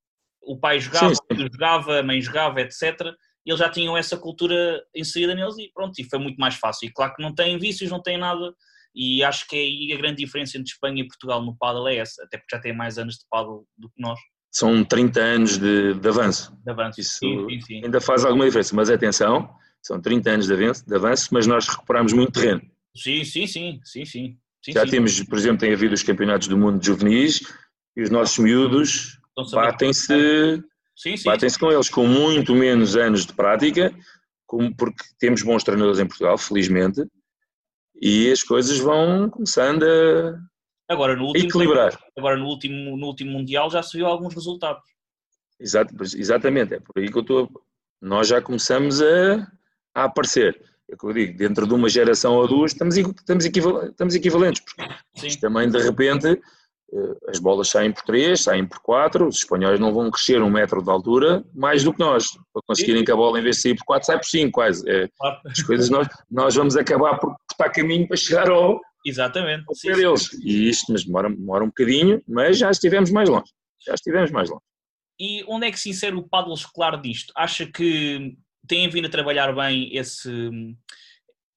O 0.41 0.59
pai 0.59 0.79
jogava, 0.79 1.13
sim, 1.13 1.21
sim. 1.31 1.47
jogava, 1.51 1.99
a 1.99 2.03
mãe 2.03 2.21
jogava, 2.21 2.61
etc. 2.61 2.99
E 3.45 3.51
eles 3.51 3.59
já 3.59 3.69
tinham 3.69 3.95
essa 3.95 4.17
cultura 4.17 4.83
inserida 4.95 5.35
neles 5.35 5.57
e 5.57 5.71
pronto, 5.73 5.93
e 5.99 6.03
foi 6.03 6.19
muito 6.19 6.37
mais 6.37 6.55
fácil. 6.55 6.87
E 6.87 6.91
claro 6.91 7.13
que 7.15 7.21
não 7.21 7.33
têm 7.33 7.57
vícios, 7.57 7.91
não 7.91 8.01
têm 8.01 8.17
nada, 8.17 8.53
e 8.95 9.23
acho 9.23 9.47
que 9.47 9.55
é 9.55 9.59
aí 9.59 9.93
a 9.93 9.97
grande 9.97 10.23
diferença 10.23 10.57
entre 10.57 10.71
Espanha 10.71 11.01
e 11.01 11.07
Portugal 11.07 11.41
no 11.43 11.55
paddle 11.57 11.87
é 11.87 11.97
essa, 11.97 12.23
até 12.23 12.37
porque 12.37 12.55
já 12.55 12.61
têm 12.61 12.75
mais 12.75 12.97
anos 12.97 13.15
de 13.15 13.25
paddle 13.29 13.65
do 13.77 13.89
que 13.89 14.01
nós. 14.01 14.19
São 14.51 14.83
30 14.83 15.19
anos 15.19 15.57
de, 15.57 15.95
de 15.95 16.07
avanço. 16.07 16.55
De 16.63 16.71
avanço, 16.71 17.01
Isso 17.01 17.17
sim, 17.17 17.49
sim, 17.49 17.61
sim. 17.61 17.85
ainda 17.85 17.99
faz 17.99 18.23
alguma 18.23 18.45
diferença, 18.45 18.75
mas 18.75 18.89
atenção, 18.89 19.49
são 19.81 19.99
30 19.99 20.29
anos 20.29 20.47
de 20.47 20.53
avanço, 20.53 20.85
de 20.85 20.95
avanço 20.95 21.29
mas 21.31 21.47
nós 21.47 21.67
recuperamos 21.67 22.13
muito 22.13 22.33
terreno. 22.33 22.61
Sim, 22.95 23.23
sim, 23.23 23.47
sim, 23.47 23.79
sim, 23.83 24.05
sim. 24.05 24.37
Sim 24.63 24.71
já 24.71 24.85
temos, 24.85 25.21
por 25.23 25.37
exemplo, 25.37 25.59
tem 25.59 25.73
havido 25.73 25.93
os 25.93 26.03
campeonatos 26.03 26.47
do 26.47 26.57
mundo 26.57 26.79
de 26.79 26.87
juvenis 26.87 27.41
e 27.95 28.01
os 28.01 28.09
nossos 28.09 28.37
miúdos 28.39 29.19
batem-se 29.51 30.63
batem-se 31.25 31.57
com 31.57 31.71
eles 31.71 31.89
com 31.89 32.07
muito 32.07 32.55
menos 32.55 32.95
anos 32.95 33.25
de 33.25 33.33
prática, 33.33 33.93
porque 34.77 35.03
temos 35.19 35.41
bons 35.41 35.63
treinadores 35.63 35.99
em 35.99 36.07
Portugal, 36.07 36.37
felizmente, 36.37 37.03
e 37.99 38.31
as 38.31 38.43
coisas 38.43 38.79
vão 38.79 39.29
começando 39.29 39.83
a, 39.83 40.37
agora, 40.93 41.15
no 41.15 41.25
último, 41.25 41.47
equilibrar. 41.47 41.99
Agora 42.17 42.37
no 42.37 42.45
último, 42.45 42.97
no 42.97 43.07
último 43.07 43.31
Mundial 43.31 43.69
já 43.69 43.81
se 43.81 43.97
viu 43.97 44.05
alguns 44.05 44.33
resultados. 44.33 44.83
Exato, 45.59 45.95
exatamente, 46.15 46.75
é 46.75 46.79
por 46.79 46.97
aí 46.97 47.09
que 47.09 47.17
eu 47.17 47.21
estou. 47.21 47.49
Nós 48.01 48.27
já 48.27 48.41
começamos 48.41 49.01
a, 49.01 49.51
a 49.95 50.03
aparecer. 50.05 50.61
É 50.89 50.95
que 50.95 51.05
eu 51.05 51.13
digo, 51.13 51.37
dentro 51.37 51.65
de 51.65 51.73
uma 51.73 51.89
geração 51.89 52.35
ou 52.35 52.47
duas 52.47 52.71
estamos, 52.71 52.97
estamos, 52.97 53.45
equivalentes, 53.45 53.89
estamos 53.89 54.15
equivalentes, 54.15 54.61
porque 54.61 55.27
isto 55.27 55.39
também 55.39 55.69
de 55.69 55.79
repente 55.79 56.27
eh, 56.93 57.15
as 57.29 57.39
bolas 57.39 57.69
saem 57.69 57.91
por 57.91 58.03
3, 58.03 58.39
saem 58.39 58.65
por 58.65 58.79
4, 58.79 59.27
os 59.27 59.37
espanhóis 59.37 59.79
não 59.79 59.93
vão 59.93 60.11
crescer 60.11 60.41
um 60.41 60.49
metro 60.49 60.83
de 60.83 60.89
altura 60.89 61.43
mais 61.53 61.83
do 61.83 61.91
que 61.91 61.99
nós, 61.99 62.25
para 62.53 62.61
conseguirem 62.67 63.03
que 63.03 63.11
a 63.11 63.15
bola 63.15 63.39
em 63.39 63.43
vez 63.43 63.55
de 63.55 63.61
sair 63.63 63.75
por 63.75 63.85
4, 63.85 64.05
sai 64.05 64.17
por 64.17 64.27
5 64.27 64.51
quase. 64.51 64.89
É, 64.89 65.09
as 65.47 65.63
coisas 65.63 65.89
nós, 65.89 66.07
nós 66.29 66.53
vamos 66.55 66.77
acabar 66.77 67.17
por 67.17 67.35
estar 67.51 67.69
caminho 67.69 68.07
para 68.07 68.17
chegar 68.17 68.49
ao, 68.49 68.79
Exatamente. 69.05 69.63
ao 69.67 69.95
deles. 69.95 70.31
E 70.43 70.69
isto 70.69 70.91
mas 70.91 71.03
demora, 71.03 71.29
demora 71.29 71.63
um 71.63 71.67
bocadinho, 71.67 72.21
mas 72.27 72.57
já 72.57 72.69
estivemos 72.69 73.09
mais 73.09 73.27
longe. 73.27 73.51
Já 73.85 73.95
estivemos 73.95 74.31
mais 74.31 74.49
longe. 74.49 74.61
E 75.19 75.43
onde 75.47 75.67
é 75.67 75.71
que 75.71 75.79
se 75.79 75.89
insere 75.89 76.15
o 76.15 76.27
paddle 76.27 76.53
escolar 76.53 76.99
disto? 77.01 77.33
Acha 77.35 77.65
que 77.65 78.35
têm 78.67 78.89
vindo 78.89 79.05
a 79.05 79.11
trabalhar 79.11 79.53
bem 79.53 79.95
esse, 79.95 80.29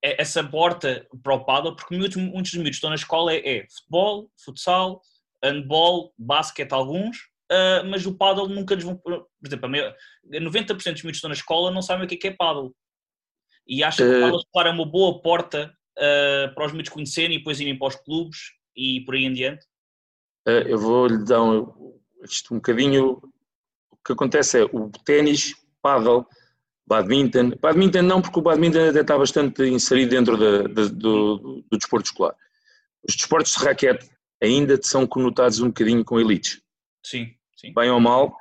essa 0.03 0.43
porta 0.45 1.07
para 1.23 1.35
o 1.35 1.45
paddle? 1.45 1.77
Porque 1.77 1.97
muitos, 1.97 2.17
muitos 2.17 2.53
dos 2.53 2.61
miúdos 2.61 2.77
estão 2.77 2.91
na 2.91 2.97
escola 2.97 3.33
é, 3.33 3.59
é 3.59 3.67
futebol, 3.69 4.31
futsal, 4.45 5.01
handball, 5.43 6.13
basquete 6.19 6.73
alguns, 6.73 7.17
uh, 7.51 7.87
mas 7.89 8.07
o 8.07 8.17
paddle 8.17 8.49
nunca 8.49 8.75
lhes 8.75 8.85
vão... 8.85 8.97
Por 8.97 9.27
exemplo, 9.45 9.69
90% 9.69 10.75
dos 10.75 10.85
miúdos 10.85 11.03
que 11.03 11.11
estão 11.11 11.29
na 11.29 11.35
escola 11.35 11.71
não 11.71 11.83
sabem 11.83 12.05
o 12.05 12.09
que 12.09 12.15
é, 12.15 12.19
que 12.19 12.29
é 12.29 12.33
paddle. 12.33 12.75
E 13.67 13.83
acho 13.83 13.99
que 13.99 14.05
o 14.05 14.21
paddle 14.21 14.39
escolar 14.39 14.67
é 14.69 14.71
uma 14.71 14.87
boa 14.87 15.21
porta 15.21 15.73
uh, 15.99 16.55
para 16.55 16.67
os 16.67 16.73
miúdos 16.73 16.91
conhecerem 16.91 17.37
e 17.37 17.39
depois 17.39 17.61
irem 17.61 17.79
para 17.79 17.89
os 17.89 17.97
clubes 17.97 18.39
e 18.77 19.01
por 19.03 19.15
aí 19.15 19.25
em 19.25 19.33
diante? 19.33 19.65
Uh, 20.47 20.63
eu 20.67 20.79
vou-lhe 20.79 21.25
dar 21.25 21.43
um, 21.43 21.99
isto 22.23 22.55
um 22.55 22.59
bocadinho... 22.59 23.21
O 23.91 23.97
que 24.07 24.13
acontece 24.13 24.61
é 24.61 24.65
o 24.65 24.89
ténis, 25.05 25.53
paddle, 25.83 26.25
badminton. 26.87 27.53
Badminton 27.61 28.03
não, 28.03 28.23
porque 28.23 28.39
o 28.39 28.43
badminton 28.43 28.91
até 28.91 29.01
está 29.01 29.19
bastante 29.19 29.63
inserido 29.65 30.11
dentro 30.11 30.37
da, 30.37 30.63
da, 30.69 30.89
do, 30.89 31.65
do 31.71 31.79
desporto 31.79 32.07
escolar. 32.07 32.35
Os 33.09 33.15
desportos 33.15 33.53
de 33.53 33.65
raquete 33.65 34.11
ainda 34.43 34.79
são 34.83 35.07
conotados 35.07 35.61
um 35.61 35.69
bocadinho 35.69 36.05
com 36.05 36.21
elites. 36.21 36.61
Sim, 37.05 37.29
sim. 37.57 37.73
Bem 37.75 37.91
ou 37.91 38.01
mal, 38.01 38.37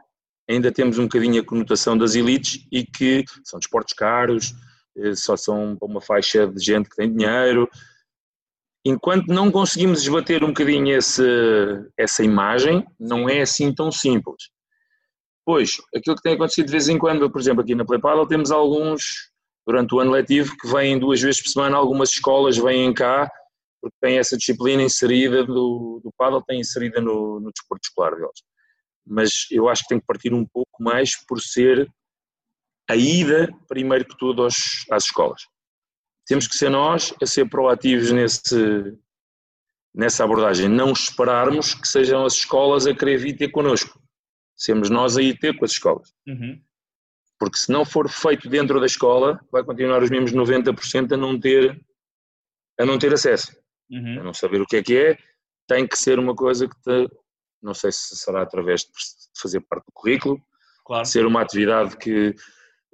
ainda 0.49 0.71
temos 0.71 0.97
um 0.97 1.03
bocadinho 1.03 1.41
a 1.41 1.45
conotação 1.45 1.97
das 1.97 2.15
elites 2.15 2.65
e 2.71 2.83
que 2.83 3.23
são 3.43 3.59
desportos 3.59 3.93
caros, 3.93 4.53
eh, 4.97 5.15
só 5.15 5.35
são 5.35 5.75
para 5.75 5.87
uma 5.87 6.01
faixa 6.01 6.47
de 6.47 6.63
gente 6.63 6.89
que 6.89 6.95
tem 6.95 7.13
dinheiro. 7.13 7.69
Enquanto 8.85 9.27
não 9.27 9.51
conseguimos 9.51 10.01
esbater 10.01 10.43
um 10.43 10.49
bocadinho 10.49 10.95
esse, 10.95 11.23
essa 11.97 12.23
imagem, 12.23 12.85
não 12.99 13.27
é 13.27 13.41
assim 13.41 13.73
tão 13.73 13.91
simples. 13.91 14.49
Pois, 15.45 15.77
aquilo 15.95 16.15
que 16.15 16.23
tem 16.23 16.33
acontecido 16.33 16.65
de 16.65 16.71
vez 16.71 16.89
em 16.89 16.97
quando, 16.97 17.29
por 17.29 17.39
exemplo, 17.39 17.61
aqui 17.61 17.75
na 17.75 17.85
Play 17.85 18.01
Paddle, 18.01 18.27
temos 18.27 18.51
alguns, 18.51 19.29
durante 19.65 19.93
o 19.93 19.99
ano 19.99 20.11
letivo, 20.11 20.55
que 20.57 20.67
vêm 20.67 20.97
duas 20.97 21.21
vezes 21.21 21.41
por 21.41 21.49
semana, 21.49 21.77
algumas 21.77 22.09
escolas 22.09 22.57
vêm 22.57 22.93
cá 22.93 23.29
porque 23.85 23.97
tem 24.01 24.17
essa 24.17 24.35
disciplina 24.35 24.81
inserida 24.81 25.43
do, 25.43 26.01
do 26.03 26.11
paddle, 26.17 26.43
tem 26.43 26.59
inserida 26.59 26.99
no, 26.99 27.39
no 27.39 27.51
desporto 27.51 27.87
escolar 27.87 28.15
deles. 28.15 28.41
Mas 29.05 29.45
eu 29.51 29.69
acho 29.69 29.83
que 29.83 29.89
tem 29.89 29.99
que 29.99 30.07
partir 30.07 30.33
um 30.33 30.43
pouco 30.43 30.71
mais 30.81 31.15
por 31.27 31.39
ser 31.39 31.87
a 32.89 32.95
ida, 32.95 33.47
primeiro 33.67 34.05
que 34.05 34.17
tudo, 34.17 34.41
aos, 34.41 34.85
às 34.89 35.05
escolas. 35.05 35.43
Temos 36.25 36.47
que 36.47 36.57
ser 36.57 36.69
nós 36.69 37.13
a 37.21 37.27
ser 37.27 37.47
proativos 37.47 38.11
nesse, 38.11 38.97
nessa 39.93 40.23
abordagem, 40.23 40.67
não 40.67 40.91
esperarmos 40.91 41.75
que 41.75 41.87
sejam 41.87 42.25
as 42.25 42.33
escolas 42.33 42.87
a 42.87 42.95
querer 42.95 43.17
vir 43.17 43.37
ter 43.37 43.49
connosco. 43.49 44.01
Sermos 44.55 44.89
nós 44.89 45.17
a 45.17 45.21
ir 45.21 45.37
ter 45.37 45.57
com 45.57 45.65
as 45.65 45.71
escolas. 45.71 46.13
Uhum. 46.27 46.61
Porque 47.37 47.57
se 47.57 47.71
não 47.71 47.83
for 47.83 48.09
feito 48.09 48.47
dentro 48.47 48.79
da 48.79 48.85
escola, 48.85 49.39
vai 49.51 49.63
continuar 49.63 50.01
os 50.01 50.09
mesmos 50.09 50.31
90% 50.31 51.11
a 51.11 51.17
não 51.17 51.39
ter, 51.39 51.79
a 52.79 52.85
não 52.85 52.97
ter 52.97 53.13
acesso 53.13 53.51
uhum. 53.89 54.19
a 54.19 54.23
não 54.23 54.33
saber 54.33 54.61
o 54.61 54.65
que 54.65 54.77
é 54.77 54.83
que 54.83 54.97
é, 54.97 55.17
tem 55.67 55.87
que 55.87 55.97
ser 55.97 56.19
uma 56.19 56.35
coisa 56.35 56.67
que 56.67 56.75
te, 56.81 57.09
não 57.61 57.73
sei 57.73 57.91
se 57.91 58.15
será 58.15 58.41
através 58.41 58.81
de 58.81 58.89
fazer 59.39 59.61
parte 59.61 59.85
do 59.85 59.91
currículo, 59.93 60.39
claro. 60.85 61.05
ser 61.05 61.25
uma 61.25 61.41
atividade 61.41 61.97
que 61.97 62.35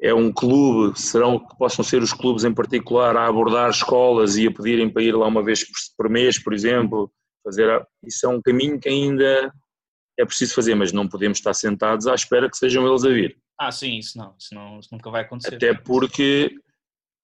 é 0.02 0.14
um 0.14 0.32
clube, 0.32 1.00
serão 1.00 1.40
que 1.40 1.56
possam 1.58 1.84
ser 1.84 2.02
os 2.02 2.14
clubes 2.14 2.44
em 2.44 2.54
particular 2.54 3.16
a 3.16 3.28
abordar 3.28 3.70
escolas 3.70 4.36
e 4.36 4.48
a 4.48 4.52
pedirem 4.52 4.90
para 4.90 5.04
ir 5.04 5.16
lá 5.16 5.28
uma 5.28 5.44
vez 5.44 5.64
por 5.96 6.10
mês, 6.10 6.42
por 6.42 6.54
exemplo, 6.54 7.12
fazer 7.44 7.86
isso 8.04 8.26
é 8.26 8.30
um 8.30 8.42
caminho 8.42 8.80
que 8.80 8.90
ainda 8.90 9.54
é 10.22 10.26
preciso 10.26 10.54
fazer, 10.54 10.76
mas 10.76 10.92
não 10.92 11.08
podemos 11.08 11.38
estar 11.38 11.54
sentados 11.54 12.08
à 12.08 12.16
espera 12.16 12.50
que 12.50 12.58
sejam 12.58 12.88
eles 12.88 13.04
a 13.04 13.10
vir. 13.10 13.38
Ah, 13.60 13.72
sim, 13.72 13.98
isso 13.98 14.18
não, 14.18 14.36
isso, 14.40 14.54
não, 14.54 14.80
isso 14.80 14.90
nunca 14.92 15.10
vai 15.10 15.22
acontecer. 15.22 15.56
Até 15.56 15.74
porque 15.74 16.56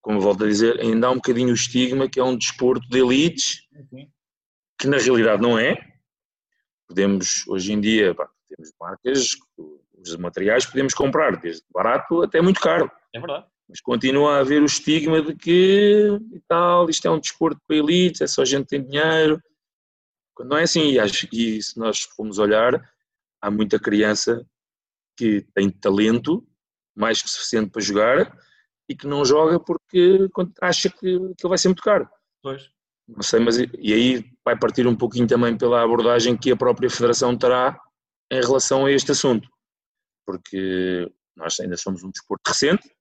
como 0.08 0.22
volto 0.22 0.46
a 0.46 0.48
dizer, 0.48 0.80
ainda 0.80 1.08
há 1.08 1.12
um 1.12 1.16
bocadinho 1.16 1.50
o 1.50 1.54
estigma 1.54 2.08
que 2.08 2.18
é 2.18 2.24
um 2.24 2.38
desporto 2.38 2.88
de 2.88 2.98
elites, 2.98 3.68
uhum. 3.74 4.08
que 4.80 4.88
na 4.88 4.98
realidade 4.98 5.42
não 5.42 5.60
é. 5.60 5.76
Podemos, 6.88 7.46
hoje 7.46 7.74
em 7.74 7.82
dia, 7.82 8.16
pá, 8.16 8.30
temos 8.48 8.72
marcas, 8.80 9.36
os 10.00 10.16
materiais 10.16 10.66
podemos 10.66 10.94
comprar, 10.94 11.36
desde 11.36 11.62
barato 11.74 12.24
até 12.24 12.42
muito 12.42 12.62
caro. 12.62 12.90
É 13.14 13.20
verdade. 13.20 13.48
Mas 13.68 13.82
continua 13.82 14.38
a 14.38 14.40
haver 14.40 14.62
o 14.62 14.66
estigma 14.66 15.22
de 15.22 15.36
que 15.36 16.18
e 16.32 16.40
tal, 16.48 16.90
isto 16.90 17.06
é 17.06 17.12
um 17.12 17.20
desporto 17.20 17.60
para 17.68 17.76
elites, 17.76 18.22
é 18.22 18.28
só 18.28 18.46
gente 18.46 18.64
que 18.64 18.78
tem 18.78 18.86
dinheiro. 18.88 19.42
Quando 20.38 20.50
não 20.50 20.58
é 20.58 20.63
assim, 20.63 20.91
e, 20.91 21.00
acho, 21.00 21.28
e 21.34 21.60
se 21.63 21.80
nós 21.80 22.04
formos 22.04 22.38
olhar, 22.38 22.80
há 23.41 23.50
muita 23.50 23.80
criança 23.80 24.45
que 25.17 25.41
tem 25.56 25.67
talento 25.67 26.47
mais 26.95 27.23
que 27.23 27.28
suficiente 27.28 27.71
para 27.71 27.82
jogar, 27.82 28.38
e 28.88 28.95
que 28.95 29.08
não 29.08 29.26
joga 29.26 29.60
porque 29.60 30.30
acha 30.62 30.91
que 30.91 31.15
aquilo 31.15 31.50
vai 31.50 31.58
ser 31.58 31.69
muito 31.69 31.82
caro. 31.82 32.08
Pois. 32.43 32.69
Não 33.08 33.23
sei, 33.23 33.39
mas 33.39 33.58
e 33.58 33.93
aí 33.93 34.32
vai 34.45 34.56
partir 34.56 34.86
um 34.86 34.95
pouquinho 34.95 35.26
também 35.26 35.58
pela 35.58 35.82
abordagem 35.82 36.38
que 36.38 36.52
a 36.52 36.56
própria 36.56 36.88
Federação 36.88 37.36
terá 37.36 37.80
em 38.32 38.39
relação 38.39 38.86
a 38.86 38.91
este 38.91 39.13
assunto. 39.13 39.50
Porque 40.23 41.12
nós 41.36 41.60
ainda 41.60 41.78
somos 41.78 42.04
um 42.04 42.12
desporto 42.12 42.47
recente, 42.47 42.95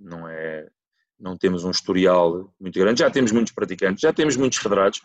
não 0.00 0.28
é 0.28 0.68
não 1.16 1.38
temos 1.38 1.62
um 1.62 1.70
historial 1.70 2.52
muito 2.60 2.76
grande, 2.76 2.98
já 2.98 3.10
temos 3.10 3.30
muitos 3.30 3.52
praticantes, 3.52 4.00
já 4.00 4.12
temos 4.12 4.36
muitos 4.36 4.58
federados, 4.58 5.00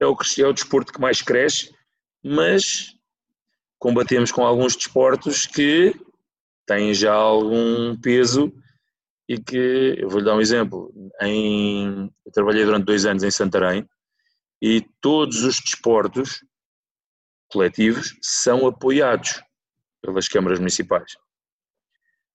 é 0.00 0.06
o, 0.06 0.16
é 0.38 0.46
o 0.46 0.52
desporto 0.52 0.92
que 0.92 1.00
mais 1.00 1.20
cresce, 1.20 1.74
mas 2.24 2.94
combatemos 3.78 4.32
com 4.32 4.44
alguns 4.44 4.74
desportos 4.74 5.46
que 5.46 5.94
têm 6.66 6.94
já 6.94 7.12
algum 7.12 7.96
peso 8.00 8.52
e 9.28 9.38
que, 9.38 9.96
eu 9.98 10.08
vou-lhe 10.08 10.24
dar 10.24 10.34
um 10.34 10.40
exemplo, 10.40 10.92
em, 11.20 12.10
eu 12.26 12.32
trabalhei 12.32 12.64
durante 12.64 12.86
dois 12.86 13.04
anos 13.04 13.22
em 13.22 13.30
Santarém 13.30 13.88
e 14.60 14.84
todos 15.00 15.44
os 15.44 15.60
desportos 15.60 16.44
coletivos 17.48 18.16
são 18.22 18.66
apoiados 18.66 19.42
pelas 20.02 20.28
câmaras 20.28 20.58
municipais. 20.58 21.16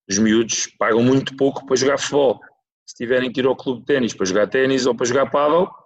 Os 0.09 0.19
miúdos 0.19 0.67
pagam 0.77 1.01
muito 1.01 1.35
pouco 1.35 1.65
para 1.65 1.75
jogar 1.75 1.97
futebol. 1.97 2.39
Se 2.85 2.95
tiverem 2.95 3.31
que 3.31 3.39
ir 3.39 3.45
ao 3.47 3.55
clube 3.55 3.81
de 3.81 3.87
ténis 3.87 4.13
para 4.13 4.25
jogar 4.25 4.47
ténis 4.47 4.85
ou 4.85 4.95
para 4.95 5.05
jogar 5.05 5.29
se 5.31 5.84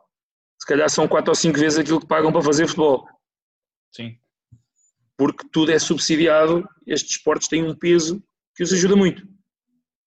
calhar 0.69 0.89
são 0.89 1.07
quatro 1.07 1.31
ou 1.31 1.35
cinco 1.35 1.59
vezes 1.59 1.79
aquilo 1.79 1.99
que 1.99 2.07
pagam 2.07 2.31
para 2.31 2.41
fazer 2.41 2.67
futebol. 2.67 3.07
Sim. 3.91 4.17
Porque 5.17 5.47
tudo 5.51 5.71
é 5.71 5.79
subsidiado, 5.79 6.67
estes 6.87 7.17
esportes 7.17 7.47
têm 7.47 7.63
um 7.63 7.75
peso 7.75 8.23
que 8.55 8.63
os 8.63 8.71
ajuda 8.71 8.95
muito. 8.95 9.27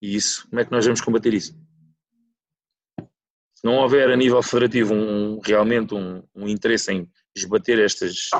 E 0.00 0.14
isso, 0.16 0.48
como 0.48 0.60
é 0.60 0.64
que 0.64 0.72
nós 0.72 0.84
vamos 0.84 1.00
combater 1.00 1.34
isso? 1.34 1.52
Se 3.54 3.64
não 3.64 3.76
houver 3.76 4.10
a 4.10 4.16
nível 4.16 4.42
federativo 4.42 4.94
um, 4.94 5.40
realmente 5.40 5.94
um, 5.94 6.22
um 6.34 6.48
interesse 6.48 6.92
em 6.92 7.08
esbater 7.36 7.78
estas, 7.78 8.30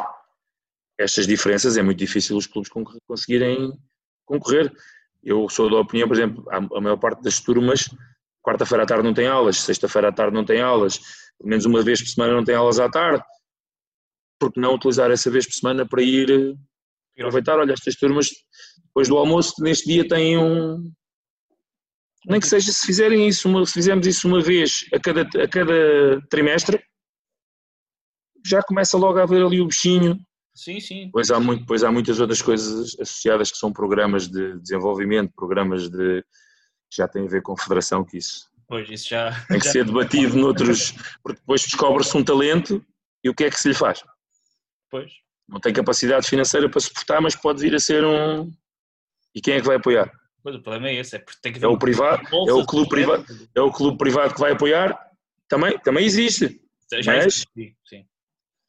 estas 0.99 1.27
diferenças, 1.27 1.77
é 1.77 1.83
muito 1.83 1.99
difícil 1.99 2.37
os 2.37 2.47
clubes 2.47 2.71
conseguirem 3.07 3.73
concorrer. 4.25 4.73
Eu 5.23 5.49
sou 5.49 5.71
da 5.71 5.77
opinião, 5.77 6.09
por 6.09 6.17
exemplo, 6.17 6.45
a 6.51 6.81
maior 6.81 6.97
parte 6.97 7.23
das 7.23 7.39
turmas, 7.39 7.89
quarta-feira 8.43 8.83
à 8.83 8.87
tarde 8.87 9.05
não 9.05 9.15
tem 9.15 9.29
aulas, 9.29 9.61
sexta-feira 9.61 10.09
à 10.09 10.13
tarde 10.13 10.35
não 10.35 10.45
tem 10.45 10.61
aulas, 10.61 11.01
pelo 11.43 11.51
menos 11.51 11.65
uma 11.65 11.83
vez 11.83 12.01
por 12.01 12.09
semana 12.09 12.35
não 12.35 12.45
tem 12.45 12.55
aulas 12.55 12.79
à 12.81 12.89
tarde. 12.89 13.23
Porque 14.41 14.61
não 14.61 14.75
utilizar 14.75 15.11
essa 15.11 15.31
vez 15.31 15.47
por 15.47 15.55
semana 15.55 15.87
para 15.87 16.03
ir 16.03 16.31
eh, 16.31 16.55
aproveitar? 17.19 17.59
Olha, 17.59 17.73
estas 17.73 17.95
turmas, 17.97 18.29
depois 18.87 19.09
do 19.09 19.19
almoço, 19.19 19.55
neste 19.61 19.87
dia 19.87 20.07
têm 20.07 20.39
um. 20.39 20.91
Nem 22.27 22.41
que 22.41 22.47
seja 22.47 22.73
se 22.73 22.87
fizerem 22.87 23.27
isso, 23.27 23.49
uma, 23.49 23.67
se 23.67 23.73
fizermos 23.73 24.07
isso 24.07 24.29
uma 24.29 24.41
vez 24.41 24.85
a 24.95 25.01
cada, 25.01 25.23
a 25.23 25.49
cada 25.49 26.21
trimestre, 26.31 26.81
já 28.47 28.63
começa 28.63 28.97
logo 28.97 29.19
a 29.19 29.25
haver 29.25 29.45
ali 29.45 29.61
o 29.61 29.67
bichinho 29.67 30.17
Sim, 30.55 30.81
sim. 30.81 31.11
Pois 31.11 31.31
há, 31.31 31.41
muito, 31.41 31.65
pois 31.67 31.83
há 31.83 31.91
muitas 31.91 32.21
outras 32.21 32.43
coisas 32.43 32.95
associadas 33.01 33.51
que 33.51 33.57
são 33.57 33.73
programas 33.73 34.29
de 34.29 34.59
desenvolvimento, 34.61 35.33
programas 35.35 35.89
de 35.89 36.23
que 36.23 36.97
já 36.97 37.09
têm 37.09 37.25
a 37.25 37.31
ver 37.31 37.41
com 37.41 37.57
federação, 37.57 38.05
que 38.05 38.19
isso, 38.19 38.51
pois, 38.73 38.89
isso 38.89 39.11
já, 39.11 39.31
tem 39.49 39.59
que 39.59 39.67
já... 39.67 39.71
ser 39.73 39.85
debatido 39.85 40.35
noutros, 40.35 40.93
porque 41.23 41.39
depois 41.39 41.61
descobre-se 41.61 42.17
um 42.17 42.25
talento 42.25 42.83
e 43.23 43.29
o 43.29 43.35
que 43.35 43.45
é 43.45 43.51
que 43.51 43.61
se 43.61 43.69
lhe 43.69 43.75
faz? 43.75 44.03
Pois. 44.91 45.13
Não 45.47 45.61
tem 45.61 45.75
capacidade 45.75 46.27
financeira 46.27 46.71
para 46.71 46.81
suportar, 46.81 47.21
mas 47.21 47.37
pode 47.37 47.61
vir 47.61 47.75
a 47.75 47.79
ser 47.79 48.03
um. 48.03 48.51
E 49.35 49.43
quem 49.43 49.57
é 49.57 49.61
que 49.61 49.67
vai 49.67 49.77
apoiar? 49.77 50.11
Pois, 50.43 50.57
o 50.57 50.63
problema 50.63 50.89
é 50.89 50.95
esse, 50.95 51.17
é 51.17 51.19
porque 51.19 51.39
tem 51.43 51.53
que 51.53 51.63
é 51.63 51.69
o 51.69 51.79
privado, 51.79 52.27
é 52.49 52.53
o 52.53 52.65
clube 52.65 52.89
privado, 52.89 53.27
é 53.55 53.61
o 53.61 53.71
clube 53.71 53.99
privado 53.99 54.33
que 54.33 54.41
vai 54.41 54.53
apoiar, 54.53 54.99
também, 55.47 55.79
também 55.81 56.07
existe. 56.07 56.59
Já 56.91 57.13
mas, 57.13 57.27
existe, 57.27 57.77
sim. 57.85 58.07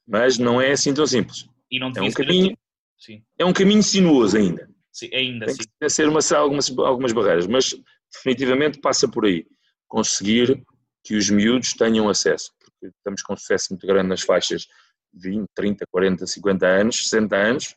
mas 0.06 0.38
não 0.38 0.62
é 0.62 0.74
assim 0.74 0.94
tão 0.94 1.08
simples. 1.08 1.48
E 1.72 1.80
não 1.80 1.94
é 1.96 2.02
um 2.02 2.12
caminho, 2.12 2.58
assim. 3.00 3.24
é 3.39 3.46
um 3.46 3.54
caminho 3.54 3.82
sinuoso 3.82 4.36
ainda. 4.36 4.70
Sim, 4.92 5.10
ainda 5.13 5.46
Tem 5.46 5.56
sim. 5.56 5.63
que 5.80 5.89
ser 5.89 6.10
uma, 6.10 6.20
algumas, 6.36 6.70
algumas 6.78 7.13
barreiras, 7.13 7.48
mas 7.48 7.74
definitivamente 8.12 8.82
passa 8.82 9.08
por 9.08 9.26
aí. 9.26 9.46
Conseguir 9.93 10.65
que 11.03 11.15
os 11.15 11.29
miúdos 11.29 11.73
tenham 11.73 12.10
acesso, 12.10 12.51
porque 12.60 12.88
estamos 12.88 13.21
com 13.21 13.34
um 13.34 13.38
sucesso 13.38 13.67
muito 13.69 13.86
grande 13.86 14.10
nas 14.10 14.23
faixas 14.23 14.67
20, 15.13 15.45
30, 15.53 15.86
40, 15.91 16.25
50 16.25 16.65
anos, 16.65 16.95
60 17.10 17.36
anos, 17.36 17.75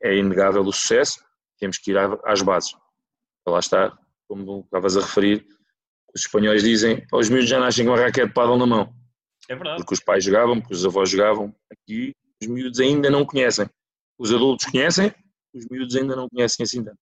é 0.00 0.16
inegável 0.16 0.62
o 0.62 0.72
sucesso, 0.72 1.18
temos 1.58 1.76
que 1.78 1.90
ir 1.90 1.98
às 2.24 2.42
bases. 2.42 2.76
Lá 3.44 3.58
está, 3.58 3.98
como 4.28 4.60
estavas 4.60 4.96
a 4.96 5.00
referir, 5.00 5.44
os 6.14 6.20
espanhóis 6.20 6.62
dizem, 6.62 7.04
os 7.12 7.28
miúdos 7.28 7.48
já 7.48 7.58
nascem 7.58 7.84
com 7.84 7.90
uma 7.90 8.00
raquete 8.00 8.32
de 8.32 8.56
na 8.56 8.64
mão. 8.64 8.94
É 9.48 9.56
verdade. 9.56 9.78
Porque 9.78 9.94
os 9.94 10.00
pais 10.00 10.22
jogavam, 10.22 10.60
porque 10.60 10.74
os 10.74 10.86
avós 10.86 11.10
jogavam. 11.10 11.52
Aqui 11.72 12.12
os 12.40 12.46
miúdos 12.46 12.78
ainda 12.78 13.10
não 13.10 13.26
conhecem. 13.26 13.68
Os 14.16 14.32
adultos 14.32 14.66
conhecem, 14.66 15.12
os 15.52 15.66
miúdos 15.68 15.96
ainda 15.96 16.14
não 16.14 16.28
conhecem 16.28 16.62
assim 16.62 16.84
tanto. 16.84 17.00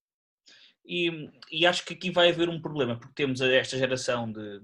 E, 0.87 1.31
e, 1.51 1.67
acho 1.67 1.85
que 1.85 1.95
aqui 1.95 2.11
vai 2.11 2.31
haver 2.31 2.49
um 2.49 2.61
problema, 2.61 2.97
porque 2.97 3.15
temos 3.15 3.41
esta 3.41 3.77
geração 3.77 4.31
de 4.31 4.61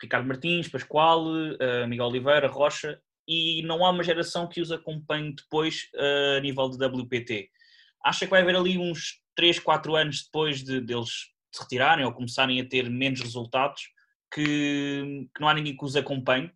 Ricardo 0.00 0.26
Martins, 0.26 0.68
Pascoal, 0.68 1.26
uh, 1.26 1.88
Miguel 1.88 2.06
Oliveira, 2.06 2.46
Rocha, 2.46 3.00
e 3.26 3.62
não 3.64 3.84
há 3.84 3.90
uma 3.90 4.04
geração 4.04 4.46
que 4.46 4.60
os 4.60 4.70
acompanhe 4.70 5.34
depois 5.34 5.88
uh, 5.94 6.36
a 6.38 6.40
nível 6.40 6.68
de 6.68 6.84
WPT. 6.84 7.50
Acha 8.04 8.24
que 8.24 8.30
vai 8.30 8.42
haver 8.42 8.54
ali 8.54 8.78
uns 8.78 9.20
3, 9.34 9.58
4 9.58 9.96
anos 9.96 10.24
depois 10.24 10.62
de, 10.62 10.80
deles 10.80 11.30
se 11.52 11.62
retirarem 11.62 12.04
ou 12.04 12.12
começarem 12.12 12.60
a 12.60 12.68
ter 12.68 12.88
menos 12.88 13.20
resultados, 13.20 13.88
que, 14.32 15.28
que 15.34 15.40
não 15.40 15.48
há 15.48 15.54
ninguém 15.54 15.76
que 15.76 15.84
os 15.84 15.96
acompanhe? 15.96 16.52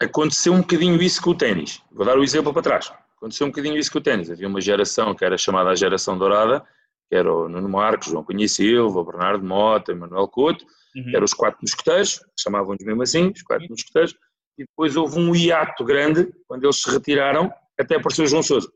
aconteceu 0.00 0.52
um 0.52 0.60
bocadinho 0.60 1.00
isso 1.02 1.22
com 1.22 1.30
o 1.30 1.34
ténis. 1.34 1.82
Vou 1.90 2.04
dar 2.04 2.18
o 2.18 2.24
exemplo 2.24 2.52
para 2.52 2.62
trás. 2.62 2.92
Aconteceu 3.16 3.46
um 3.46 3.50
bocadinho 3.50 3.76
isso 3.76 3.90
com 3.90 3.98
o 3.98 4.02
ténis. 4.02 4.30
Havia 4.30 4.48
uma 4.48 4.60
geração 4.60 5.14
que 5.14 5.24
era 5.24 5.36
chamada 5.38 5.70
a 5.70 5.74
geração 5.74 6.18
dourada, 6.18 6.64
que 7.08 7.16
era 7.16 7.32
o 7.32 7.48
Nuno 7.48 7.68
Marcos, 7.68 8.08
João 8.08 8.24
Cunha 8.24 8.48
Silva, 8.48 9.00
o 9.00 9.04
Bernardo 9.04 9.44
Mota, 9.44 9.94
Manuel 9.94 10.28
Couto, 10.28 10.64
uhum. 10.96 11.10
eram 11.14 11.24
os 11.24 11.34
quatro 11.34 11.60
mosqueteiros, 11.62 12.20
chamavam-nos 12.38 12.84
mesmo 12.84 13.02
assim, 13.02 13.30
os 13.30 13.42
quatro 13.42 13.64
uhum. 13.64 13.70
mosqueteiros, 13.70 14.14
e 14.58 14.64
depois 14.64 14.96
houve 14.96 15.18
um 15.18 15.34
hiato 15.34 15.84
grande, 15.84 16.32
quando 16.46 16.64
eles 16.64 16.80
se 16.80 16.90
retiraram, 16.90 17.52
até 17.78 17.96
apareceu 17.96 18.24
o 18.24 18.28
João 18.28 18.42
Sousa. 18.42 18.70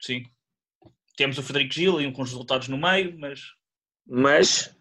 Sim. 0.00 0.24
Temos 1.16 1.38
o 1.38 1.42
Frederico 1.42 1.74
Gil 1.74 2.00
e 2.00 2.06
um 2.06 2.12
com 2.12 2.22
os 2.22 2.30
resultados 2.30 2.68
no 2.68 2.76
meio, 2.76 3.16
mas... 3.18 3.40
Mas, 4.06 4.76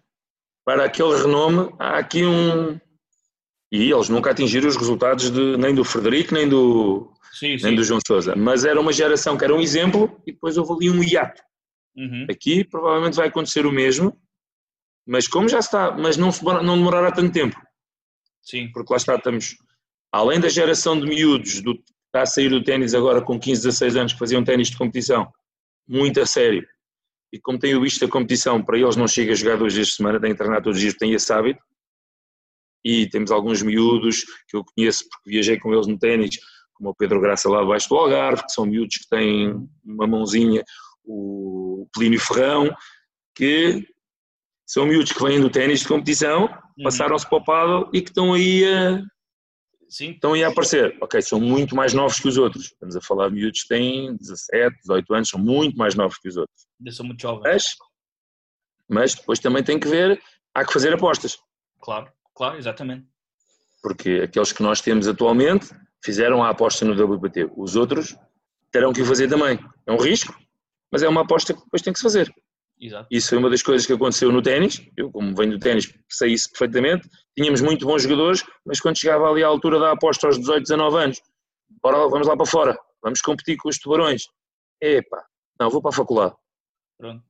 para 0.66 0.86
aquele 0.86 1.16
renome, 1.16 1.74
há 1.80 1.98
aqui 1.98 2.26
um, 2.26 2.80
e 3.72 3.92
eles 3.92 4.10
nunca 4.10 4.32
atingiram 4.32 4.68
os 4.68 4.76
resultados 4.76 5.30
de, 5.30 5.58
nem 5.58 5.74
do 5.74 5.84
Frederico 5.84 6.34
nem 6.34 6.48
do, 6.48 7.12
sim, 7.34 7.50
nem 7.50 7.60
sim. 7.60 7.76
do 7.76 7.84
João 7.84 8.00
Sousa. 8.06 8.36
Mas 8.36 8.64
era 8.64 8.80
uma 8.80 8.94
geração 8.94 9.38
que 9.38 9.44
era 9.44 9.54
um 9.54 9.60
exemplo 9.60 10.22
e 10.26 10.32
depois 10.32 10.58
houve 10.58 10.74
ali 10.74 10.90
um 10.90 11.04
hiato. 11.04 11.42
Uhum. 11.96 12.28
Aqui 12.30 12.64
provavelmente 12.64 13.16
vai 13.16 13.28
acontecer 13.28 13.66
o 13.66 13.72
mesmo, 13.72 14.16
mas 15.06 15.28
como 15.28 15.48
já 15.48 15.60
está, 15.60 15.92
mas 15.92 16.18
não, 16.18 16.30
não 16.64 16.78
demorará 16.78 17.12
tanto 17.12 17.32
tempo. 17.32 17.56
Sim. 18.42 18.70
Porque 18.72 18.92
lá 18.92 18.98
está, 18.98 19.16
estamos, 19.16 19.56
além 20.12 20.40
da 20.40 20.50
geração 20.50 21.00
de 21.00 21.08
miúdos 21.08 21.62
do, 21.62 21.76
que 21.76 21.84
está 22.08 22.22
a 22.22 22.26
sair 22.26 22.50
do 22.50 22.64
ténis 22.64 22.94
agora 22.94 23.22
com 23.22 23.40
15, 23.40 23.62
16 23.62 23.96
anos 23.96 24.14
que 24.14 24.20
faziam 24.20 24.44
ténis 24.44 24.70
de 24.70 24.78
competição, 24.78 25.32
muito 25.88 26.20
a 26.20 26.26
sério, 26.26 26.68
e 27.32 27.40
como 27.40 27.60
tenho 27.60 27.82
visto 27.82 28.06
a 28.06 28.10
competição, 28.10 28.64
para 28.64 28.78
eles 28.78 28.96
não 28.96 29.08
chega 29.08 29.34
a 29.34 29.36
jogar 29.36 29.58
duas 29.58 29.74
vezes 29.74 29.92
por 29.92 29.98
semana, 29.98 30.20
tem 30.20 30.32
internet 30.32 30.64
todos 30.64 30.78
os 30.78 30.82
dias, 30.82 30.94
tem 30.94 31.14
esse 31.14 31.32
hábito, 31.34 31.62
e 32.84 33.10
temos 33.10 33.32
alguns 33.32 33.62
miúdos 33.62 34.24
que 34.48 34.56
eu 34.56 34.64
conheço 34.64 35.04
porque 35.10 35.32
viajei 35.32 35.60
com 35.60 35.74
eles 35.74 35.88
no 35.88 35.98
ténis, 35.98 36.38
como 36.74 36.92
o 36.92 36.96
Pedro 36.96 37.20
Graça 37.20 37.50
lá 37.50 37.62
abaixo 37.62 37.90
do 37.90 37.96
Algarve, 37.96 38.44
que 38.44 38.52
são 38.52 38.66
miúdos 38.66 38.98
que 38.98 39.10
têm 39.10 39.68
uma 39.84 40.06
mãozinha, 40.06 40.64
o 41.06 41.88
Plínio 41.94 42.20
Ferrão, 42.20 42.76
que 43.36 43.86
são 44.66 44.86
miúdos 44.86 45.12
que 45.12 45.24
vêm 45.24 45.40
do 45.40 45.50
ténis 45.50 45.82
de 45.82 45.88
competição, 45.88 46.44
uhum. 46.44 46.84
passaram-se 46.84 47.28
para 47.28 47.38
o 47.38 47.44
paddle 47.44 47.90
e 47.94 48.02
que 48.02 48.10
estão 48.10 48.34
aí 48.34 48.66
a, 48.66 49.02
Sim. 49.88 50.12
estão 50.12 50.34
aí 50.34 50.44
a 50.44 50.50
aparecer. 50.50 50.98
Ok, 51.02 51.22
são 51.22 51.40
muito 51.40 51.76
mais 51.76 51.94
novos 51.94 52.20
que 52.20 52.28
os 52.28 52.38
outros. 52.38 52.66
Estamos 52.66 52.96
a 52.96 53.02
falar 53.02 53.30
de 53.30 53.36
miúdos 53.36 53.62
que 53.62 53.70
têm 53.70 54.16
17, 54.18 54.78
18 54.82 55.14
anos, 55.14 55.30
são 55.30 55.40
muito 55.40 55.78
mais 55.78 55.96
novos 55.96 56.18
que 56.18 56.28
os 56.28 56.38
outros. 56.38 56.68
Ainda 56.80 56.92
são 56.92 57.06
muito 57.06 57.22
jovens. 57.22 57.44
Mas, 57.44 57.76
mas 58.90 59.16
depois 59.16 59.40
também 59.40 59.64
tem 59.64 59.80
que 59.80 59.88
ver, 59.88 60.22
há 60.54 60.66
que 60.66 60.74
fazer 60.74 60.94
apostas. 60.94 61.38
Claro. 61.80 62.12
Claro, 62.36 62.58
exatamente. 62.58 63.08
Porque 63.82 64.22
aqueles 64.24 64.52
que 64.52 64.62
nós 64.62 64.82
temos 64.82 65.08
atualmente 65.08 65.70
fizeram 66.04 66.44
a 66.44 66.50
aposta 66.50 66.84
no 66.84 67.16
WPT. 67.16 67.50
Os 67.56 67.76
outros 67.76 68.16
terão 68.72 68.92
que 68.92 69.02
o 69.02 69.06
fazer 69.06 69.30
também. 69.30 69.58
É 69.88 69.92
um 69.92 69.98
risco, 69.98 70.36
mas 70.92 71.04
é 71.04 71.10
uma 71.10 71.22
aposta 71.22 71.54
que 71.54 71.64
depois 71.64 71.82
tem 71.82 71.94
que 71.94 72.00
se 72.00 72.04
fazer. 72.04 72.34
Exato. 72.80 73.08
Isso 73.10 73.30
foi 73.30 73.38
uma 73.38 73.50
das 73.50 73.64
coisas 73.64 73.88
que 73.88 73.94
aconteceu 73.94 74.32
no 74.32 74.42
ténis. 74.42 74.82
Eu, 74.98 75.12
como 75.12 75.36
venho 75.36 75.52
do 75.52 75.60
ténis, 75.60 75.94
sei 76.10 76.34
isso 76.34 76.50
perfeitamente. 76.50 77.08
Tínhamos 77.38 77.62
muito 77.62 77.86
bons 77.86 78.04
jogadores, 78.04 78.44
mas 78.66 78.82
quando 78.82 78.98
chegava 78.98 79.30
ali 79.30 79.44
à 79.44 79.48
altura 79.48 79.80
da 79.80 79.92
aposta 79.92 80.28
aos 80.28 80.38
18, 80.38 80.64
19 80.64 80.98
anos, 80.98 81.22
bora, 81.82 81.98
vamos 82.10 82.28
lá 82.28 82.36
para 82.36 82.46
fora, 82.46 82.78
vamos 83.02 83.22
competir 83.22 83.58
com 83.58 83.70
os 83.70 83.78
tubarões. 83.78 84.24
Epá, 84.82 85.24
não, 85.60 85.70
vou 85.70 85.82
para 85.82 85.90
a 85.90 85.94
faculdade. 85.94 86.36
Pronto. 86.98 87.24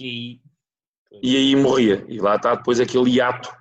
E 0.00 0.40
aí, 1.12 1.20
e 1.22 1.36
aí 1.36 1.56
morria. 1.56 2.04
E 2.08 2.18
lá 2.18 2.36
está 2.36 2.54
depois 2.54 2.80
aquele 2.80 3.10
hiato 3.10 3.52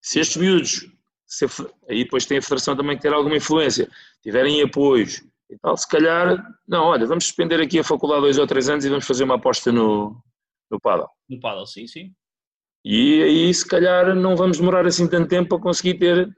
se 0.00 0.20
estes 0.20 0.36
miúdos, 0.36 0.86
se, 1.26 1.44
aí 1.88 2.04
depois 2.04 2.24
tem 2.24 2.38
a 2.38 2.42
federação 2.42 2.76
também 2.76 2.96
que 2.96 3.02
ter 3.02 3.12
alguma 3.12 3.36
influência, 3.36 3.88
tiverem 4.22 4.62
apoios 4.62 5.22
e 5.50 5.58
tal, 5.58 5.76
se 5.76 5.88
calhar, 5.88 6.44
não, 6.66 6.84
olha, 6.84 7.06
vamos 7.06 7.24
suspender 7.24 7.60
aqui 7.60 7.78
a 7.78 7.84
faculdade 7.84 8.22
dois 8.22 8.38
ou 8.38 8.46
três 8.46 8.68
anos 8.68 8.84
e 8.84 8.90
vamos 8.90 9.06
fazer 9.06 9.24
uma 9.24 9.36
aposta 9.36 9.72
no, 9.72 10.22
no 10.70 10.80
paddle. 10.80 11.08
No 11.28 11.40
paddle, 11.40 11.66
sim, 11.66 11.86
sim. 11.86 12.12
E 12.84 13.22
aí, 13.22 13.52
se 13.54 13.66
calhar, 13.66 14.14
não 14.14 14.36
vamos 14.36 14.58
demorar 14.58 14.86
assim 14.86 15.08
tanto 15.08 15.28
tempo 15.28 15.48
para 15.48 15.62
conseguir 15.62 15.98
ter, 15.98 16.28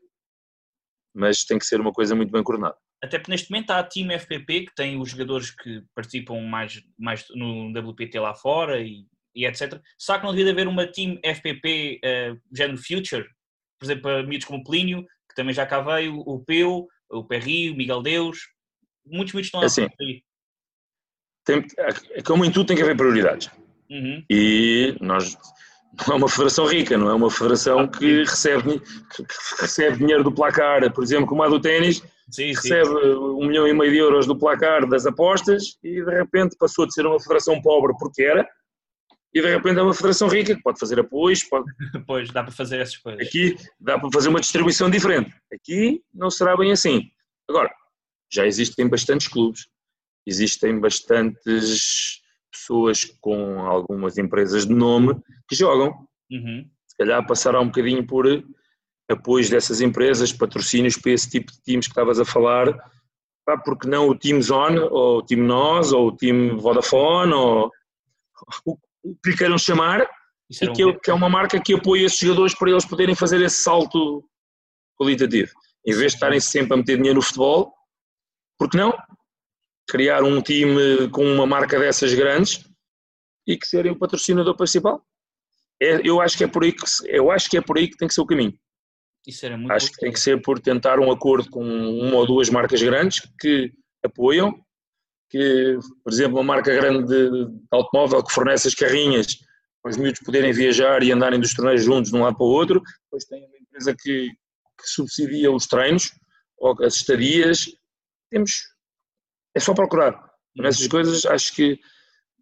mas 1.14 1.44
tem 1.44 1.58
que 1.58 1.66
ser 1.66 1.80
uma 1.80 1.92
coisa 1.92 2.14
muito 2.14 2.30
bem 2.30 2.42
coordenada. 2.42 2.76
Até 3.02 3.18
porque 3.18 3.30
neste 3.30 3.50
momento 3.50 3.70
há 3.70 3.78
a 3.78 3.84
Team 3.84 4.10
FPP, 4.10 4.66
que 4.66 4.74
tem 4.74 5.00
os 5.00 5.10
jogadores 5.10 5.50
que 5.50 5.82
participam 5.94 6.40
mais, 6.42 6.82
mais 6.98 7.24
no 7.30 7.70
WPT 7.70 8.18
lá 8.20 8.34
fora 8.34 8.80
e, 8.80 9.06
e 9.34 9.46
etc. 9.46 9.80
Será 9.98 10.18
que 10.18 10.26
não 10.26 10.34
devia 10.34 10.52
haver 10.52 10.68
uma 10.68 10.86
Team 10.86 11.18
FPP 11.24 12.00
uh, 12.04 12.38
género 12.54 12.78
Future, 12.78 13.26
por 13.78 13.86
exemplo, 13.86 14.10
a 14.10 14.22
miúdos 14.22 14.46
como 14.46 14.60
o 14.60 14.64
Plínio, 14.64 15.02
que 15.28 15.34
também 15.34 15.54
já 15.54 15.66
cá 15.66 15.80
veio, 15.80 16.18
o 16.18 16.44
Peu, 16.44 16.86
o 17.10 17.24
Perri, 17.24 17.70
o 17.70 17.76
Miguel 17.76 18.02
Deus, 18.02 18.38
muitos 19.06 19.34
miúdos 19.34 19.46
estão 19.46 19.62
é 19.62 19.66
assim, 19.66 19.88
aí. 20.00 20.22
Tem, 21.44 21.64
é 22.10 22.22
como 22.22 22.44
em 22.44 22.50
tudo 22.50 22.66
tem 22.66 22.76
que 22.76 22.82
haver 22.82 22.96
prioridades. 22.96 23.50
Uhum. 23.90 24.24
E 24.30 24.96
nós 25.00 25.36
não 26.06 26.14
é 26.14 26.18
uma 26.18 26.28
federação 26.28 26.66
rica, 26.66 26.96
não 26.96 27.10
é 27.10 27.14
uma 27.14 27.30
federação 27.30 27.88
que 27.88 28.20
recebe, 28.20 28.80
que 28.80 29.24
recebe 29.60 29.98
dinheiro 29.98 30.22
do 30.22 30.32
placar, 30.32 30.92
por 30.92 31.02
exemplo, 31.02 31.26
como 31.26 31.42
a 31.42 31.48
do 31.48 31.60
ténis, 31.60 32.02
recebe 32.38 32.88
um 32.88 33.46
milhão 33.46 33.66
e 33.66 33.72
meio 33.72 33.90
de 33.90 33.98
euros 33.98 34.26
do 34.26 34.38
placar 34.38 34.88
das 34.88 35.04
apostas 35.06 35.78
e 35.82 36.02
de 36.04 36.10
repente 36.10 36.56
passou 36.56 36.86
de 36.86 36.94
ser 36.94 37.06
uma 37.06 37.20
federação 37.20 37.60
pobre 37.60 37.92
porque 37.98 38.22
era, 38.22 38.48
e 39.34 39.40
de 39.40 39.48
repente 39.48 39.78
é 39.78 39.82
uma 39.82 39.94
federação 39.94 40.28
rica 40.28 40.54
que 40.54 40.62
pode 40.62 40.78
fazer 40.78 40.98
apoios, 41.00 41.42
pode... 41.44 41.66
Pois, 42.06 42.30
dá 42.30 42.42
para 42.42 42.52
fazer 42.52 42.80
essas 42.80 42.96
coisas. 42.96 43.26
Aqui 43.26 43.56
dá 43.80 43.98
para 43.98 44.10
fazer 44.12 44.28
uma 44.28 44.40
distribuição 44.40 44.88
diferente. 44.88 45.32
Aqui 45.52 46.02
não 46.14 46.30
será 46.30 46.56
bem 46.56 46.72
assim. 46.72 47.10
Agora, 47.48 47.70
já 48.30 48.46
existem 48.46 48.88
bastantes 48.88 49.28
clubes, 49.28 49.68
existem 50.26 50.78
bastantes 50.78 52.20
pessoas 52.50 53.04
com 53.20 53.60
algumas 53.60 54.18
empresas 54.18 54.66
de 54.66 54.74
nome 54.74 55.14
que 55.48 55.54
jogam. 55.54 56.06
Uhum. 56.30 56.68
Se 56.86 56.96
calhar 56.96 57.26
passará 57.26 57.60
um 57.60 57.66
bocadinho 57.66 58.06
por 58.06 58.26
apoios 59.10 59.50
dessas 59.50 59.80
empresas, 59.80 60.32
patrocínios 60.32 60.96
para 60.96 61.12
esse 61.12 61.28
tipo 61.28 61.50
de 61.52 61.60
times 61.62 61.86
que 61.86 61.92
estavas 61.92 62.20
a 62.20 62.24
falar, 62.24 62.72
pá, 63.44 63.58
porque 63.58 63.88
não 63.88 64.08
o 64.08 64.16
Team 64.16 64.40
Zone, 64.40 64.78
ou 64.78 65.18
o 65.18 65.22
Team 65.22 65.42
Nós, 65.42 65.92
ou 65.92 66.08
o 66.08 66.16
Team 66.16 66.56
Vodafone, 66.58 67.32
ou 67.32 67.70
o 68.66 69.16
que 69.24 69.36
queiram 69.36 69.58
chamar, 69.58 70.08
e 70.50 70.68
um 70.68 70.72
que, 70.72 70.82
é- 70.82 70.98
que 70.98 71.10
é 71.10 71.14
uma 71.14 71.28
marca 71.28 71.60
que 71.60 71.74
apoia 71.74 72.06
esses 72.06 72.18
jogadores 72.18 72.54
para 72.54 72.70
eles 72.70 72.84
poderem 72.84 73.14
fazer 73.14 73.40
esse 73.42 73.62
salto 73.62 74.24
qualitativo. 74.98 75.52
Em 75.86 75.92
vez 75.92 76.12
de 76.12 76.16
estarem 76.16 76.40
sempre 76.40 76.74
a 76.74 76.76
meter 76.76 76.96
dinheiro 76.96 77.16
no 77.16 77.22
futebol, 77.22 77.72
porque 78.60 78.76
não? 78.76 78.92
Criar 79.88 80.22
um 80.22 80.42
time 80.42 81.08
com 81.08 81.24
uma 81.24 81.46
marca 81.46 81.78
dessas 81.78 82.12
grandes 82.12 82.62
e 83.46 83.56
que 83.56 83.66
serem 83.66 83.90
o 83.90 83.98
patrocinador 83.98 84.54
principal. 84.54 85.02
É, 85.82 86.06
eu 86.06 86.20
acho 86.20 86.36
que 86.36 86.44
é 86.44 86.46
por 86.46 86.62
aí 86.62 86.70
que 86.70 86.84
eu 87.06 87.30
acho 87.30 87.48
que 87.48 87.56
é 87.56 87.62
por 87.62 87.78
aí 87.78 87.88
que 87.88 87.96
tem 87.96 88.06
que 88.06 88.12
ser 88.12 88.20
o 88.20 88.26
caminho. 88.26 88.52
Isso 89.26 89.46
era 89.46 89.56
muito 89.56 89.72
Acho 89.72 89.90
que 89.90 89.96
tem 89.96 90.12
que 90.12 90.20
ser 90.20 90.42
por 90.42 90.60
tentar 90.60 91.00
um 91.00 91.10
acordo 91.10 91.48
com 91.48 91.64
uma 91.64 92.16
ou 92.16 92.26
duas 92.26 92.50
marcas 92.50 92.82
grandes 92.82 93.26
que 93.40 93.72
apoiam, 94.04 94.54
que, 95.30 95.78
por 96.04 96.12
exemplo, 96.12 96.36
uma 96.36 96.44
marca 96.44 96.70
grande 96.70 97.06
de, 97.06 97.30
de 97.30 97.60
automóvel 97.70 98.22
que 98.22 98.34
fornece 98.34 98.68
as 98.68 98.74
carrinhas 98.74 99.38
para 99.82 99.90
os 99.90 99.96
miúdos 99.96 100.20
poderem 100.20 100.52
viajar 100.52 101.02
e 101.02 101.10
andarem 101.10 101.40
dos 101.40 101.54
torneios 101.54 101.82
juntos 101.82 102.10
de 102.10 102.16
um 102.16 102.22
lado 102.24 102.36
para 102.36 102.44
o 102.44 102.50
outro. 102.50 102.82
Depois 103.04 103.24
tem 103.24 103.42
uma 103.42 103.56
empresa 103.56 103.96
que, 103.98 104.28
que 104.28 104.86
subsidia 104.86 105.50
os 105.50 105.66
treinos, 105.66 106.12
ou 106.58 106.76
as 106.84 106.96
estadias. 106.96 107.79
Temos, 108.30 108.62
é 109.54 109.60
só 109.60 109.74
procurar. 109.74 110.30
Nessas 110.56 110.88
coisas, 110.88 111.24
acho 111.26 111.54
que 111.54 111.78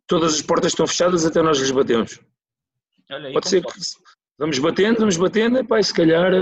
todas 0.07 0.35
as 0.35 0.43
portas 0.43 0.73
estão 0.73 0.87
fechadas 0.87 1.27
até 1.27 1.43
nós 1.43 1.59
lhes 1.59 1.71
batemos. 1.71 2.21
Olha, 3.11 3.33
Pode 3.33 3.49
ser 3.49 3.63
que 3.65 3.73
vamos 4.39 4.59
batendo, 4.59 4.99
vamos 4.99 5.17
batendo, 5.17 5.65
pá, 5.67 5.81
e 5.81 5.85
se 5.85 5.95
calhar 5.95 6.33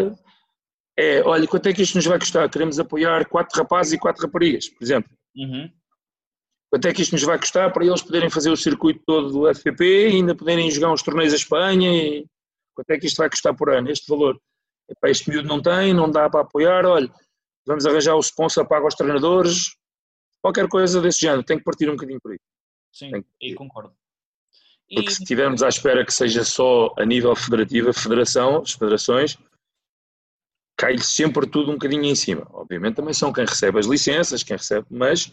é, 0.98 1.22
olha, 1.22 1.46
quanto 1.46 1.68
é 1.68 1.72
que 1.72 1.82
isto 1.82 1.94
nos 1.94 2.06
vai 2.06 2.18
custar? 2.18 2.48
Queremos 2.48 2.78
apoiar 2.78 3.28
quatro 3.28 3.58
rapazes 3.58 3.92
e 3.92 3.98
quatro 3.98 4.22
raparigas, 4.22 4.68
por 4.68 4.82
exemplo. 4.82 5.10
Uhum. 5.36 5.70
Quanto 6.70 6.88
é 6.88 6.92
que 6.92 7.02
isto 7.02 7.12
nos 7.12 7.22
vai 7.22 7.38
custar 7.38 7.72
para 7.72 7.84
eles 7.84 8.02
poderem 8.02 8.30
fazer 8.30 8.50
o 8.50 8.56
circuito 8.56 9.02
todo 9.06 9.30
do 9.30 9.54
FPP 9.54 9.84
e 9.84 10.16
ainda 10.16 10.34
poderem 10.34 10.70
jogar 10.70 10.92
uns 10.92 11.02
torneios 11.02 11.32
a 11.32 11.36
Espanha? 11.36 11.92
E 11.92 12.26
quanto 12.74 12.90
é 12.90 12.98
que 12.98 13.06
isto 13.06 13.18
vai 13.18 13.28
custar 13.28 13.54
por 13.54 13.70
ano? 13.70 13.90
Este 13.90 14.08
valor. 14.08 14.40
Epá, 14.88 15.10
este 15.10 15.28
miúdo 15.28 15.48
não 15.48 15.60
tem, 15.60 15.92
não 15.92 16.10
dá 16.10 16.30
para 16.30 16.40
apoiar, 16.40 16.86
olha, 16.86 17.12
vamos 17.66 17.84
arranjar 17.84 18.14
o 18.14 18.20
sponsor, 18.20 18.66
paga 18.66 18.84
aos 18.84 18.94
treinadores, 18.94 19.76
qualquer 20.40 20.68
coisa 20.68 21.00
desse 21.00 21.20
género, 21.20 21.42
tem 21.42 21.58
que 21.58 21.64
partir 21.64 21.88
um 21.88 21.92
bocadinho 21.92 22.20
por 22.20 22.32
aí. 22.32 22.38
Sim, 22.92 23.10
aí 23.42 23.54
concordo. 23.54 23.92
E, 24.88 24.94
Porque 24.94 25.10
se 25.10 25.22
estivermos 25.22 25.62
à 25.62 25.68
espera 25.68 26.04
que 26.06 26.14
seja 26.14 26.44
só 26.44 26.94
a 26.96 27.04
nível 27.04 27.34
federativo, 27.34 27.90
a 27.90 27.92
federação, 27.92 28.62
as 28.62 28.72
federações, 28.72 29.36
cai-lhes 30.76 31.08
sempre 31.08 31.48
tudo 31.48 31.70
um 31.70 31.74
bocadinho 31.74 32.04
em 32.04 32.14
cima. 32.14 32.46
Obviamente 32.52 32.96
também 32.96 33.12
são 33.12 33.32
quem 33.32 33.44
recebe 33.44 33.78
as 33.78 33.86
licenças, 33.86 34.44
quem 34.44 34.56
recebe, 34.56 34.86
mas 34.88 35.32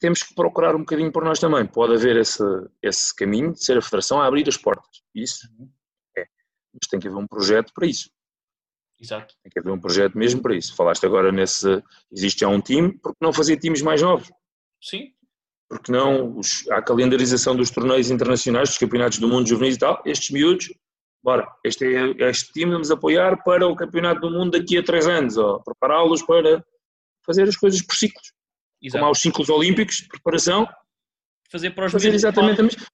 temos 0.00 0.22
que 0.22 0.34
procurar 0.34 0.74
um 0.74 0.80
bocadinho 0.80 1.12
por 1.12 1.24
nós 1.24 1.38
também. 1.38 1.66
Pode 1.66 1.94
haver 1.94 2.16
esse, 2.16 2.42
esse 2.82 3.14
caminho 3.14 3.52
de 3.52 3.62
ser 3.62 3.76
a 3.76 3.82
federação 3.82 4.20
a 4.20 4.26
abrir 4.26 4.48
as 4.48 4.56
portas. 4.56 5.02
Isso 5.14 5.46
é. 6.16 6.26
Mas 6.72 6.88
tem 6.88 6.98
que 6.98 7.08
haver 7.08 7.18
um 7.18 7.26
projeto 7.26 7.72
para 7.74 7.86
isso. 7.86 8.10
Exato. 9.00 9.34
Tem 9.42 9.50
que 9.50 9.58
haver 9.58 9.70
um 9.70 9.80
projeto 9.80 10.16
mesmo 10.16 10.40
para 10.40 10.56
isso. 10.56 10.74
Falaste 10.74 11.04
agora 11.04 11.30
nesse. 11.30 11.82
Existe 12.10 12.40
já 12.40 12.48
um 12.48 12.60
time, 12.60 12.98
porque 12.98 13.18
não 13.20 13.32
fazer 13.32 13.58
times 13.58 13.82
mais 13.82 14.00
novos? 14.00 14.30
Sim, 14.82 15.12
porque 15.68 15.90
não 15.90 16.38
os, 16.38 16.68
a 16.70 16.80
calendarização 16.80 17.56
dos 17.56 17.70
torneios 17.70 18.10
internacionais, 18.10 18.70
dos 18.70 18.78
campeonatos 18.78 19.18
do 19.18 19.28
mundo 19.28 19.48
juvenis 19.48 19.76
e 19.76 19.78
tal, 19.78 20.00
estes 20.04 20.30
miúdos, 20.30 20.72
bora, 21.22 21.46
este, 21.64 21.84
é, 21.84 22.28
este 22.28 22.52
time 22.52 22.72
vamos 22.72 22.90
apoiar 22.90 23.42
para 23.42 23.66
o 23.66 23.74
campeonato 23.74 24.20
do 24.20 24.30
mundo 24.30 24.58
daqui 24.58 24.78
a 24.78 24.82
três 24.82 25.06
anos, 25.06 25.36
ou 25.36 25.62
prepará-los 25.62 26.22
para 26.22 26.64
fazer 27.24 27.48
as 27.48 27.56
coisas 27.56 27.82
por 27.82 27.96
ciclos, 27.96 28.32
exato. 28.80 28.98
como 28.98 29.06
há 29.06 29.10
os 29.10 29.20
ciclos 29.20 29.48
olímpicos 29.48 29.96
de 29.96 30.08
preparação, 30.08 30.68
Fazer 31.50 31.70
para 31.70 31.86
os 31.86 31.92
fazer 31.92 32.08
miúdos 32.08 32.24
exatamente 32.24 32.62
mesma 32.62 32.86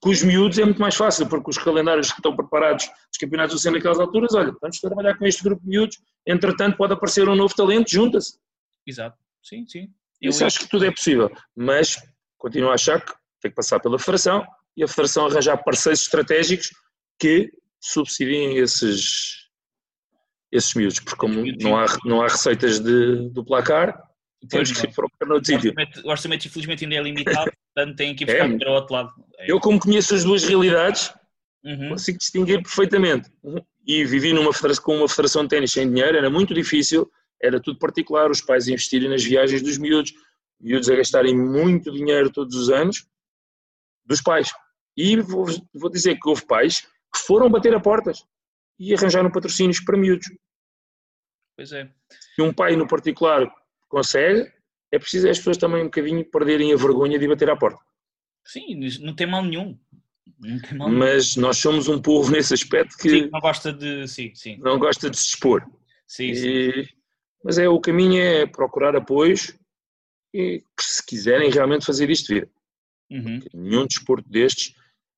Com 0.00 0.10
os 0.10 0.22
miúdos 0.22 0.58
é 0.58 0.64
muito 0.64 0.80
mais 0.80 0.94
fácil, 0.94 1.28
porque 1.28 1.50
os 1.50 1.58
calendários 1.58 2.10
que 2.10 2.18
estão 2.18 2.34
preparados 2.34 2.86
dos 2.86 3.18
campeonatos 3.20 3.54
do 3.54 3.58
sendo 3.58 3.74
naquelas 3.74 3.98
alturas, 3.98 4.34
olha, 4.34 4.54
vamos 4.60 4.80
trabalhar 4.80 5.16
com 5.16 5.26
este 5.26 5.42
grupo 5.42 5.62
de 5.62 5.68
miúdos, 5.68 5.98
entretanto 6.26 6.76
pode 6.76 6.94
aparecer 6.94 7.28
um 7.28 7.36
novo 7.36 7.54
talento, 7.54 7.90
junta-se. 7.90 8.38
Exato. 8.86 9.16
Sim, 9.42 9.66
sim. 9.66 9.88
Eu 10.20 10.30
Isso 10.30 10.44
acho 10.44 10.60
que 10.60 10.68
tudo 10.68 10.84
é 10.84 10.90
possível, 10.90 11.30
mas 11.54 11.96
continuo 12.36 12.70
a 12.70 12.74
achar 12.74 13.00
que 13.04 13.12
tem 13.40 13.50
que 13.50 13.54
passar 13.54 13.78
pela 13.80 13.98
Federação 13.98 14.44
e 14.76 14.82
a 14.82 14.88
Federação 14.88 15.26
arranjar 15.26 15.56
parceiros 15.58 16.02
estratégicos 16.02 16.70
que 17.20 17.50
subsidiem 17.80 18.58
esses, 18.58 19.48
esses 20.50 20.74
miúdos, 20.74 21.00
porque 21.00 21.16
como 21.16 21.44
não 21.60 21.76
há, 21.76 21.86
não 22.04 22.22
há 22.22 22.28
receitas 22.28 22.80
de, 22.80 23.28
do 23.30 23.44
placar, 23.44 24.08
temos 24.48 24.72
que 24.72 24.86
ir 24.86 24.94
procurar 24.94 25.28
noutro 25.28 25.54
O 25.54 25.56
sítio. 25.56 25.70
orçamento, 25.70 26.06
o 26.06 26.10
orçamento, 26.10 26.46
infelizmente, 26.46 26.84
ainda 26.84 26.96
é 26.96 27.02
limitado, 27.02 27.50
portanto, 27.78 27.96
tem 27.96 28.14
que 28.14 28.24
ir 28.24 28.26
buscar 28.26 28.50
É. 28.50 28.58
para 28.58 28.70
o 28.70 28.74
outro 28.74 28.94
lado. 28.94 29.12
É. 29.38 29.50
Eu, 29.50 29.60
como 29.60 29.78
conheço 29.78 30.14
as 30.14 30.24
duas 30.24 30.42
realidades, 30.44 31.12
Uhum. 31.64 31.90
consigo 31.90 32.18
distinguir 32.18 32.62
perfeitamente. 32.62 33.30
E 33.86 34.04
vivi 34.04 34.32
numa 34.32 34.52
federação, 34.52 34.84
com 34.84 34.96
uma 34.96 35.08
federação 35.08 35.42
de 35.42 35.48
ténis 35.48 35.72
sem 35.72 35.88
dinheiro, 35.88 36.16
era 36.16 36.30
muito 36.30 36.54
difícil, 36.54 37.10
era 37.40 37.60
tudo 37.60 37.78
particular, 37.78 38.30
os 38.30 38.40
pais 38.40 38.68
investirem 38.68 39.08
nas 39.08 39.22
viagens 39.24 39.62
dos 39.62 39.78
miúdos, 39.78 40.12
miúdos 40.60 40.88
a 40.90 40.96
gastarem 40.96 41.36
muito 41.36 41.90
dinheiro 41.92 42.30
todos 42.32 42.54
os 42.56 42.68
anos, 42.70 43.06
dos 44.04 44.20
pais. 44.22 44.50
E 44.96 45.16
vou, 45.20 45.46
vou 45.74 45.90
dizer 45.90 46.18
que 46.20 46.28
houve 46.28 46.44
pais 46.46 46.80
que 47.14 47.20
foram 47.26 47.48
bater 47.50 47.74
a 47.74 47.80
portas 47.80 48.24
e 48.78 48.94
arranjaram 48.94 49.30
patrocínios 49.30 49.80
para 49.80 49.96
miúdos. 49.96 50.26
Pois 51.56 51.72
é. 51.72 51.88
Se 52.34 52.42
um 52.42 52.52
pai 52.52 52.76
no 52.76 52.86
particular 52.86 53.48
consegue, 53.88 54.50
é 54.92 54.98
preciso 54.98 55.28
as 55.28 55.38
pessoas 55.38 55.56
também 55.56 55.82
um 55.82 55.86
bocadinho 55.86 56.24
perderem 56.24 56.72
a 56.72 56.76
vergonha 56.76 57.18
de 57.18 57.24
ir 57.24 57.28
bater 57.28 57.50
à 57.50 57.56
porta. 57.56 57.80
Sim, 58.44 58.80
não 59.00 59.14
tem 59.14 59.26
mal 59.26 59.44
nenhum. 59.44 59.78
Não 60.40 60.60
tem 60.60 60.78
mal 60.78 60.88
nenhum. 60.88 60.98
Mas 61.00 61.36
nós 61.36 61.58
somos 61.58 61.88
um 61.88 62.00
povo 62.00 62.30
nesse 62.30 62.54
aspecto 62.54 62.96
que 62.96 63.10
Sim, 63.10 63.28
não 63.30 63.40
gosta 63.40 63.72
de. 63.72 64.08
Sim, 64.08 64.34
sim. 64.34 64.56
não 64.58 64.78
gosta 64.78 65.10
de 65.10 65.16
se 65.16 65.28
expor. 65.34 65.62
Sim, 66.06 66.34
sim. 66.34 66.48
E- 66.48 66.88
mas 67.44 67.56
é 67.58 67.68
o 67.68 67.80
caminho 67.80 68.20
é 68.20 68.46
procurar 68.46 68.96
apoios 68.96 69.56
e 70.34 70.62
se 70.80 71.04
quiserem 71.06 71.50
realmente 71.50 71.86
fazer 71.86 72.10
isto 72.10 72.34
vir. 72.34 72.50
Uhum. 73.10 73.40
Nenhum 73.54 73.86
desporto 73.86 74.28
destes 74.28 74.74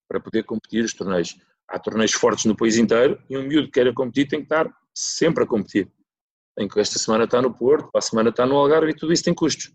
para 0.09 0.21
poder 0.21 0.45
competir 0.45 0.85
os 0.85 0.93
torneios. 0.93 1.37
Há 1.67 1.79
torneios 1.79 2.13
fortes 2.13 2.45
no 2.45 2.57
país 2.57 2.77
inteiro 2.77 3.21
e 3.29 3.39
um 3.39 3.43
miúdo 3.47 3.67
que 3.69 3.73
queira 3.75 3.93
competir 3.93 4.29
tem 4.29 4.41
que 4.41 4.47
estar 4.47 4.71
sempre 4.95 5.45
a 5.45 5.47
competir. 5.47 5.89
Tem 6.57 6.69
que 6.69 6.79
esta 6.81 6.99
semana 6.99 7.25
está 7.25 7.41
no 7.41 7.53
Porto, 7.53 7.91
para 7.91 7.99
a 7.99 8.03
semana 8.03 8.31
está 8.31 8.45
no 8.47 8.57
Algarve 8.57 8.91
e 8.91 8.95
tudo 8.95 9.13
isso 9.13 9.25
tem 9.25 9.35
custos. 9.35 9.73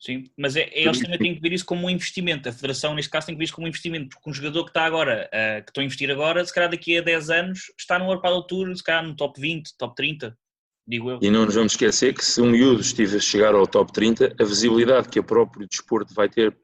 Sim, 0.00 0.30
mas 0.36 0.54
é, 0.54 0.60
é- 0.62 0.84
eles 0.84 1.00
também 1.00 1.18
têm 1.18 1.34
que 1.34 1.40
ver 1.40 1.52
isso 1.52 1.64
como 1.64 1.86
um 1.86 1.90
investimento. 1.90 2.48
A 2.48 2.52
Federação, 2.52 2.94
neste 2.94 3.10
caso, 3.10 3.26
tem 3.26 3.34
que 3.34 3.38
ver 3.38 3.44
isso 3.46 3.54
como 3.54 3.66
um 3.66 3.68
investimento, 3.68 4.10
porque 4.14 4.30
um 4.30 4.32
jogador 4.32 4.62
que 4.64 4.70
está 4.70 4.84
agora, 4.84 5.28
ah, 5.32 5.60
que 5.60 5.70
estão 5.70 5.82
a 5.82 5.84
investir 5.84 6.08
agora, 6.10 6.44
se 6.44 6.54
calhar 6.54 6.70
daqui 6.70 6.96
a 6.98 7.02
10 7.02 7.30
anos 7.30 7.72
está 7.76 7.98
no 7.98 8.04
World 8.04 8.22
Padel 8.22 8.42
Tour, 8.44 8.76
se 8.76 8.82
calhar 8.82 9.04
no 9.04 9.16
top 9.16 9.40
20, 9.40 9.76
top 9.76 9.96
30, 9.96 10.38
digo 10.86 11.10
eu. 11.10 11.18
E 11.20 11.28
não 11.30 11.44
nos 11.44 11.56
vamos 11.56 11.72
esquecer 11.72 12.14
que 12.14 12.24
se 12.24 12.40
um 12.40 12.48
miúdo 12.50 12.80
estiver 12.80 13.16
a 13.16 13.20
chegar 13.20 13.54
ao 13.56 13.66
top 13.66 13.92
30, 13.92 14.36
a 14.40 14.44
visibilidade 14.44 15.08
que 15.08 15.18
o 15.18 15.24
próprio 15.24 15.66
desporto 15.66 16.14
vai 16.14 16.28
ter 16.28 16.56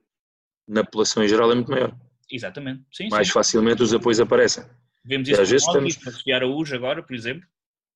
na 0.69 0.85
população 0.85 1.25
em 1.25 1.29
geral 1.29 1.51
é 1.51 1.57
muito 1.57 1.71
maior. 1.73 1.93
Exatamente, 2.31 2.85
sim, 2.93 3.09
Mais 3.11 3.27
sim. 3.27 3.33
facilmente 3.33 3.83
os 3.83 3.93
apoios 3.93 4.21
aparecem. 4.21 4.65
Vemos 5.05 5.29
e 5.29 5.33
isso 5.33 5.41
às 5.43 5.49
com 5.49 5.53
vezes 5.53 5.67
o 5.67 5.89
estamos- 5.89 6.23
Araújo 6.33 6.75
agora, 6.77 7.03
por 7.03 7.15
exemplo. 7.17 7.47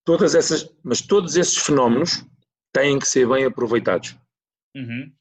Todas 0.08 0.34
essas, 0.34 0.66
mas 0.82 1.02
todos 1.02 1.36
esses 1.36 1.58
fenómenos 1.58 2.24
têm 2.72 2.98
que 2.98 3.06
ser 3.06 3.28
bem 3.28 3.44
aproveitados. 3.44 4.16
Uhum. 4.74 5.12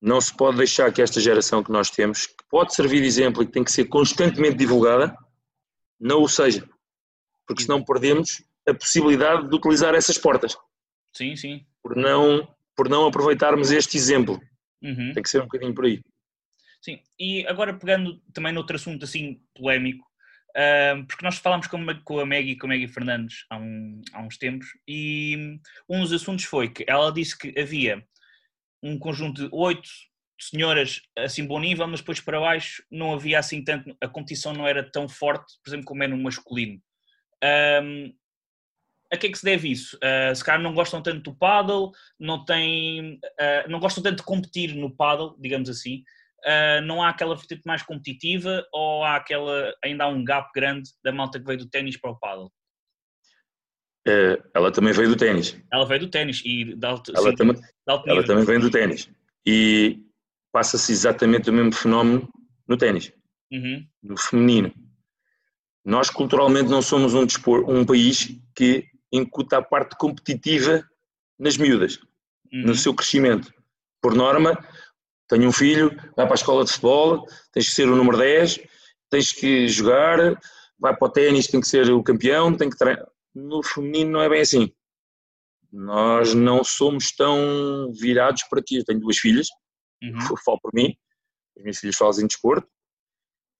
Não 0.00 0.20
se 0.20 0.32
pode 0.32 0.56
deixar 0.56 0.92
que 0.92 1.02
esta 1.02 1.20
geração 1.20 1.64
que 1.64 1.72
nós 1.72 1.90
temos, 1.90 2.26
que 2.28 2.44
pode 2.48 2.72
servir 2.72 3.00
de 3.00 3.08
exemplo 3.08 3.42
e 3.42 3.46
que 3.46 3.50
tem 3.50 3.64
que 3.64 3.72
ser 3.72 3.86
constantemente 3.86 4.54
divulgada, 4.54 5.16
não 5.98 6.22
o 6.22 6.28
seja. 6.28 6.64
Porque 7.44 7.64
senão 7.64 7.82
perdemos 7.84 8.40
a 8.68 8.72
possibilidade 8.72 9.48
de 9.48 9.56
utilizar 9.56 9.96
essas 9.96 10.16
portas, 10.16 10.56
Sim, 11.12 11.34
sim. 11.34 11.66
por 11.82 11.96
não, 11.96 12.54
por 12.76 12.88
não 12.88 13.08
aproveitarmos 13.08 13.72
este 13.72 13.96
exemplo. 13.96 14.40
Uhum. 14.80 15.12
Tem 15.12 15.24
que 15.24 15.28
ser 15.28 15.40
um 15.40 15.46
bocadinho 15.46 15.74
por 15.74 15.86
aí. 15.86 16.00
Sim, 16.80 17.00
e 17.18 17.44
agora 17.48 17.76
pegando 17.76 18.22
também 18.32 18.52
noutro 18.52 18.76
assunto 18.76 19.04
assim 19.04 19.42
polémico, 19.56 20.08
porque 21.08 21.24
nós 21.24 21.38
falámos 21.38 21.66
com, 21.66 21.84
com 22.04 22.18
a 22.20 22.26
Maggie, 22.26 22.56
com 22.56 22.66
a 22.66 22.70
Maggie 22.70 22.88
Fernandes 22.88 23.44
há, 23.50 23.56
um- 23.56 24.00
há 24.12 24.20
uns 24.22 24.36
tempos, 24.36 24.68
e 24.86 25.58
um 25.88 26.00
dos 26.00 26.12
assuntos 26.12 26.44
foi 26.44 26.68
que 26.68 26.84
ela 26.88 27.12
disse 27.12 27.36
que 27.38 27.58
havia 27.58 28.04
um 28.82 28.98
conjunto 28.98 29.42
de 29.42 29.48
oito 29.52 29.88
senhoras 30.40 31.02
assim 31.18 31.46
bom 31.46 31.60
nível, 31.60 31.86
mas 31.86 32.00
depois 32.00 32.20
para 32.20 32.40
baixo 32.40 32.82
não 32.90 33.12
havia 33.12 33.38
assim 33.38 33.62
tanto, 33.62 33.94
a 34.00 34.08
competição 34.08 34.52
não 34.54 34.66
era 34.66 34.82
tão 34.82 35.08
forte, 35.08 35.54
por 35.62 35.70
exemplo, 35.70 35.86
como 35.86 36.02
é 36.02 36.08
no 36.08 36.16
masculino. 36.16 36.80
Um, 37.82 38.12
a 39.12 39.16
que 39.16 39.26
é 39.26 39.30
que 39.30 39.38
se 39.38 39.44
deve 39.44 39.70
isso? 39.70 39.96
Uh, 39.96 40.34
se 40.34 40.44
calhar 40.44 40.62
não 40.62 40.72
gostam 40.72 41.02
tanto 41.02 41.20
do 41.30 41.36
paddle, 41.36 41.90
não, 42.18 42.44
têm, 42.44 43.14
uh, 43.16 43.68
não 43.68 43.80
gostam 43.80 44.02
tanto 44.02 44.18
de 44.18 44.22
competir 44.22 44.74
no 44.74 44.94
paddle, 44.94 45.36
digamos 45.38 45.68
assim. 45.68 46.04
Uh, 46.44 46.80
não 46.86 47.02
há 47.02 47.10
aquela 47.10 47.36
vertente 47.36 47.62
mais 47.66 47.82
competitiva 47.82 48.66
ou 48.72 49.04
há 49.04 49.16
aquela, 49.16 49.74
ainda 49.84 50.04
há 50.04 50.08
um 50.08 50.24
gap 50.24 50.50
grande 50.54 50.88
da 51.04 51.12
malta 51.12 51.38
que 51.38 51.44
veio 51.44 51.58
do 51.58 51.68
ténis 51.68 51.98
para 51.98 52.10
o 52.10 52.18
paddle? 52.18 52.50
ela 54.54 54.72
também 54.72 54.92
veio 54.92 55.10
do 55.10 55.16
ténis. 55.16 55.56
Ela 55.72 55.86
veio 55.86 56.00
do 56.00 56.08
ténis 56.08 56.42
e 56.44 56.74
da 56.74 56.88
alto, 56.88 57.12
ela, 57.14 57.30
sim, 57.30 57.36
tam 57.36 57.54
alto 57.86 58.10
ela 58.10 58.24
também 58.24 58.44
vem 58.44 58.58
do 58.58 58.70
ténis. 58.70 59.10
E 59.46 60.04
passa-se 60.52 60.92
exatamente 60.92 61.50
o 61.50 61.52
mesmo 61.52 61.72
fenómeno 61.72 62.28
no 62.66 62.76
ténis, 62.76 63.12
uhum. 63.52 63.86
no 64.02 64.16
feminino. 64.16 64.72
Nós 65.84 66.10
culturalmente 66.10 66.68
não 66.68 66.82
somos 66.82 67.14
um, 67.14 67.24
dispor, 67.24 67.68
um 67.68 67.84
país 67.84 68.36
que 68.54 68.86
incuta 69.12 69.58
a 69.58 69.62
parte 69.62 69.96
competitiva 69.96 70.84
nas 71.38 71.56
miúdas, 71.56 71.98
uhum. 72.52 72.62
no 72.66 72.74
seu 72.74 72.94
crescimento. 72.94 73.52
Por 74.00 74.14
norma, 74.14 74.58
tenho 75.30 75.48
um 75.48 75.52
filho, 75.52 75.90
vai 76.16 76.26
para 76.26 76.32
a 76.32 76.34
escola 76.34 76.64
de 76.64 76.70
futebol, 76.70 77.24
tens 77.52 77.68
que 77.68 77.74
ser 77.74 77.88
o 77.88 77.96
número 77.96 78.18
10, 78.18 78.60
tens 79.08 79.32
que 79.32 79.68
jogar, 79.68 80.38
vai 80.78 80.94
para 80.94 81.08
o 81.08 81.10
ténis, 81.10 81.46
tem 81.46 81.60
que 81.60 81.68
ser 81.68 81.90
o 81.90 82.02
campeão, 82.02 82.54
tem 82.54 82.68
que 82.68 82.76
treinar. 82.76 83.06
No 83.34 83.62
feminino 83.62 84.10
não 84.10 84.22
é 84.22 84.28
bem 84.28 84.40
assim. 84.40 84.72
Nós 85.72 86.34
não 86.34 86.64
somos 86.64 87.12
tão 87.12 87.92
virados 87.92 88.42
para 88.50 88.58
aqui. 88.60 88.78
Eu 88.78 88.84
tenho 88.84 89.00
duas 89.00 89.18
filhas, 89.18 89.46
uhum. 90.02 90.18
falo 90.44 90.58
por 90.60 90.72
mim, 90.74 90.94
as 91.56 91.62
minhas 91.62 91.78
filhas 91.78 91.96
fazem 91.96 92.26
desporto, 92.26 92.68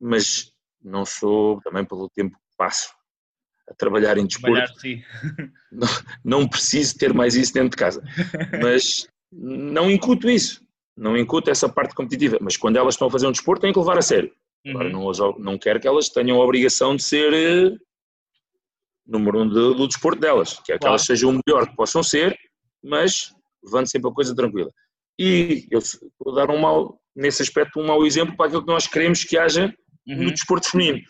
mas 0.01 0.53
não 0.83 1.05
sou, 1.05 1.61
também 1.61 1.85
pelo 1.85 2.11
tempo 2.11 2.37
que 2.37 2.57
passo 2.57 2.93
a 3.69 3.75
trabalhar 3.75 4.19
em 4.19 4.27
desporto, 4.27 4.73
não, 5.71 5.89
não 6.25 6.49
preciso 6.49 6.99
ter 6.99 7.15
mais 7.15 7.37
isso 7.37 7.55
dentro 7.55 7.71
de 7.71 7.77
casa. 7.77 8.03
Mas 8.61 9.07
não 9.31 9.89
incuto 9.89 10.29
isso, 10.29 10.61
não 11.01 11.17
incuto 11.17 11.51
essa 11.51 11.67
parte 11.67 11.95
competitiva. 11.95 12.37
Mas 12.41 12.59
quando 12.59 12.77
elas 12.77 12.95
estão 12.95 13.09
a 13.09 13.11
fazer 13.11 13.27
um 13.27 13.33
desporto, 13.33 13.63
têm 13.63 13.73
que 13.73 13.79
levar 13.79 13.97
a 13.97 14.03
sério. 14.03 14.31
Uhum. 14.67 14.73
Agora, 14.73 14.91
não, 14.91 15.39
não 15.39 15.59
quero 15.59 15.81
que 15.81 15.89
elas 15.89 16.11
tenham 16.11 16.41
a 16.41 16.45
obrigação 16.45 16.95
de 16.95 17.03
ser 17.03 17.33
uh, 17.33 17.79
número 19.07 19.41
um 19.41 19.49
do, 19.49 19.75
do 19.75 19.89
desporto 19.89 20.21
delas. 20.21 20.61
Claro. 20.61 20.79
que 20.79 20.87
elas 20.87 21.03
sejam 21.03 21.31
o 21.31 21.41
melhor 21.45 21.67
que 21.67 21.75
possam 21.75 22.03
ser, 22.03 22.39
mas 22.85 23.35
levando 23.65 23.91
sempre 23.91 24.11
a 24.11 24.15
coisa 24.15 24.35
tranquila. 24.35 24.71
E 25.19 25.67
eu 25.71 25.81
vou 26.23 26.35
dar 26.35 26.51
um 26.51 26.59
mau, 26.59 27.01
nesse 27.17 27.41
aspecto, 27.43 27.81
um 27.81 27.87
mau 27.87 28.05
exemplo 28.05 28.37
para 28.37 28.47
aquilo 28.47 28.63
que 28.63 28.73
nós 28.73 28.87
queremos 28.87 29.25
que 29.25 29.39
haja 29.39 29.75
uhum. 30.07 30.25
no 30.25 30.31
desporto 30.31 30.71
feminino, 30.71 31.01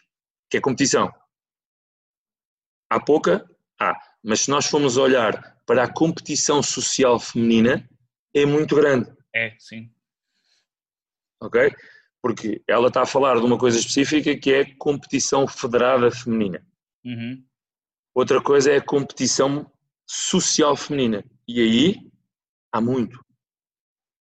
que 0.48 0.57
é 0.57 0.61
competição. 0.61 1.12
Há 2.88 3.00
pouca? 3.00 3.44
Há. 3.81 3.96
Mas 4.22 4.42
se 4.42 4.50
nós 4.50 4.66
formos 4.66 4.96
olhar 4.96 5.57
para 5.66 5.85
a 5.85 5.92
competição 5.92 6.62
social 6.62 7.18
feminina, 7.18 7.88
é 8.35 8.46
muito 8.46 8.76
grande. 8.76 9.11
É, 9.35 9.55
sim. 9.59 9.90
Ok? 11.40 11.71
Porque 12.23 12.62
ela 12.69 12.88
está 12.88 13.03
a 13.03 13.07
falar 13.07 13.38
de 13.38 13.45
uma 13.45 13.59
coisa 13.59 13.79
específica 13.79 14.37
que 14.37 14.53
é 14.53 14.75
competição 14.77 15.47
federada 15.47 16.11
feminina. 16.11 16.64
Uhum. 17.05 17.43
Outra 18.14 18.43
coisa 18.43 18.73
é 18.73 18.77
a 18.77 18.85
competição 18.85 19.71
social 20.07 20.77
feminina. 20.77 21.25
E 21.49 21.61
aí 21.61 22.11
há 22.73 22.81
muito. 22.81 23.19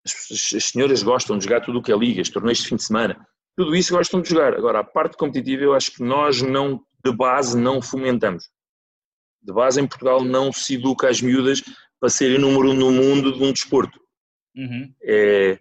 As, 0.05 0.55
as 0.55 0.65
senhoras 0.65 1.03
gostam 1.03 1.39
de 1.39 1.45
jogar 1.45 1.63
tudo 1.63 1.79
o 1.79 1.83
que 1.83 1.93
é 1.93 1.97
ligas, 1.97 2.29
torneios 2.29 2.59
de 2.59 2.69
fim 2.69 2.77
de 2.77 2.85
semana. 2.85 3.27
Tudo 3.57 3.75
isso 3.75 3.95
gostam 3.95 4.21
de 4.21 4.29
jogar. 4.29 4.55
Agora, 4.55 4.81
a 4.81 4.85
parte 4.85 5.17
competitiva 5.17 5.63
eu 5.63 5.75
acho 5.75 5.93
que 5.93 6.03
nós 6.03 6.43
não, 6.43 6.85
de 7.03 7.11
base, 7.11 7.59
não 7.59 7.81
fomentamos 7.81 8.45
de 9.47 9.53
base 9.53 9.81
em 9.81 9.87
Portugal 9.87 10.25
não 10.25 10.53
se 10.53 10.75
educa 10.75 11.09
as 11.09 11.21
miúdas 11.21 11.63
para 12.01 12.11
serem 12.11 12.39
número 12.39 12.71
um 12.71 12.75
no 12.75 12.91
mundo 12.91 13.33
de 13.33 13.43
um 13.43 13.53
desporto. 13.53 13.99
Uhum. 14.57 14.93
É, 15.03 15.59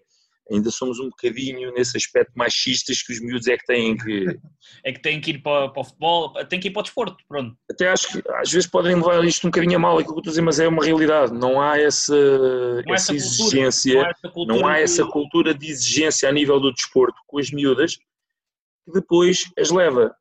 ainda 0.52 0.70
somos 0.70 1.00
um 1.00 1.10
bocadinho 1.10 1.74
nesse 1.74 1.98
aspecto 1.98 2.32
machistas 2.36 3.02
que 3.02 3.14
os 3.14 3.20
miúdos 3.20 3.48
é 3.48 3.58
que 3.58 3.66
têm 3.66 3.98
que. 3.98 4.26
é 4.84 4.92
que 4.92 5.02
têm 5.02 5.20
que 5.20 5.32
ir 5.32 5.40
para, 5.40 5.70
para 5.70 5.82
o 5.82 5.84
futebol, 5.84 6.34
têm 6.46 6.60
que 6.60 6.68
ir 6.68 6.72
para 6.72 6.82
o 6.82 6.84
desporto, 6.84 7.24
pronto. 7.28 7.58
Até 7.70 7.90
acho 7.90 8.12
que 8.12 8.32
às 8.32 8.52
vezes 8.52 8.68
podem 8.68 8.96
levar 8.96 9.24
isto 9.26 9.46
um 9.46 9.50
bocadinho 9.50 9.78
a 9.78 9.80
mal, 9.80 9.98
aquilo 9.98 10.14
que 10.14 10.20
eu 10.20 10.22
estou 10.22 10.32
a 10.32 10.34
dizer, 10.34 10.42
mas 10.42 10.60
é 10.60 10.68
uma 10.68 10.84
realidade. 10.84 11.34
Não 11.34 11.62
há 11.62 11.80
essa, 11.80 12.16
não 12.16 12.94
essa, 12.94 13.14
essa 13.14 13.16
exigência, 13.16 13.96
não 13.96 14.06
há 14.06 14.10
essa, 14.10 14.32
não 14.48 14.68
há 14.68 14.80
essa 14.80 15.06
cultura 15.06 15.54
de 15.54 15.68
exigência 15.68 16.30
a 16.30 16.32
nível 16.32 16.60
do 16.60 16.74
desporto 16.74 17.18
com 17.28 17.40
as 17.40 17.52
miúdas 17.52 17.98
que 17.98 18.92
depois 18.94 19.52
as 19.58 19.72
leva. 19.72 20.16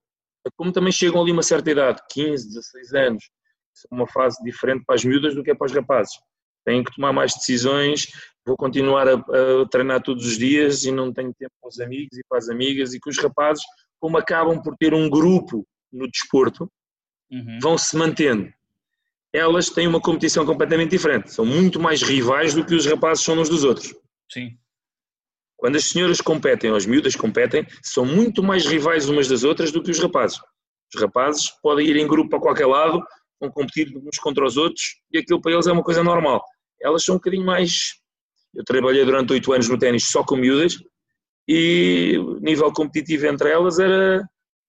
Como 0.56 0.72
também 0.72 0.92
chegam 0.92 1.22
ali 1.22 1.32
uma 1.32 1.42
certa 1.42 1.70
idade, 1.70 2.02
15, 2.10 2.48
16 2.48 2.94
anos, 2.94 3.24
uma 3.90 4.06
fase 4.06 4.42
diferente 4.44 4.84
para 4.84 4.94
as 4.94 5.04
miúdas 5.04 5.34
do 5.34 5.42
que 5.42 5.50
é 5.50 5.54
para 5.54 5.66
os 5.66 5.72
rapazes. 5.72 6.14
Têm 6.64 6.82
que 6.82 6.94
tomar 6.94 7.12
mais 7.12 7.34
decisões, 7.34 8.08
vou 8.46 8.56
continuar 8.56 9.08
a, 9.08 9.14
a 9.14 9.68
treinar 9.70 10.02
todos 10.02 10.26
os 10.26 10.38
dias 10.38 10.84
e 10.84 10.92
não 10.92 11.12
tenho 11.12 11.32
tempo 11.34 11.52
para 11.60 11.68
os 11.68 11.80
amigos 11.80 12.16
e 12.18 12.22
para 12.28 12.38
as 12.38 12.48
amigas 12.48 12.94
e 12.94 13.00
que 13.00 13.08
os 13.08 13.18
rapazes, 13.18 13.62
como 14.00 14.16
acabam 14.16 14.62
por 14.62 14.76
ter 14.76 14.94
um 14.94 15.08
grupo 15.08 15.66
no 15.92 16.10
desporto, 16.10 16.70
uhum. 17.30 17.58
vão 17.60 17.78
se 17.78 17.96
mantendo. 17.96 18.52
Elas 19.32 19.68
têm 19.68 19.86
uma 19.86 20.00
competição 20.00 20.46
completamente 20.46 20.90
diferente, 20.90 21.32
são 21.32 21.44
muito 21.44 21.80
mais 21.80 22.02
rivais 22.02 22.54
do 22.54 22.64
que 22.64 22.74
os 22.74 22.86
rapazes 22.86 23.24
são 23.24 23.38
uns 23.38 23.48
dos 23.48 23.64
outros. 23.64 23.94
Sim. 24.30 24.56
Quando 25.56 25.76
as 25.76 25.84
senhoras 25.86 26.20
competem, 26.20 26.70
ou 26.70 26.76
as 26.76 26.86
miúdas 26.86 27.16
competem, 27.16 27.66
são 27.82 28.04
muito 28.04 28.42
mais 28.42 28.66
rivais 28.66 29.08
umas 29.08 29.28
das 29.28 29.44
outras 29.44 29.72
do 29.72 29.82
que 29.82 29.90
os 29.90 29.98
rapazes. 29.98 30.38
Os 30.94 31.00
rapazes 31.00 31.50
podem 31.62 31.86
ir 31.86 31.96
em 31.96 32.06
grupo 32.06 32.30
para 32.30 32.40
qualquer 32.40 32.66
lado, 32.66 33.02
vão 33.40 33.50
competir 33.50 33.92
uns 33.96 34.18
contra 34.18 34.44
os 34.44 34.56
outros 34.56 35.00
e 35.12 35.18
aquilo 35.18 35.40
para 35.40 35.52
eles 35.52 35.66
é 35.66 35.72
uma 35.72 35.82
coisa 35.82 36.04
normal. 36.04 36.44
Elas 36.80 37.04
são 37.04 37.14
um 37.14 37.18
bocadinho 37.18 37.44
mais. 37.44 37.94
Eu 38.54 38.64
trabalhei 38.64 39.04
durante 39.04 39.32
oito 39.32 39.52
anos 39.52 39.68
no 39.68 39.78
ténis 39.78 40.08
só 40.08 40.22
com 40.22 40.36
miúdas 40.36 40.76
e 41.48 42.16
o 42.18 42.38
nível 42.40 42.72
competitivo 42.72 43.26
entre 43.26 43.50
elas 43.50 43.78
era, 43.78 44.26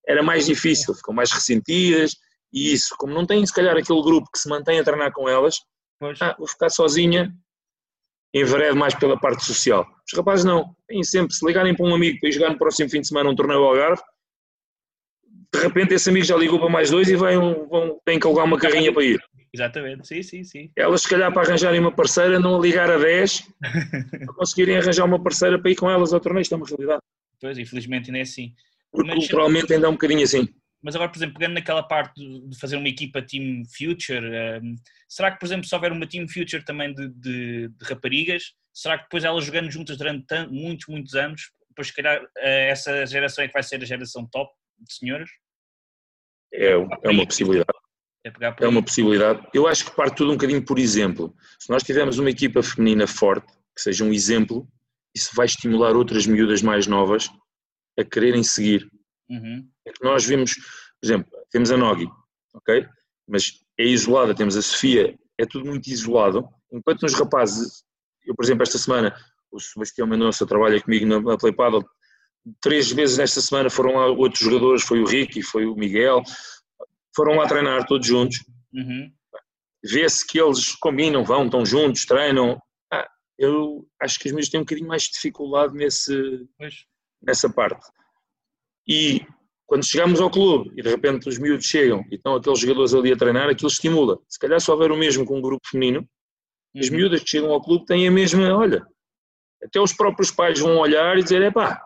era 0.07 0.23
mais 0.23 0.45
difícil, 0.45 0.93
ficam 0.93 1.13
mais 1.13 1.31
ressentidas 1.31 2.15
e 2.51 2.73
isso, 2.73 2.95
como 2.97 3.13
não 3.13 3.25
têm 3.25 3.45
se 3.45 3.53
calhar 3.53 3.75
aquele 3.75 4.01
grupo 4.01 4.29
que 4.31 4.39
se 4.39 4.49
mantém 4.49 4.79
a 4.79 4.83
treinar 4.83 5.11
com 5.11 5.27
elas, 5.27 5.59
ah, 6.21 6.35
vou 6.37 6.47
ficar 6.47 6.69
sozinha, 6.69 7.33
enveredo 8.33 8.75
mais 8.75 8.93
pela 8.95 9.19
parte 9.19 9.43
social. 9.43 9.85
Os 10.05 10.17
rapazes 10.17 10.45
não, 10.45 10.75
têm 10.87 11.03
sempre, 11.03 11.33
se 11.33 11.45
ligarem 11.45 11.75
para 11.75 11.85
um 11.85 11.95
amigo 11.95 12.19
para 12.19 12.29
ir 12.29 12.31
jogar 12.31 12.49
no 12.49 12.57
próximo 12.57 12.89
fim 12.89 13.01
de 13.01 13.07
semana 13.07 13.29
um 13.29 13.35
torneio 13.35 13.59
ao 13.59 13.69
Algarve, 13.69 14.01
de 15.53 15.59
repente 15.59 15.93
esse 15.93 16.09
amigo 16.09 16.25
já 16.25 16.35
ligou 16.35 16.59
para 16.59 16.69
mais 16.69 16.89
dois 16.89 17.07
e 17.07 17.15
vão, 17.15 17.67
vão, 17.67 17.99
têm 18.05 18.19
que 18.19 18.27
alugar 18.27 18.45
uma 18.45 18.57
carrinha 18.57 18.93
para 18.93 19.03
ir. 19.03 19.21
Exatamente, 19.55 20.05
sim, 20.05 20.21
sim, 20.21 20.43
sim. 20.43 20.69
Elas, 20.75 21.03
se 21.03 21.09
calhar, 21.09 21.31
para 21.31 21.47
arranjarem 21.47 21.79
uma 21.79 21.91
parceira, 21.91 22.37
não 22.37 22.57
a 22.57 22.59
ligar 22.59 22.91
a 22.91 22.97
10, 22.97 23.49
para 23.61 24.33
conseguirem 24.35 24.75
arranjar 24.75 25.05
uma 25.05 25.21
parceira 25.21 25.57
para 25.57 25.71
ir 25.71 25.75
com 25.75 25.89
elas 25.89 26.13
ao 26.13 26.19
torneio, 26.19 26.41
isto 26.41 26.53
é 26.53 26.57
uma 26.57 26.67
realidade. 26.67 27.01
Pois, 27.39 27.57
infelizmente 27.57 28.09
ainda 28.09 28.19
é 28.19 28.23
assim. 28.23 28.53
Porque 28.91 29.07
Mas, 29.07 29.19
culturalmente 29.19 29.71
ainda 29.71 29.87
é 29.87 29.89
um 29.89 29.93
bocadinho 29.93 30.23
assim. 30.23 30.49
Mas 30.83 30.93
agora, 30.93 31.09
por 31.09 31.17
exemplo, 31.17 31.39
pegando 31.39 31.53
naquela 31.53 31.81
parte 31.81 32.21
de 32.21 32.59
fazer 32.59 32.75
uma 32.75 32.89
equipa 32.89 33.21
Team 33.21 33.63
Future, 33.65 34.59
um, 34.61 34.75
será 35.07 35.31
que, 35.31 35.39
por 35.39 35.45
exemplo, 35.45 35.65
se 35.65 35.73
houver 35.73 35.93
uma 35.93 36.05
Team 36.05 36.27
Future 36.27 36.65
também 36.65 36.93
de, 36.93 37.07
de, 37.07 37.69
de 37.69 37.85
raparigas, 37.85 38.53
será 38.73 38.97
que 38.97 39.05
depois 39.05 39.23
elas 39.23 39.45
jogando 39.45 39.71
juntas 39.71 39.97
durante 39.97 40.25
muitos, 40.49 40.87
muitos 40.87 41.15
anos, 41.15 41.49
depois 41.69 41.87
se 41.87 41.93
calhar 41.93 42.21
eh, 42.39 42.69
essa 42.69 43.05
geração 43.05 43.45
é 43.45 43.47
que 43.47 43.53
vai 43.53 43.63
ser 43.63 43.81
a 43.81 43.85
geração 43.85 44.27
top 44.27 44.53
de 44.79 44.93
senhoras? 44.93 45.29
É, 46.53 46.71
é 46.71 47.09
uma 47.09 47.25
possibilidade. 47.25 47.84
É, 48.25 48.65
é 48.65 48.67
uma 48.67 48.83
possibilidade. 48.83 49.47
Eu 49.53 49.67
acho 49.67 49.85
que 49.85 49.95
parte 49.95 50.17
tudo 50.17 50.31
um 50.31 50.33
bocadinho 50.33 50.65
por 50.65 50.79
exemplo. 50.79 51.35
Se 51.59 51.69
nós 51.69 51.83
tivermos 51.83 52.17
uma 52.17 52.31
equipa 52.31 52.63
feminina 52.63 53.05
forte, 53.05 53.45
que 53.75 53.81
seja 53.81 54.03
um 54.03 54.11
exemplo, 54.11 54.67
isso 55.15 55.29
vai 55.35 55.45
estimular 55.45 55.95
outras 55.95 56.25
miúdas 56.25 56.63
mais 56.63 56.87
novas 56.87 57.29
a 57.99 58.03
quererem 58.03 58.41
seguir. 58.41 58.89
Uhum. 59.29 59.67
É 59.85 59.91
que 59.91 60.03
nós 60.03 60.25
vimos, 60.25 60.55
por 60.55 61.05
exemplo, 61.05 61.31
temos 61.51 61.69
a 61.69 61.77
Nogi, 61.77 62.07
ok? 62.55 62.87
Mas 63.27 63.61
é 63.77 63.85
isolada, 63.85 64.33
temos 64.33 64.57
a 64.57 64.61
Sofia, 64.61 65.15
é 65.37 65.45
tudo 65.45 65.67
muito 65.67 65.87
isolado. 65.87 66.47
Enquanto 66.71 67.03
nos 67.03 67.13
rapazes, 67.13 67.83
eu 68.25 68.35
por 68.35 68.43
exemplo 68.43 68.63
esta 68.63 68.79
semana, 68.79 69.15
o 69.51 69.59
Sebastião 69.59 70.07
Mendonça 70.07 70.47
trabalha 70.47 70.81
comigo 70.81 71.05
na, 71.05 71.19
na 71.19 71.37
Play 71.37 71.53
Paddle, 71.53 71.85
três 72.59 72.91
vezes 72.91 73.17
nesta 73.17 73.39
semana 73.39 73.69
foram 73.69 73.95
lá 73.95 74.07
outros 74.07 74.43
jogadores, 74.43 74.83
foi 74.83 74.99
o 74.99 75.05
Ricky, 75.05 75.43
foi 75.43 75.65
o 75.65 75.75
Miguel, 75.75 76.23
foram 77.15 77.35
lá 77.35 77.47
treinar 77.47 77.85
todos 77.85 78.07
juntos. 78.07 78.43
Uhum. 78.73 79.11
Vê-se 79.83 80.25
que 80.25 80.39
eles 80.39 80.75
combinam, 80.75 81.23
vão, 81.23 81.45
estão 81.45 81.65
juntos, 81.65 82.05
treinam. 82.05 82.59
Ah, 82.91 83.07
eu 83.37 83.87
acho 84.01 84.19
que 84.19 84.27
as 84.27 84.31
mulheres 84.31 84.49
têm 84.49 84.59
um 84.59 84.63
bocadinho 84.63 84.87
mais 84.87 85.03
de 85.03 85.11
dificuldade 85.11 85.73
nesse, 85.73 86.47
nessa 87.21 87.49
parte. 87.49 87.85
E 88.87 89.25
quando 89.65 89.85
chegamos 89.85 90.19
ao 90.19 90.29
clube 90.29 90.71
e 90.77 90.81
de 90.81 90.89
repente 90.89 91.27
os 91.27 91.37
miúdos 91.37 91.65
chegam 91.65 92.03
e 92.11 92.15
estão 92.15 92.35
aqueles 92.35 92.59
jogadores 92.59 92.93
ali 92.93 93.11
a 93.11 93.17
treinar, 93.17 93.49
aquilo 93.49 93.69
estimula. 93.69 94.19
Se 94.27 94.39
calhar 94.39 94.59
se 94.59 94.69
houver 94.69 94.91
o 94.91 94.97
mesmo 94.97 95.25
com 95.25 95.37
um 95.37 95.41
grupo 95.41 95.67
feminino, 95.67 96.07
as 96.77 96.89
uhum. 96.89 96.95
miúdas 96.95 97.23
que 97.23 97.29
chegam 97.29 97.51
ao 97.51 97.61
clube 97.61 97.85
têm 97.85 98.07
a 98.07 98.11
mesma, 98.11 98.53
olha, 98.55 98.85
até 99.63 99.79
os 99.79 99.93
próprios 99.93 100.29
pais 100.31 100.59
vão 100.59 100.77
olhar 100.77 101.17
e 101.17 101.23
dizer, 101.23 101.41
epá, 101.41 101.81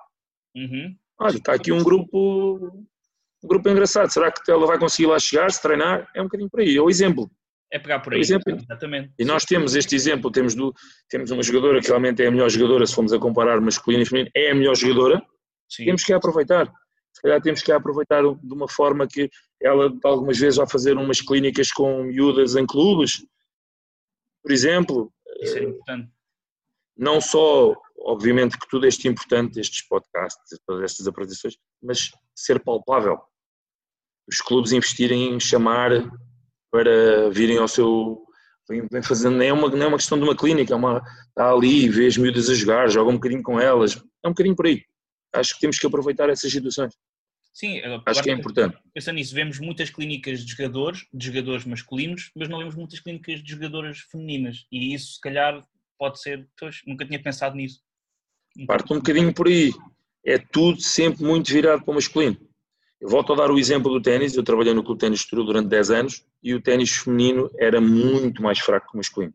Uhum. 0.55 0.95
olha, 1.19 1.38
está 1.38 1.53
aqui 1.53 1.71
um 1.71 1.84
grupo, 1.84 2.88
um 3.43 3.47
grupo 3.47 3.69
engraçado, 3.69 4.09
será 4.11 4.31
que 4.31 4.49
ela 4.51 4.65
vai 4.67 4.77
conseguir 4.77 5.07
lá 5.07 5.19
chegar, 5.19 5.49
se 5.51 5.61
treinar? 5.61 6.09
É 6.15 6.21
um 6.21 6.25
bocadinho 6.25 6.49
por 6.49 6.59
aí, 6.59 6.75
é 6.75 6.81
o 6.81 6.89
exemplo. 6.89 7.29
É 7.71 7.77
pegar 7.77 7.99
por 7.99 8.05
Por 8.05 8.13
aí. 8.15 8.19
exemplo, 8.21 8.55
Exatamente. 8.55 9.13
E 9.19 9.23
nós 9.23 9.45
temos 9.45 9.75
este 9.75 9.95
exemplo, 9.95 10.31
temos, 10.31 10.55
do, 10.55 10.73
temos 11.07 11.29
uma 11.29 11.43
jogadora 11.43 11.79
que 11.79 11.87
realmente 11.87 12.23
é 12.23 12.27
a 12.27 12.31
melhor 12.31 12.49
jogadora, 12.49 12.85
se 12.85 12.95
formos 12.95 13.13
a 13.13 13.19
comparar 13.19 13.61
masculino 13.61 14.01
e 14.01 14.05
feminino, 14.07 14.31
é 14.35 14.51
a 14.51 14.55
melhor 14.55 14.75
jogadora, 14.75 15.21
Sim. 15.69 15.85
temos 15.85 16.03
que 16.03 16.11
a 16.11 16.17
aproveitar. 16.17 16.65
Se 17.13 17.21
calhar 17.21 17.39
temos 17.41 17.61
que 17.61 17.71
a 17.71 17.75
aproveitar 17.77 18.23
de 18.23 18.53
uma 18.53 18.67
forma 18.67 19.07
que 19.07 19.29
ela 19.61 19.93
algumas 20.03 20.37
vezes 20.39 20.57
vai 20.57 20.67
fazer 20.67 20.97
umas 20.97 21.21
clínicas 21.21 21.71
com 21.71 22.03
miúdas 22.05 22.55
em 22.55 22.65
clubes, 22.65 23.23
por 24.41 24.51
exemplo, 24.51 25.11
Isso 25.41 25.57
é 25.57 25.63
importante. 25.63 26.09
não 26.97 27.21
só, 27.21 27.75
obviamente 27.99 28.57
que 28.57 28.67
tudo 28.67 28.87
é 28.87 28.89
importante, 29.05 29.59
estes 29.59 29.87
podcasts, 29.87 30.41
todas 30.65 30.83
estas 30.83 31.07
apresentações, 31.07 31.55
mas 31.83 32.09
ser 32.35 32.63
palpável. 32.63 33.19
Os 34.30 34.38
clubes 34.41 34.71
investirem 34.71 35.34
em 35.34 35.39
chamar 35.39 35.91
para 36.71 37.30
virem 37.32 37.57
ao 37.57 37.67
seu. 37.67 38.23
Vem 38.69 39.01
fazendo, 39.01 39.38
não 39.38 39.43
é, 39.43 39.51
uma, 39.51 39.67
não 39.67 39.84
é 39.84 39.88
uma 39.88 39.97
questão 39.97 40.15
de 40.15 40.23
uma 40.23 40.38
clínica, 40.38 40.73
é 40.73 40.75
uma, 40.75 41.01
está 41.30 41.51
ali, 41.51 41.89
vê 41.89 42.05
as 42.05 42.15
miúdas 42.17 42.49
a 42.49 42.53
jogar, 42.53 42.88
joga 42.88 43.09
um 43.09 43.15
bocadinho 43.15 43.41
com 43.41 43.59
elas, 43.59 43.95
é 44.23 44.27
um 44.27 44.32
bocadinho 44.32 44.55
por 44.55 44.67
aí. 44.67 44.84
Acho 45.34 45.55
que 45.55 45.61
temos 45.61 45.80
que 45.80 45.88
aproveitar 45.88 46.30
essas 46.30 46.51
situações. 46.51 46.93
Sim, 47.51 47.80
agora, 47.80 48.03
Acho 48.05 48.21
que 48.21 48.30
é 48.30 48.34
importante. 48.34 48.77
Pensando 48.93 49.15
nisso, 49.15 49.34
vemos 49.34 49.59
muitas 49.59 49.89
clínicas 49.89 50.45
de 50.45 50.51
jogadores, 50.51 51.07
de 51.11 51.25
jogadores 51.25 51.65
masculinos, 51.65 52.32
mas 52.36 52.47
não 52.47 52.59
vemos 52.59 52.75
muitas 52.75 52.99
clínicas 52.99 53.43
de 53.43 53.51
jogadoras 53.51 53.99
femininas. 54.11 54.65
E 54.71 54.93
isso, 54.93 55.15
se 55.15 55.19
calhar, 55.19 55.61
pode 55.97 56.21
ser. 56.21 56.47
Pois, 56.57 56.82
nunca 56.86 57.05
tinha 57.05 57.21
pensado 57.21 57.55
nisso. 57.55 57.82
Parte 58.67 58.93
um 58.93 58.97
bocadinho 58.97 59.34
por 59.34 59.47
aí. 59.47 59.73
É 60.23 60.38
tudo 60.38 60.80
sempre 60.80 61.23
muito 61.23 61.51
virado 61.51 61.84
para 61.84 61.91
o 61.91 61.95
masculino. 61.95 62.38
Eu 62.99 63.07
volto 63.07 63.33
a 63.33 63.35
dar 63.35 63.51
o 63.51 63.57
exemplo 63.57 63.91
do 63.91 64.01
ténis. 64.01 64.35
Eu 64.35 64.43
trabalhei 64.43 64.73
no 64.73 64.83
Clube 64.83 64.99
Ténis 64.99 65.21
Estoril 65.21 65.45
durante 65.45 65.69
10 65.69 65.91
anos 65.91 66.25
e 66.43 66.53
o 66.53 66.61
ténis 66.61 66.97
feminino 66.97 67.49
era 67.57 67.79
muito 67.79 68.41
mais 68.41 68.59
fraco 68.59 68.87
que 68.87 68.93
o 68.95 68.97
masculino. 68.97 69.33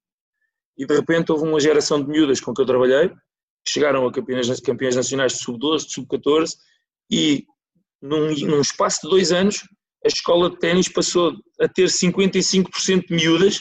E 0.76 0.86
de 0.86 0.94
repente 0.94 1.32
houve 1.32 1.44
uma 1.44 1.60
geração 1.60 2.02
de 2.02 2.08
miúdas 2.08 2.40
com 2.40 2.52
que 2.52 2.60
eu 2.60 2.66
trabalhei 2.66 3.08
que 3.08 3.72
chegaram 3.72 4.06
a 4.06 4.12
campeões, 4.12 4.60
campeões 4.60 4.96
nacionais 4.96 5.32
de 5.32 5.38
sub-12, 5.38 5.86
de 5.86 5.92
sub-14 5.94 6.56
e 7.10 7.46
num, 8.02 8.34
num 8.46 8.60
espaço 8.60 9.00
de 9.02 9.08
dois 9.08 9.32
anos 9.32 9.62
a 10.04 10.08
escola 10.08 10.50
de 10.50 10.58
ténis 10.58 10.88
passou 10.88 11.32
a 11.58 11.66
ter 11.66 11.86
55% 11.86 13.06
de 13.06 13.14
miúdas 13.14 13.60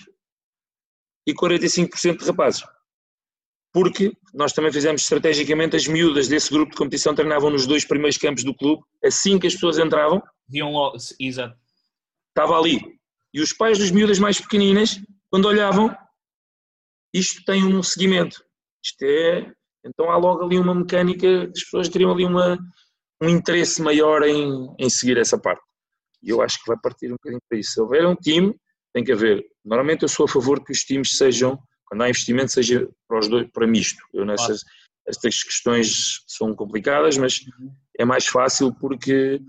e 1.25 1.33
45% 1.33 2.17
de 2.17 2.25
rapazes 2.25 2.63
porque 3.73 4.15
nós 4.33 4.53
também 4.53 4.71
fizemos 4.71 5.01
estrategicamente 5.01 5.75
as 5.75 5.87
miúdas 5.87 6.27
desse 6.27 6.51
grupo 6.51 6.71
de 6.71 6.77
competição 6.77 7.15
treinavam 7.15 7.49
nos 7.49 7.65
dois 7.65 7.83
primeiros 7.83 8.17
campos 8.17 8.43
do 8.43 8.53
clube, 8.53 8.83
assim 9.03 9.39
que 9.39 9.47
as 9.47 9.53
pessoas 9.53 9.79
entravam, 9.79 10.21
Viam 10.47 10.71
logo. 10.71 10.97
Exato. 11.19 11.57
estava 12.29 12.57
ali. 12.57 12.79
E 13.33 13.41
os 13.41 13.51
pais 13.51 13.79
dos 13.79 13.89
miúdas 13.89 14.19
mais 14.19 14.39
pequeninas, 14.39 15.01
quando 15.31 15.45
olhavam, 15.45 15.95
isto 17.11 17.43
tem 17.45 17.65
um 17.65 17.81
seguimento. 17.81 18.43
Isto 18.83 19.03
é. 19.03 19.51
Então 19.83 20.11
há 20.11 20.17
logo 20.17 20.43
ali 20.43 20.59
uma 20.59 20.75
mecânica, 20.75 21.45
as 21.45 21.63
pessoas 21.63 21.89
teriam 21.89 22.11
ali 22.11 22.25
uma, 22.25 22.59
um 23.21 23.27
interesse 23.27 23.81
maior 23.81 24.21
em, 24.21 24.67
em 24.77 24.89
seguir 24.89 25.17
essa 25.17 25.37
parte. 25.37 25.63
E 26.21 26.29
eu 26.29 26.41
acho 26.41 26.59
que 26.59 26.67
vai 26.67 26.77
partir 26.79 27.07
um 27.07 27.13
bocadinho 27.13 27.41
para 27.49 27.57
isso. 27.57 27.71
Se 27.71 27.81
houver 27.81 28.05
um 28.05 28.15
time, 28.15 28.55
tem 28.93 29.03
que 29.03 29.11
haver. 29.11 29.43
Normalmente 29.65 30.03
eu 30.03 30.07
sou 30.07 30.25
a 30.25 30.29
favor 30.29 30.63
que 30.63 30.71
os 30.71 30.79
times 30.79 31.17
sejam 31.17 31.57
quando 31.93 32.01
há 32.01 32.09
investimento 32.09 32.51
seja 32.51 32.89
para 33.07 33.19
os 33.19 33.27
dois, 33.27 33.47
para 33.51 33.67
misto. 33.67 34.03
Eu 34.11 34.25
nessas 34.25 34.63
estas 35.05 35.43
questões 35.43 36.23
são 36.25 36.55
complicadas, 36.55 37.17
mas 37.19 37.41
é 37.99 38.03
mais 38.03 38.25
fácil 38.25 38.73
porque 38.73 39.39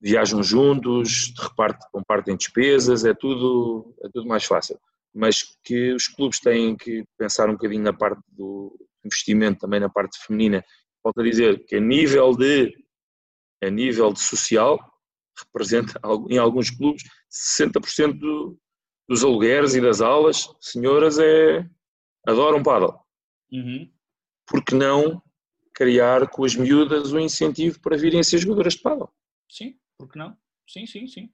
viajam 0.00 0.40
juntos, 0.40 1.32
repartem, 1.36 1.88
compartem 1.90 2.36
despesas, 2.36 3.04
é 3.04 3.12
tudo, 3.12 3.92
é 4.04 4.08
tudo 4.12 4.28
mais 4.28 4.44
fácil. 4.44 4.78
Mas 5.12 5.42
que 5.64 5.92
os 5.92 6.06
clubes 6.06 6.38
têm 6.38 6.76
que 6.76 7.02
pensar 7.18 7.48
um 7.48 7.54
bocadinho 7.54 7.82
na 7.82 7.92
parte 7.92 8.22
do 8.28 8.78
investimento, 9.04 9.60
também 9.60 9.80
na 9.80 9.88
parte 9.88 10.16
feminina. 10.24 10.64
Volto 11.02 11.22
a 11.22 11.24
dizer 11.24 11.64
que 11.64 11.74
a 11.74 11.80
nível 11.80 12.36
de, 12.36 12.72
a 13.64 13.70
nível 13.70 14.12
de 14.12 14.20
social, 14.20 14.78
representa 15.36 15.98
em 16.30 16.38
alguns 16.38 16.70
clubes 16.70 17.02
60% 17.58 18.16
do, 18.16 18.56
dos 19.08 19.22
alugueres 19.24 19.74
e 19.74 19.80
das 19.80 20.00
aulas, 20.00 20.48
senhoras 20.60 21.18
é 21.18 21.68
adoram 22.26 22.62
paddle. 22.62 22.98
Uhum. 23.52 23.90
Por 24.46 24.64
que 24.64 24.74
não 24.74 25.22
criar 25.74 26.28
com 26.28 26.44
as 26.44 26.54
miúdas 26.54 27.12
um 27.12 27.18
incentivo 27.18 27.80
para 27.80 27.96
virem 27.96 28.20
a 28.20 28.24
ser 28.24 28.38
jogadoras 28.38 28.74
de 28.74 28.80
paddle? 28.80 29.08
Sim, 29.50 29.78
porque 29.98 30.18
não? 30.18 30.36
Sim, 30.68 30.86
sim, 30.86 31.06
sim. 31.06 31.30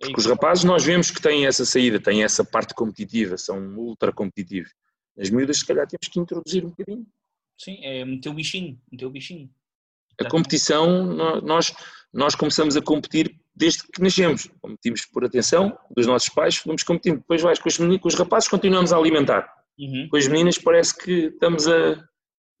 É 0.00 0.06
Porque 0.06 0.20
os 0.20 0.26
rapazes 0.26 0.64
nós 0.64 0.84
vemos 0.84 1.10
que 1.10 1.22
têm 1.22 1.46
essa 1.46 1.64
saída, 1.64 2.00
têm 2.00 2.24
essa 2.24 2.44
parte 2.44 2.74
competitiva, 2.74 3.36
são 3.36 3.58
ultra 3.78 4.12
competitivos. 4.12 4.72
As 5.16 5.30
miúdas 5.30 5.58
se 5.58 5.66
calhar 5.66 5.86
temos 5.86 6.08
que 6.08 6.18
introduzir 6.18 6.64
um 6.64 6.70
bocadinho. 6.70 7.06
Sim, 7.58 7.78
é 7.84 8.04
meter 8.04 8.28
o 8.30 8.34
bichinho, 8.34 8.80
meter 8.90 9.06
o 9.06 9.10
bichinho. 9.10 9.48
A 10.20 10.28
competição, 10.28 11.04
nó- 11.04 11.40
nós, 11.40 11.72
nós 12.12 12.34
começamos 12.34 12.76
a 12.76 12.82
competir 12.82 13.40
desde 13.54 13.82
que 13.84 14.02
nascemos. 14.02 14.48
Competimos 14.60 15.04
por 15.06 15.24
atenção 15.24 15.76
dos 15.94 16.06
nossos 16.06 16.28
pais, 16.28 16.56
fomos 16.56 16.82
competindo. 16.82 17.18
Depois 17.18 17.42
vais 17.42 17.58
com 17.58 17.68
os, 17.68 17.78
meninos, 17.78 18.00
com 18.00 18.08
os 18.08 18.14
rapazes, 18.14 18.48
continuamos 18.48 18.92
a 18.92 18.96
alimentar. 18.96 19.52
Uhum. 19.78 20.08
Com 20.10 20.16
as 20.16 20.28
meninas 20.28 20.58
parece 20.58 20.96
que 20.96 21.26
estamos 21.26 21.66
a. 21.68 22.02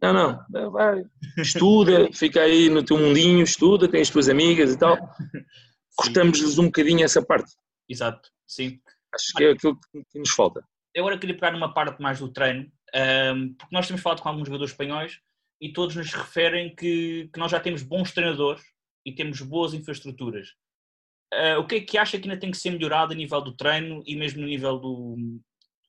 Não, 0.02 0.44
não, 0.50 0.70
vai, 0.72 1.04
estuda, 1.38 2.08
fica 2.12 2.40
aí 2.40 2.68
no 2.68 2.82
teu 2.82 2.98
mundinho, 2.98 3.44
estuda, 3.44 3.86
tem 3.86 4.00
as 4.00 4.10
tuas 4.10 4.28
amigas 4.28 4.72
e 4.72 4.78
tal. 4.78 4.96
Cortamos-lhes 5.96 6.58
um 6.58 6.64
bocadinho 6.64 7.04
essa 7.04 7.24
parte. 7.24 7.52
Exato, 7.88 8.28
sim. 8.46 8.80
Acho 9.14 9.32
que 9.36 9.44
é 9.44 9.50
aquilo 9.52 9.78
que 10.10 10.18
nos 10.18 10.30
falta. 10.30 10.64
Eu 10.94 11.04
agora 11.04 11.18
queria 11.18 11.34
pegar 11.34 11.52
numa 11.52 11.72
parte 11.72 12.02
mais 12.02 12.18
do 12.18 12.32
treino, 12.32 12.70
porque 13.58 13.74
nós 13.74 13.86
temos 13.86 14.02
falado 14.02 14.22
com 14.22 14.28
alguns 14.28 14.48
jogadores 14.48 14.72
espanhóis 14.72 15.20
e 15.60 15.72
todos 15.72 15.94
nos 15.94 16.12
referem 16.12 16.74
que, 16.74 17.30
que 17.32 17.38
nós 17.38 17.50
já 17.50 17.60
temos 17.60 17.82
bons 17.82 18.10
treinadores 18.10 18.62
e 19.06 19.14
temos 19.14 19.40
boas 19.40 19.74
infraestruturas. 19.74 20.48
Ah, 21.32 21.58
o 21.58 21.66
que 21.66 21.76
é 21.76 21.80
que 21.80 21.96
acha 21.96 22.18
que 22.18 22.28
ainda 22.28 22.38
tem 22.38 22.50
que 22.50 22.58
ser 22.58 22.70
melhorado 22.70 23.12
a 23.12 23.16
nível 23.16 23.40
do 23.40 23.56
treino 23.56 24.02
e 24.06 24.14
mesmo 24.14 24.42
no 24.42 24.46
nível 24.46 24.78
do, 24.78 25.16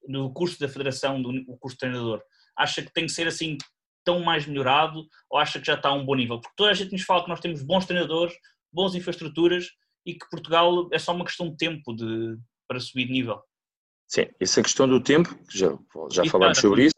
do 0.08 0.32
curso 0.32 0.58
da 0.60 0.70
federação, 0.70 1.22
do 1.22 1.30
o 1.48 1.58
curso 1.58 1.76
de 1.76 1.80
treinador? 1.80 2.22
Acha 2.58 2.82
que 2.82 2.94
tem 2.94 3.06
que 3.06 3.12
ser 3.12 3.28
assim 3.28 3.58
tão 4.06 4.22
mais 4.22 4.46
melhorado 4.46 5.06
ou 5.30 5.38
acha 5.38 5.60
que 5.60 5.68
já 5.68 5.74
está 5.74 5.90
a 5.90 5.94
um 5.94 6.06
bom 6.06 6.16
nível? 6.16 6.40
Porque 6.40 6.56
toda 6.56 6.72
a 6.72 6.74
gente 6.74 6.94
nos 6.94 7.04
fala 7.04 7.24
que 7.24 7.30
nós 7.30 7.42
temos 7.42 7.62
bons 7.62 7.86
treinadores, 7.86 8.34
boas 8.72 8.96
infraestruturas 8.96 9.68
e 10.06 10.14
que 10.14 10.30
Portugal 10.30 10.88
é 10.92 11.00
só 11.00 11.14
uma 11.14 11.26
questão 11.26 11.50
de 11.50 11.58
tempo 11.58 11.94
de, 11.94 12.38
para 12.68 12.80
subir 12.80 13.08
de 13.08 13.14
nível. 13.14 13.42
Sim, 14.08 14.28
essa 14.40 14.62
questão 14.62 14.88
do 14.88 15.02
tempo, 15.02 15.36
já, 15.50 15.78
já 16.12 16.24
E 16.24 16.30
falámos 16.30 16.60
claro, 16.60 16.70
sobre 16.70 16.86
isso, 16.86 16.96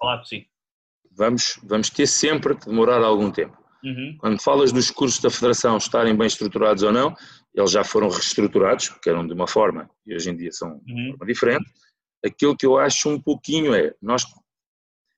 vamos, 1.12 1.60
vamos 1.64 1.90
ter 1.90 2.08
sempre 2.08 2.56
que 2.56 2.66
demorar 2.66 3.02
algum 3.04 3.32
tempo. 3.32 3.58
Uhum. 3.84 4.18
Quando 4.20 4.42
falas 4.42 4.72
dos 4.72 4.90
cursos 4.90 5.22
da 5.22 5.30
Federação 5.30 5.78
estarem 5.78 6.16
bem 6.16 6.28
estruturados 6.28 6.82
ou 6.84 6.92
não, 6.92 7.16
eles 7.56 7.72
já 7.72 7.84
foram 7.84 8.10
reestruturados, 8.10 8.90
porque 8.90 9.10
eram 9.10 9.26
de 9.26 9.34
uma 9.34 9.48
forma 9.48 9.90
e 10.06 10.14
hoje 10.14 10.30
em 10.30 10.36
dia 10.36 10.52
são 10.52 10.78
de 10.80 10.92
Uhum. 10.94 11.10
forma 11.12 11.26
diferente. 11.26 11.66
Aquilo 12.24 12.56
que 12.58 12.66
eu 12.66 12.78
acho 12.78 13.10
um 13.10 13.20
pouquinho 13.22 13.74
é, 13.74 13.94
nós 14.02 14.26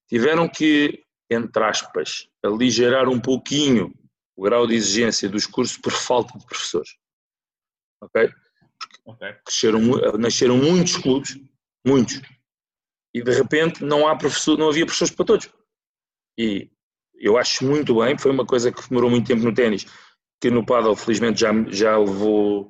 tiveram 0.07 0.47
que, 0.47 1.03
entre 1.29 1.63
aspas, 1.63 2.29
aligerar 2.43 3.09
um 3.09 3.19
pouquinho 3.19 3.93
o 4.35 4.43
grau 4.43 4.67
de 4.67 4.75
exigência 4.75 5.27
dos 5.27 5.47
cursos 5.47 5.77
por 5.77 5.91
falta 5.93 6.37
de 6.37 6.45
professores. 6.45 6.95
Ok? 8.01 8.29
Ok. 9.05 9.27
Cresceram, 9.45 9.81
nasceram 10.19 10.57
muitos 10.57 10.97
clubes, 10.97 11.39
muitos, 11.85 12.21
e 13.13 13.21
de 13.23 13.31
repente 13.31 13.83
não, 13.83 14.07
há 14.07 14.15
professor, 14.15 14.57
não 14.57 14.69
havia 14.69 14.85
professores 14.85 15.13
para 15.15 15.25
todos. 15.25 15.49
E 16.37 16.69
eu 17.15 17.35
acho 17.37 17.65
muito 17.65 17.95
bem, 17.99 18.15
foi 18.17 18.31
uma 18.31 18.45
coisa 18.45 18.71
que 18.71 18.87
demorou 18.89 19.09
muito 19.09 19.25
tempo 19.25 19.41
no 19.43 19.53
ténis, 19.53 19.85
que 20.39 20.49
no 20.51 20.65
paddle 20.65 20.95
felizmente 20.95 21.39
já, 21.41 21.51
já 21.69 21.97
levou, 21.97 22.69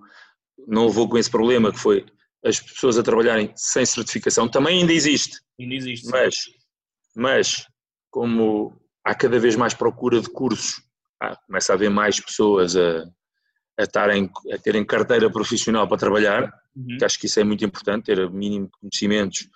não 0.67 0.85
levou 0.87 1.07
com 1.09 1.17
esse 1.17 1.29
problema, 1.29 1.71
que 1.71 1.79
foi 1.79 2.05
as 2.45 2.59
pessoas 2.59 2.97
a 2.97 3.03
trabalharem 3.03 3.51
sem 3.55 3.85
certificação, 3.85 4.47
também 4.47 4.79
ainda 4.81 4.93
existe, 4.93 5.37
Ainda 5.59 5.75
existe. 5.75 6.07
mas, 6.09 6.35
mas 7.15 7.65
como 8.09 8.79
há 9.03 9.13
cada 9.15 9.39
vez 9.39 9.55
mais 9.55 9.73
procura 9.73 10.21
de 10.21 10.29
cursos, 10.29 10.81
há- 11.21 11.35
começa 11.47 11.73
a 11.73 11.75
haver 11.75 11.89
mais 11.89 12.19
pessoas 12.19 12.75
a, 12.75 13.03
a, 13.77 13.83
estarem, 13.83 14.29
a 14.53 14.57
terem 14.57 14.85
carteira 14.85 15.29
profissional 15.31 15.87
para 15.87 15.97
trabalhar, 15.97 16.51
Uhum. 16.75 16.95
que 16.99 17.03
acho 17.05 17.19
que 17.19 17.25
isso 17.25 17.39
é 17.39 17.43
muito 17.43 17.65
importante, 17.65 18.05
ter 18.05 18.29
mínimo 18.29 18.67
de 18.67 18.71
conhecimentos 18.79 19.49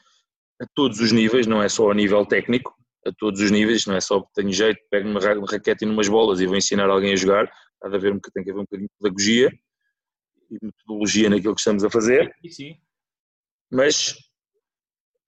a 0.60 0.66
todos 0.74 1.00
os 1.00 1.12
níveis, 1.12 1.46
não 1.46 1.62
é 1.62 1.70
só 1.70 1.92
a 1.92 1.94
nível 1.94 2.26
técnico, 2.26 2.74
a 3.06 3.12
todos 3.16 3.40
os 3.42 3.52
níveis, 3.52 3.86
não 3.86 3.96
é 3.96 4.02
só 4.02 4.22
tenho 4.34 4.52
jeito, 4.52 4.80
pego 4.90 5.08
uma 5.08 5.20
ra- 5.20 5.38
uma 5.38 5.46
raquete 5.48 5.86
e 5.86 5.88
numas 5.88 6.08
bolas 6.10 6.40
e 6.42 6.48
vou 6.48 6.56
ensinar 6.58 6.90
alguém 6.90 7.14
a 7.14 7.16
jogar, 7.16 7.48
há 7.84 7.90
de 7.90 7.96
haver, 7.96 8.12
um 8.12 8.16
boc- 8.16 8.32
tem 8.34 8.44
que 8.44 8.52
haver 8.52 8.60
um 8.60 8.64
bocadinho 8.64 8.90
de 8.90 8.96
pedagogia 9.02 9.52
e 10.50 10.58
metodologia 10.62 11.30
naquilo 11.30 11.56
que 11.56 11.62
estamos 11.62 11.84
a 11.84 11.90
fazer, 11.90 12.34
Sim, 12.50 12.76
mas 13.72 14.16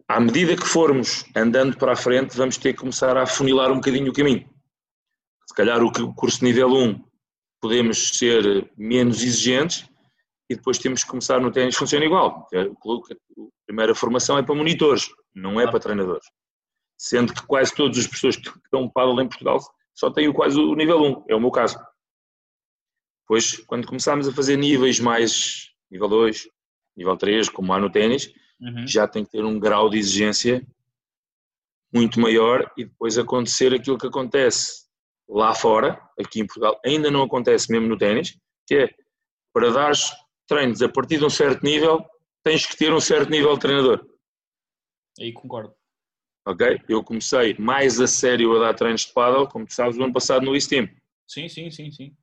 à 0.08 0.20
medida 0.20 0.56
que 0.56 0.66
formos 0.68 1.26
andando 1.36 1.78
para 1.78 1.94
a 1.94 1.96
frente, 1.96 2.36
vamos 2.36 2.58
ter 2.58 2.74
que 2.74 2.80
começar 2.80 3.16
a 3.18 3.24
afunilar 3.24 3.72
um 3.72 3.76
bocadinho 3.76 4.12
o 4.12 4.14
caminho. 4.14 4.50
Se 5.48 5.54
calhar 5.56 5.82
o 5.84 6.14
curso 6.14 6.44
nível 6.44 6.70
1 6.70 7.04
podemos 7.62 8.10
ser 8.18 8.70
menos 8.78 9.24
exigentes 9.24 9.88
e 10.50 10.56
depois 10.56 10.78
temos 10.78 11.04
que 11.04 11.10
começar 11.10 11.40
no 11.40 11.52
ténis 11.52 11.76
funciona 11.78 12.04
igual. 12.06 12.48
A 12.54 13.66
primeira 13.66 13.96
formação 13.96 14.38
é 14.38 14.44
para 14.44 14.54
monitores, 14.56 15.10
não 15.34 15.60
é 15.62 15.66
para 15.70 15.80
treinadores. 15.80 16.26
Sendo 16.98 17.34
que 17.34 17.46
quase 17.48 17.74
todas 17.74 17.98
as 17.98 18.08
pessoas 18.08 18.36
que 18.36 18.50
estão 18.50 18.90
paddle 18.90 19.22
em 19.22 19.28
Portugal 19.30 19.60
só 19.94 20.12
têm 20.12 20.32
quase 20.34 20.60
o 20.60 20.76
nível 20.76 21.02
1, 21.02 21.26
é 21.30 21.36
o 21.36 21.40
meu 21.40 21.52
caso. 21.52 21.78
Depois, 23.24 23.58
quando 23.66 23.88
começarmos 23.88 24.28
a 24.28 24.34
fazer 24.34 24.58
níveis 24.58 25.00
mais 25.00 25.72
nível 25.90 26.08
2, 26.10 26.48
nível 26.96 27.18
3, 27.18 27.50
como 27.50 27.74
há 27.74 27.80
no 27.80 27.92
ténis, 27.92 28.34
uhum. 28.60 28.86
já 28.86 29.08
tem 29.08 29.24
que 29.24 29.32
ter 29.32 29.46
um 29.46 29.60
grau 29.60 29.90
de 29.90 29.98
exigência 29.98 30.66
muito 31.94 32.20
maior 32.20 32.72
e 32.78 32.86
depois 32.86 33.18
acontecer 33.18 33.74
aquilo 33.74 33.98
que 33.98 34.08
acontece 34.08 34.84
lá 35.30 35.54
fora, 35.54 36.02
aqui 36.20 36.42
em 36.42 36.46
Portugal, 36.46 36.80
ainda 36.86 37.10
não 37.10 37.24
acontece 37.24 37.72
mesmo 37.72 37.88
no 37.88 37.98
ténis, 37.98 38.38
que 38.68 38.76
é 38.76 38.90
para 39.54 39.72
dar 39.72 39.92
treinos 40.48 40.82
a 40.82 40.90
partir 40.90 41.20
de 41.20 41.26
um 41.26 41.30
certo 41.30 41.64
nível, 41.64 42.04
tens 42.44 42.66
que 42.66 42.76
ter 42.76 42.92
um 42.92 43.00
certo 43.00 43.30
nível 43.30 43.54
de 43.54 43.60
treinador. 43.62 44.06
Aí 45.20 45.32
concordo. 45.32 45.74
Ok? 46.46 46.82
Eu 46.90 47.04
comecei 47.04 47.56
mais 47.58 48.02
a 48.02 48.08
sério 48.08 48.56
a 48.58 48.60
dar 48.60 48.74
treinos 48.74 49.06
de 49.06 49.14
paddle, 49.14 49.48
como 49.48 49.66
tu 49.66 49.74
sabes, 49.74 49.96
no 49.96 50.04
ano 50.04 50.14
passado 50.14 50.46
no 50.46 50.56
East 50.56 50.70
Team. 50.70 50.90
Sim, 51.28 51.48
sim, 51.48 51.72
sim, 51.72 51.92
sim. 51.92 52.16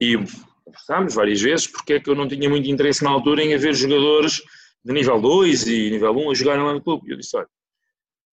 E 0.00 0.16
conversámos 0.64 1.14
várias 1.14 1.40
vezes 1.40 1.66
porque 1.66 1.94
é 1.94 2.00
que 2.00 2.10
eu 2.10 2.14
não 2.14 2.28
tinha 2.28 2.48
muito 2.48 2.68
interesse 2.68 3.02
na 3.02 3.10
altura 3.10 3.42
em 3.42 3.54
haver 3.54 3.74
jogadores 3.74 4.42
de 4.84 4.92
nível 4.92 5.20
2 5.20 5.66
e 5.66 5.90
nível 5.90 6.12
1 6.12 6.30
a 6.30 6.34
jogarem 6.34 6.64
lá 6.64 6.74
no 6.74 6.82
clube. 6.82 7.10
Eu 7.10 7.16
disse, 7.16 7.36
olha, 7.36 7.48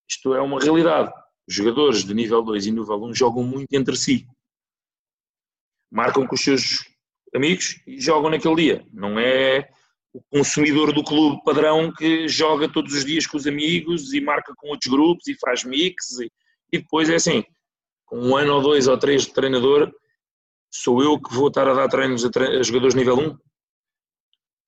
isto 0.08 0.34
é 0.34 0.40
uma 0.40 0.60
realidade. 0.60 1.12
Os 1.48 1.54
jogadores 1.54 2.04
de 2.04 2.14
nível 2.14 2.42
2 2.42 2.66
e 2.66 2.70
nível 2.70 3.02
1 3.04 3.14
jogam 3.14 3.42
muito 3.42 3.72
entre 3.72 3.96
si. 3.96 4.26
Marcam 5.90 6.26
com 6.26 6.34
os 6.34 6.40
seus 6.40 6.84
amigos 7.34 7.80
e 7.86 8.00
jogam 8.00 8.30
naquele 8.30 8.54
dia. 8.56 8.86
Não 8.92 9.18
é 9.18 9.68
o 10.12 10.22
consumidor 10.30 10.92
do 10.92 11.02
clube 11.02 11.42
padrão 11.44 11.92
que 11.92 12.28
joga 12.28 12.68
todos 12.68 12.94
os 12.94 13.04
dias 13.04 13.26
com 13.26 13.36
os 13.36 13.46
amigos 13.46 14.12
e 14.12 14.20
marca 14.20 14.54
com 14.56 14.68
outros 14.68 14.90
grupos 14.90 15.26
e 15.26 15.36
faz 15.38 15.64
mix 15.64 16.20
e, 16.20 16.30
e 16.72 16.78
depois 16.78 17.10
é 17.10 17.16
assim, 17.16 17.44
com 18.06 18.18
um 18.18 18.36
ano 18.36 18.54
ou 18.54 18.62
dois 18.62 18.86
ou 18.86 18.96
três 18.96 19.26
de 19.26 19.34
treinador, 19.34 19.92
sou 20.74 21.02
eu 21.02 21.20
que 21.20 21.32
vou 21.32 21.48
estar 21.48 21.68
a 21.68 21.74
dar 21.74 21.88
treinos 21.88 22.24
a, 22.24 22.30
tre 22.30 22.58
a 22.58 22.62
jogadores 22.62 22.94
nível 22.94 23.16
1? 23.16 23.38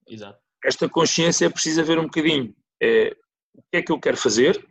Exato. 0.09 0.39
Esta 0.65 0.89
consciência 0.89 1.51
precisa 1.51 1.83
ver 1.83 1.99
um 1.99 2.05
bocadinho 2.05 2.55
é, 2.81 3.17
o 3.55 3.63
que 3.71 3.79
é 3.79 3.83
que 3.83 3.91
eu 3.91 3.99
quero 3.99 4.17
fazer, 4.17 4.65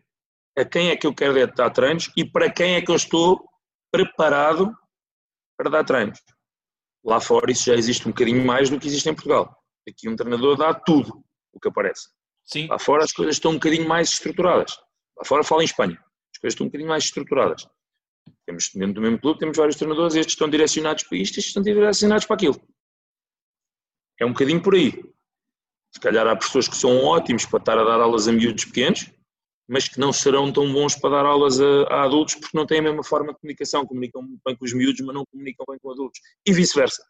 a 0.57 0.63
quem 0.63 0.89
é 0.89 0.95
que 0.95 1.05
eu 1.05 1.13
quero 1.13 1.33
dar 1.53 1.69
treinos 1.71 2.09
e 2.15 2.23
para 2.23 2.51
quem 2.51 2.75
é 2.75 2.81
que 2.81 2.89
eu 2.89 2.95
estou 2.95 3.45
preparado 3.91 4.73
para 5.57 5.69
dar 5.69 5.83
treinos. 5.83 6.19
Lá 7.03 7.19
fora 7.19 7.51
isso 7.51 7.65
já 7.65 7.75
existe 7.75 8.07
um 8.07 8.11
bocadinho 8.11 8.45
mais 8.45 8.69
do 8.69 8.79
que 8.79 8.87
existe 8.87 9.09
em 9.09 9.13
Portugal. 9.13 9.55
Aqui 9.87 10.09
um 10.09 10.15
treinador 10.15 10.57
dá 10.57 10.73
tudo 10.73 11.23
o 11.53 11.59
que 11.59 11.67
aparece. 11.67 12.09
Sim. 12.43 12.67
Lá 12.67 12.79
fora 12.79 13.03
as 13.03 13.11
coisas 13.11 13.35
estão 13.35 13.51
um 13.51 13.55
bocadinho 13.55 13.87
mais 13.87 14.09
estruturadas. 14.09 14.77
Lá 15.17 15.25
fora 15.25 15.43
fala 15.43 15.61
em 15.61 15.65
Espanha. 15.65 15.97
As 16.33 16.39
coisas 16.39 16.53
estão 16.53 16.65
um 16.65 16.69
bocadinho 16.69 16.89
mais 16.89 17.03
estruturadas. 17.03 17.67
Temos 18.45 18.69
dentro 18.73 18.93
do 18.95 19.01
mesmo 19.01 19.19
clube, 19.19 19.39
temos 19.39 19.57
vários 19.57 19.75
treinadores, 19.75 20.15
estes 20.15 20.33
estão 20.33 20.49
direcionados 20.49 21.03
para 21.03 21.17
isto, 21.17 21.39
estes 21.39 21.47
estão 21.47 21.63
direcionados 21.63 22.25
para 22.25 22.35
aquilo. 22.35 22.61
É 24.19 24.25
um 24.25 24.31
bocadinho 24.31 24.61
por 24.61 24.75
aí. 24.75 24.91
Se 25.93 25.99
calhar 25.99 26.27
há 26.27 26.35
pessoas 26.35 26.67
que 26.67 26.75
são 26.75 27.03
ótimos 27.03 27.45
para 27.45 27.59
estar 27.59 27.77
a 27.77 27.83
dar 27.83 27.99
aulas 28.01 28.27
a 28.27 28.31
miúdos 28.31 28.65
pequenos, 28.65 29.09
mas 29.67 29.87
que 29.87 29.99
não 29.99 30.13
serão 30.13 30.51
tão 30.51 30.71
bons 30.71 30.95
para 30.95 31.09
dar 31.09 31.25
aulas 31.25 31.59
a, 31.59 31.83
a, 31.89 32.03
adultos 32.03 32.35
porque 32.35 32.55
não 32.55 32.65
têm 32.65 32.79
a 32.79 32.83
mesma 32.83 33.03
forma 33.03 33.33
de 33.33 33.39
comunicação, 33.39 33.85
comunicam 33.85 34.21
bem 34.45 34.55
com 34.55 34.65
os 34.65 34.73
miúdos, 34.73 35.01
mas 35.01 35.15
não 35.15 35.25
comunicam 35.25 35.65
bem 35.67 35.79
com 35.79 35.91
adultos. 35.91 36.21
E 36.45 36.53
vice-versa. 36.53 37.03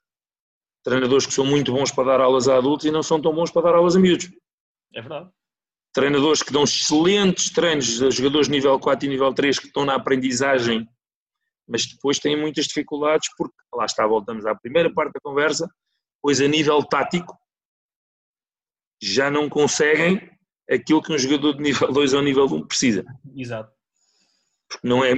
Treinadores 0.83 1.25
que 1.25 1.33
são 1.33 1.45
muito 1.45 1.73
bons 1.73 1.91
para 1.91 2.05
dar 2.05 2.21
aulas 2.21 2.47
a 2.47 2.57
adultos 2.57 2.85
e 2.85 2.91
não 2.91 3.03
são 3.03 3.21
tão 3.21 3.33
bons 3.33 3.51
para 3.51 3.63
dar 3.63 3.75
aulas 3.75 3.95
a 3.95 3.99
miúdos. 3.99 4.29
É 4.93 5.01
verdade. 5.01 5.29
Treinadores 5.93 6.43
que 6.43 6.53
dão 6.53 6.63
excelentes 6.63 7.49
treinos 7.49 8.01
a 8.01 8.09
jogadores 8.09 8.47
nível 8.47 8.79
4 8.79 9.05
e 9.05 9.09
nível 9.09 9.33
3 9.33 9.59
que 9.59 9.67
estão 9.67 9.85
na 9.85 9.95
aprendizagem, 9.95 10.87
mas 11.67 11.85
depois 11.85 12.19
têm 12.19 12.39
muitas 12.39 12.65
dificuldades 12.65 13.29
porque, 13.37 13.55
lá 13.73 13.85
está, 13.85 14.05
voltamos 14.05 14.45
à 14.45 14.55
primeira 14.55 14.93
parte 14.93 15.13
da 15.13 15.19
conversa, 15.21 15.67
pois 16.21 16.41
a 16.41 16.47
nível 16.47 16.83
tático 16.83 17.37
já 19.01 19.29
não 19.29 19.49
conseguem 19.49 20.29
aquilo 20.69 21.01
que 21.01 21.13
um 21.13 21.17
jogador 21.17 21.53
de 21.53 21.61
nível 21.61 21.91
2 21.91 22.13
ou 22.13 22.21
nível 22.21 22.45
1 22.45 22.67
precisa. 22.67 23.05
Exato. 23.35 23.71
Porque 24.67 24.87
não 24.87 25.03
é, 25.03 25.13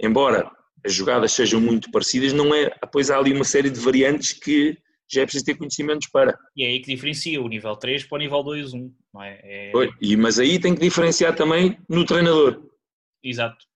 embora 0.00 0.50
as 0.84 0.92
jogadas 0.92 1.32
sejam 1.32 1.60
muito 1.60 1.90
parecidas, 1.90 2.32
não 2.32 2.54
é, 2.54 2.70
pois 2.92 3.10
há 3.10 3.18
ali 3.18 3.32
uma 3.32 3.44
série 3.44 3.70
de 3.70 3.80
variantes 3.80 4.32
que 4.32 4.76
já 5.10 5.22
é 5.22 5.24
preciso 5.24 5.44
ter 5.44 5.56
conhecimentos 5.56 6.08
para. 6.08 6.38
E 6.56 6.64
é 6.64 6.68
aí 6.68 6.80
que 6.80 6.94
diferencia 6.94 7.40
o 7.40 7.48
nível 7.48 7.74
3 7.76 8.04
para 8.04 8.16
o 8.16 8.18
nível 8.18 8.42
2, 8.42 8.74
1, 8.74 8.94
não 9.12 9.22
é? 9.22 9.40
é... 9.42 9.72
Oi, 9.74 9.90
e, 10.00 10.16
mas 10.16 10.38
aí 10.38 10.58
tem 10.58 10.74
que 10.74 10.80
diferenciar 10.80 11.34
também 11.34 11.78
no 11.88 12.04
treinador. 12.04 12.62
Exato. 13.22 13.69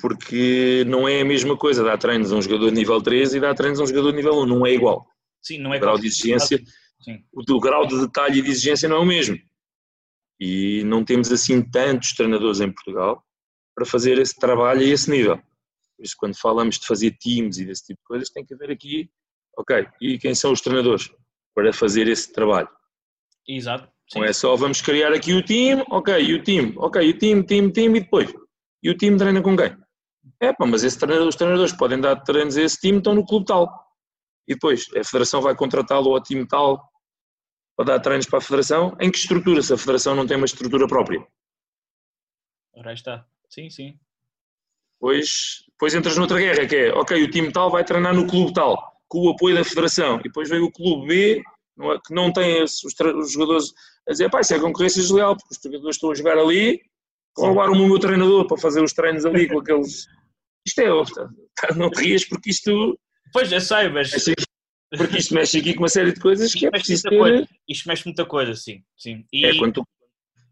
Porque 0.00 0.84
não 0.86 1.08
é 1.08 1.20
a 1.20 1.24
mesma 1.24 1.56
coisa 1.56 1.82
dar 1.82 1.98
treinos 1.98 2.32
a 2.32 2.36
um 2.36 2.42
jogador 2.42 2.70
de 2.70 2.76
nível 2.76 3.02
3 3.02 3.34
e 3.34 3.40
dar 3.40 3.54
treinos 3.54 3.80
a 3.80 3.82
um 3.82 3.86
jogador 3.86 4.10
de 4.10 4.16
nível 4.16 4.34
1, 4.40 4.46
não 4.46 4.66
é 4.66 4.72
igual. 4.72 5.06
Sim, 5.42 5.58
não 5.58 5.74
é 5.74 5.78
o 5.78 5.80
grau 5.80 5.98
de 5.98 6.06
exigência, 6.06 6.60
Sim. 7.00 7.24
O, 7.32 7.42
o 7.52 7.60
grau 7.60 7.86
de 7.86 8.00
detalhe 8.00 8.38
e 8.38 8.42
de 8.42 8.50
exigência 8.50 8.88
não 8.88 8.96
é 8.96 9.00
o 9.00 9.04
mesmo. 9.04 9.38
E 10.40 10.82
não 10.84 11.04
temos 11.04 11.32
assim 11.32 11.62
tantos 11.62 12.12
treinadores 12.12 12.60
em 12.60 12.70
Portugal 12.70 13.24
para 13.74 13.86
fazer 13.86 14.18
esse 14.18 14.36
trabalho 14.36 14.80
a 14.80 14.84
esse 14.84 15.10
nível. 15.10 15.36
Por 15.96 16.04
isso, 16.04 16.14
quando 16.16 16.38
falamos 16.38 16.78
de 16.78 16.86
fazer 16.86 17.16
teams 17.18 17.58
e 17.58 17.64
desse 17.64 17.86
tipo 17.86 18.00
de 18.00 18.06
coisas, 18.06 18.30
tem 18.30 18.44
que 18.44 18.54
haver 18.54 18.70
aqui, 18.70 19.10
ok, 19.56 19.86
e 20.00 20.18
quem 20.18 20.34
são 20.34 20.52
os 20.52 20.60
treinadores 20.60 21.10
para 21.54 21.72
fazer 21.72 22.06
esse 22.06 22.32
trabalho? 22.32 22.68
Exato. 23.48 23.90
Sim. 24.08 24.20
Não 24.20 24.26
é 24.26 24.32
só 24.32 24.54
vamos 24.56 24.80
criar 24.80 25.12
aqui 25.12 25.32
o 25.34 25.42
time, 25.42 25.84
ok, 25.90 26.14
e 26.20 26.34
o 26.34 26.42
time, 26.42 26.72
ok, 26.76 27.10
o 27.10 27.18
time, 27.18 27.42
time, 27.44 27.72
time 27.72 27.98
e 27.98 28.02
depois. 28.02 28.32
E 28.82 28.90
o 28.90 28.96
time 28.96 29.16
treina 29.16 29.42
com 29.42 29.56
quem? 29.56 29.76
É 30.40 30.52
pá, 30.52 30.66
mas 30.66 30.96
treinador, 30.96 31.28
os 31.28 31.36
treinadores 31.36 31.72
podem 31.72 32.00
dar 32.00 32.16
treinos 32.16 32.56
a 32.56 32.62
esse 32.62 32.78
time, 32.78 32.98
estão 32.98 33.14
no 33.14 33.24
clube 33.24 33.46
tal. 33.46 33.68
E 34.46 34.54
depois 34.54 34.86
a 34.96 35.04
federação 35.04 35.42
vai 35.42 35.54
contratá-lo 35.54 36.14
ao 36.14 36.22
time 36.22 36.46
tal 36.46 36.82
para 37.76 37.86
dar 37.86 38.00
treinos 38.00 38.26
para 38.26 38.38
a 38.38 38.42
federação, 38.42 38.96
em 39.00 39.10
que 39.10 39.18
estrutura, 39.18 39.62
se 39.62 39.72
a 39.72 39.78
federação 39.78 40.14
não 40.14 40.26
tem 40.26 40.36
uma 40.36 40.46
estrutura 40.46 40.88
própria? 40.88 41.24
Ora 42.74 42.92
está, 42.92 43.24
sim, 43.48 43.70
sim. 43.70 43.98
Pois, 44.98 45.64
depois 45.68 45.94
entras 45.94 46.16
noutra 46.16 46.38
guerra, 46.38 46.66
que 46.66 46.74
é, 46.74 46.92
ok, 46.92 47.22
o 47.22 47.30
time 47.30 47.52
tal 47.52 47.70
vai 47.70 47.84
treinar 47.84 48.14
no 48.14 48.26
clube 48.26 48.52
tal, 48.52 48.76
com 49.06 49.26
o 49.26 49.30
apoio 49.30 49.54
da 49.54 49.64
federação, 49.64 50.18
e 50.18 50.24
depois 50.24 50.48
vem 50.48 50.60
o 50.60 50.72
clube 50.72 51.06
B, 51.06 51.42
que 52.04 52.12
não 52.12 52.32
tem 52.32 52.62
os, 52.62 52.82
os 52.82 53.32
jogadores 53.32 53.72
a 54.08 54.12
dizer, 54.12 54.28
pá, 54.28 54.40
isso 54.40 54.54
é 54.54 54.60
concorrência 54.60 55.00
desleal, 55.00 55.36
porque 55.36 55.54
os 55.54 55.60
jogadores 55.62 55.96
estão 55.96 56.10
a 56.10 56.14
jogar 56.14 56.36
ali, 56.36 56.80
roubaram 57.36 57.74
o 57.74 57.86
meu 57.86 57.98
treinador 58.00 58.46
para 58.48 58.58
fazer 58.58 58.82
os 58.82 58.92
treinos 58.92 59.24
ali 59.24 59.46
com 59.48 59.60
aqueles... 59.60 60.06
Isto 60.68 60.80
é, 60.80 61.74
não 61.74 61.90
te 61.90 62.02
rias 62.02 62.24
porque 62.24 62.50
isto... 62.50 62.98
Pois, 63.32 63.50
eu 63.50 63.60
sei, 63.60 63.88
mas... 63.88 64.10
Porque 64.90 65.18
isto 65.18 65.34
mexe 65.34 65.58
aqui 65.58 65.74
com 65.74 65.82
uma 65.82 65.88
série 65.88 66.12
de 66.12 66.20
coisas 66.20 66.54
que 66.54 66.66
é 66.66 66.70
preciso 66.70 67.02
ter... 67.02 67.18
Coisa. 67.18 67.48
Isto 67.68 67.88
mexe 67.88 68.04
muita 68.06 68.24
coisa, 68.24 68.54
sim. 68.54 68.82
sim. 68.96 69.24
E... 69.32 69.46
É, 69.46 69.58
quando, 69.58 69.82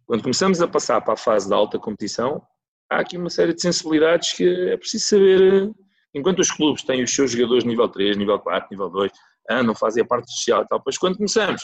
quando 0.06 0.22
começamos 0.22 0.60
a 0.60 0.68
passar 0.68 1.00
para 1.00 1.14
a 1.14 1.16
fase 1.16 1.48
da 1.48 1.56
alta 1.56 1.78
competição, 1.78 2.42
há 2.90 3.00
aqui 3.00 3.16
uma 3.16 3.30
série 3.30 3.54
de 3.54 3.62
sensibilidades 3.62 4.32
que 4.32 4.44
é 4.70 4.76
preciso 4.76 5.04
saber. 5.04 5.70
Enquanto 6.14 6.40
os 6.40 6.50
clubes 6.50 6.82
têm 6.82 7.02
os 7.02 7.14
seus 7.14 7.32
jogadores 7.32 7.64
nível 7.64 7.88
3, 7.88 8.16
nível 8.16 8.38
4, 8.38 8.68
nível 8.70 8.88
2, 8.90 9.12
andam, 9.50 9.74
fazem 9.74 10.02
a 10.02 10.06
parte 10.06 10.30
social 10.32 10.62
e 10.62 10.66
tal, 10.66 10.78
depois 10.78 10.98
quando 10.98 11.16
começamos, 11.16 11.62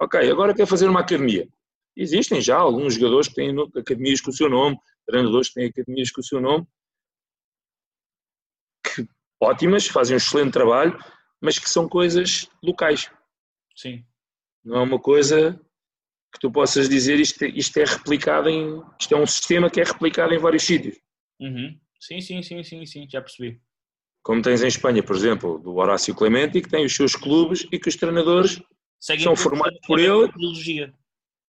ok, 0.00 0.30
agora 0.30 0.54
quer 0.54 0.66
fazer 0.66 0.88
uma 0.88 1.00
academia. 1.00 1.48
Existem 1.96 2.40
já 2.40 2.56
alguns 2.56 2.94
jogadores 2.94 3.28
que 3.28 3.34
têm 3.34 3.54
academias 3.76 4.20
com 4.20 4.30
o 4.30 4.34
seu 4.34 4.48
nome, 4.48 4.78
treinadores 5.06 5.48
que 5.48 5.54
têm 5.54 5.66
academias 5.66 6.10
com 6.10 6.20
o 6.20 6.24
seu 6.24 6.40
nome, 6.40 6.66
ótimas, 9.40 9.86
fazem 9.86 10.14
um 10.14 10.18
excelente 10.18 10.52
trabalho, 10.52 10.98
mas 11.40 11.58
que 11.58 11.68
são 11.68 11.88
coisas 11.88 12.48
locais. 12.62 13.10
Sim. 13.74 14.04
Não 14.64 14.76
é 14.76 14.82
uma 14.82 14.98
coisa 14.98 15.58
que 16.32 16.38
tu 16.38 16.50
possas 16.50 16.88
dizer 16.88 17.18
isto, 17.18 17.44
isto 17.44 17.76
é 17.78 17.84
replicado 17.84 18.48
em. 18.48 18.82
Isto 19.00 19.14
é 19.14 19.18
um 19.18 19.26
sistema 19.26 19.70
que 19.70 19.80
é 19.80 19.84
replicado 19.84 20.34
em 20.34 20.38
vários 20.38 20.62
sítios. 20.62 20.96
Uhum. 21.40 21.78
Sim, 21.98 22.20
sim, 22.20 22.42
sim, 22.42 22.62
sim, 22.62 22.86
sim, 22.86 23.08
já 23.10 23.20
percebi. 23.20 23.60
Como 24.22 24.42
tens 24.42 24.62
em 24.62 24.68
Espanha, 24.68 25.02
por 25.02 25.16
exemplo, 25.16 25.58
do 25.58 25.74
Horácio 25.76 26.14
Clemente, 26.14 26.60
que 26.60 26.68
tem 26.68 26.84
os 26.84 26.94
seus 26.94 27.16
clubes 27.16 27.66
e 27.72 27.78
que 27.78 27.88
os 27.88 27.96
treinadores 27.96 28.60
Seguem 29.00 29.24
são 29.24 29.34
formados 29.34 29.78
por 29.86 29.98
ele. 29.98 30.26
Metodologia. 30.26 30.94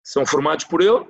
São 0.04 0.26
formados 0.26 0.66
por 0.66 0.82
ele, 0.82 1.06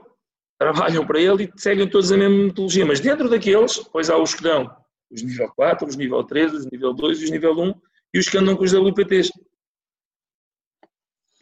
trabalham 0.60 1.06
para 1.06 1.22
ele 1.22 1.46
e 1.46 1.62
seguem 1.62 1.88
todos 1.88 2.12
a 2.12 2.18
mesma 2.18 2.36
metodologia. 2.36 2.86
Mas 2.86 3.00
dentro 3.00 3.30
daqueles, 3.30 3.78
depois 3.78 4.10
há 4.10 4.18
os 4.18 4.34
que 4.34 4.44
dão 4.44 4.76
os 5.12 5.22
nível 5.22 5.50
4, 5.56 5.88
os 5.88 5.96
nível 5.96 6.24
3, 6.24 6.54
os 6.54 6.66
nível 6.72 6.94
2 6.94 7.22
e 7.22 7.24
os 7.26 7.32
nível 7.32 7.60
1 7.60 7.74
e 8.14 8.20
os 8.20 8.30
que 8.30 8.38
andam 8.38 8.56
com 8.56 8.64
os 8.64 8.74
WPTs. 8.74 9.32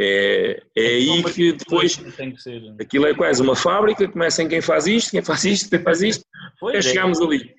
É, 0.02 0.64
é 0.78 0.82
aí 0.82 1.24
que 1.34 1.52
depois 1.52 2.02
aquilo 2.80 3.06
é 3.06 3.14
quase 3.14 3.42
uma 3.42 3.56
fábrica, 3.56 4.08
começa 4.08 4.42
em 4.42 4.48
quem 4.48 4.62
faz 4.62 4.88
isto, 4.88 5.12
quem 5.12 5.22
faz 5.22 5.44
isto, 5.44 5.70
quem 5.70 5.80
faz 5.80 6.02
isto, 6.02 6.26
até 6.64 6.78
é. 6.78 6.82
chegámos 6.82 7.20
ali. 7.20 7.54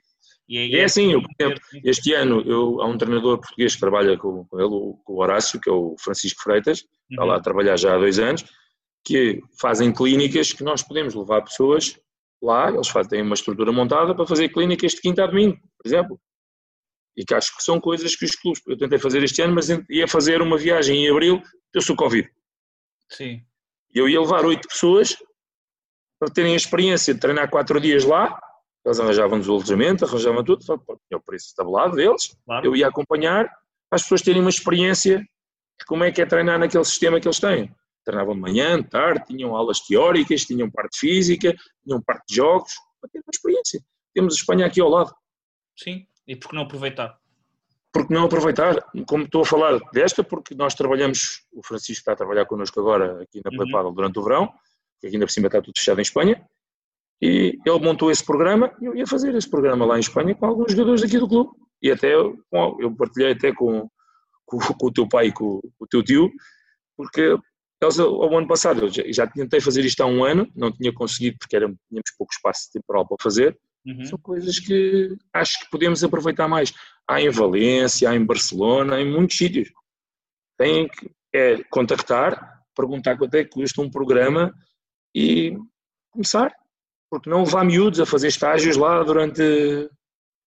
E 0.48 0.74
é 0.76 0.84
assim, 0.84 1.12
eu, 1.12 1.22
por 1.22 1.30
exemplo, 1.38 1.62
este 1.84 2.12
ano 2.12 2.42
eu, 2.44 2.80
há 2.80 2.86
um 2.86 2.98
treinador 2.98 3.38
português 3.38 3.74
que 3.74 3.80
trabalha 3.80 4.18
com, 4.18 4.44
com 4.46 4.58
ele, 4.58 4.96
com 5.04 5.12
o 5.12 5.20
Horácio, 5.20 5.60
que 5.60 5.70
é 5.70 5.72
o 5.72 5.94
Francisco 5.96 6.42
Freitas, 6.42 6.84
está 7.08 7.24
lá 7.24 7.34
a 7.34 7.36
uhum. 7.36 7.42
trabalhar 7.42 7.76
já 7.76 7.94
há 7.94 7.98
dois 7.98 8.18
anos, 8.18 8.44
que 9.04 9.40
fazem 9.60 9.92
clínicas 9.92 10.52
que 10.52 10.64
nós 10.64 10.82
podemos 10.82 11.14
levar 11.14 11.42
pessoas 11.42 11.96
lá, 12.42 12.70
eles 12.70 12.88
fazem, 12.88 13.10
têm 13.10 13.22
uma 13.22 13.34
estrutura 13.34 13.72
montada 13.72 14.14
para 14.14 14.26
fazer 14.26 14.48
clínicas 14.48 14.92
de 14.92 15.00
quinta 15.00 15.24
a 15.24 15.26
domingo, 15.26 15.56
por 15.78 15.88
exemplo. 15.88 16.20
E 17.16 17.24
que 17.24 17.34
acho 17.34 17.56
que 17.56 17.62
são 17.62 17.80
coisas 17.80 18.16
que 18.16 18.24
os 18.24 18.32
clubes, 18.32 18.62
eu 18.66 18.78
tentei 18.78 18.98
fazer 18.98 19.22
este 19.22 19.42
ano, 19.42 19.54
mas 19.54 19.68
ia 19.88 20.08
fazer 20.08 20.40
uma 20.40 20.56
viagem 20.56 21.04
em 21.04 21.10
abril, 21.10 21.42
eu 21.74 21.82
sou 21.82 21.96
Covid. 21.96 22.28
Sim. 23.10 23.42
Eu 23.92 24.08
ia 24.08 24.20
levar 24.20 24.44
oito 24.44 24.68
pessoas 24.68 25.16
para 26.18 26.32
terem 26.32 26.52
a 26.52 26.56
experiência 26.56 27.12
de 27.12 27.20
treinar 27.20 27.50
quatro 27.50 27.80
dias 27.80 28.04
lá, 28.04 28.38
eles 28.84 29.00
arranjavam-nos 29.00 29.48
o 29.48 29.52
alojamento, 29.52 30.04
arranjavam 30.04 30.44
tudo, 30.44 30.62
tinha 30.62 31.18
o 31.18 31.22
preço 31.22 31.54
tabulado 31.54 31.96
deles, 31.96 32.34
claro. 32.46 32.66
eu 32.66 32.76
ia 32.76 32.88
acompanhar, 32.88 33.44
para 33.88 33.96
as 33.96 34.02
pessoas 34.02 34.22
terem 34.22 34.40
uma 34.40 34.50
experiência 34.50 35.18
de 35.18 35.86
como 35.86 36.04
é 36.04 36.12
que 36.12 36.22
é 36.22 36.26
treinar 36.26 36.58
naquele 36.58 36.84
sistema 36.84 37.20
que 37.20 37.26
eles 37.26 37.40
têm 37.40 37.74
treinavam 38.04 38.34
de 38.34 38.40
manhã, 38.40 38.80
de 38.80 38.88
tarde, 38.88 39.24
tinham 39.26 39.54
aulas 39.54 39.80
teóricas, 39.80 40.44
tinham 40.44 40.70
parte 40.70 40.98
física, 40.98 41.54
tinham 41.84 42.00
parte 42.02 42.24
de 42.28 42.36
jogos, 42.36 42.72
para 43.00 43.10
ter 43.10 43.18
uma 43.18 43.30
experiência. 43.32 43.80
Temos 44.14 44.34
a 44.34 44.36
Espanha 44.36 44.66
aqui 44.66 44.80
ao 44.80 44.88
lado. 44.88 45.14
Sim, 45.78 46.06
e 46.26 46.36
por 46.36 46.50
que 46.50 46.54
não 46.54 46.62
aproveitar? 46.62 47.18
Porque 47.92 48.14
não 48.14 48.24
aproveitar, 48.24 48.76
como 49.06 49.24
estou 49.24 49.42
a 49.42 49.46
falar 49.46 49.78
desta, 49.92 50.22
porque 50.22 50.54
nós 50.54 50.74
trabalhamos, 50.74 51.44
o 51.52 51.62
Francisco 51.66 52.00
está 52.00 52.12
a 52.12 52.16
trabalhar 52.16 52.46
connosco 52.46 52.78
agora 52.78 53.22
aqui 53.22 53.40
na 53.44 53.50
Play 53.50 53.72
uhum. 53.72 53.92
durante 53.92 54.18
o 54.18 54.22
verão, 54.22 54.46
que 55.00 55.06
aqui 55.06 55.16
ainda 55.16 55.26
por 55.26 55.32
cima 55.32 55.46
está 55.48 55.60
tudo 55.60 55.76
fechado 55.76 55.98
em 55.98 56.02
Espanha, 56.02 56.46
e 57.20 57.58
ele 57.66 57.78
montou 57.80 58.10
esse 58.10 58.24
programa 58.24 58.72
e 58.80 58.86
eu 58.86 58.96
ia 58.96 59.06
fazer 59.06 59.34
esse 59.34 59.48
programa 59.48 59.84
lá 59.84 59.96
em 59.96 60.00
Espanha 60.00 60.34
com 60.34 60.46
alguns 60.46 60.72
jogadores 60.72 61.02
aqui 61.02 61.18
do 61.18 61.28
clube. 61.28 61.50
E 61.82 61.90
até 61.90 62.14
eu, 62.14 62.38
eu 62.78 62.94
partilhei 62.94 63.32
até 63.32 63.52
com, 63.52 63.88
com, 64.46 64.58
com 64.58 64.86
o 64.86 64.92
teu 64.92 65.08
pai 65.08 65.26
e 65.26 65.32
com, 65.32 65.60
com 65.60 65.84
o 65.84 65.86
teu 65.86 66.02
tio, 66.02 66.30
porque 66.96 67.36
eles, 67.80 67.98
ao 67.98 68.36
ano 68.36 68.46
passado, 68.46 68.82
eu 68.82 68.90
já, 68.90 69.02
já, 69.10 69.26
tentei 69.26 69.60
fazer 69.60 69.84
isto 69.84 70.02
há 70.02 70.06
um 70.06 70.22
ano, 70.22 70.50
não 70.54 70.70
tinha 70.70 70.92
conseguido 70.92 71.38
porque 71.38 71.56
era, 71.56 71.66
tínhamos 71.66 72.10
pouco 72.18 72.32
espaço 72.32 72.70
temporal 72.72 73.06
para 73.06 73.16
fazer. 73.22 73.58
Uhum. 73.86 74.04
São 74.04 74.18
coisas 74.18 74.58
que 74.58 75.16
acho 75.32 75.60
que 75.60 75.70
podemos 75.70 76.04
aproveitar 76.04 76.46
mais. 76.46 76.72
Há 77.08 77.22
em 77.22 77.30
Valência, 77.30 78.10
há 78.10 78.14
em 78.14 78.24
Barcelona, 78.24 78.96
há 78.96 79.00
em 79.00 79.10
muitos 79.10 79.36
sítios. 79.36 79.70
Tem 80.58 80.88
que 80.88 81.10
é, 81.34 81.62
contactar, 81.70 82.60
perguntar 82.76 83.16
quanto 83.16 83.34
é 83.34 83.44
que 83.44 83.50
custa 83.50 83.80
um 83.80 83.90
programa 83.90 84.54
e 85.14 85.56
começar. 86.10 86.52
Porque 87.10 87.30
não 87.30 87.44
levar 87.44 87.64
miúdos 87.64 87.98
a 87.98 88.06
fazer 88.06 88.28
estágios 88.28 88.76
lá 88.76 89.02
durante 89.02 89.42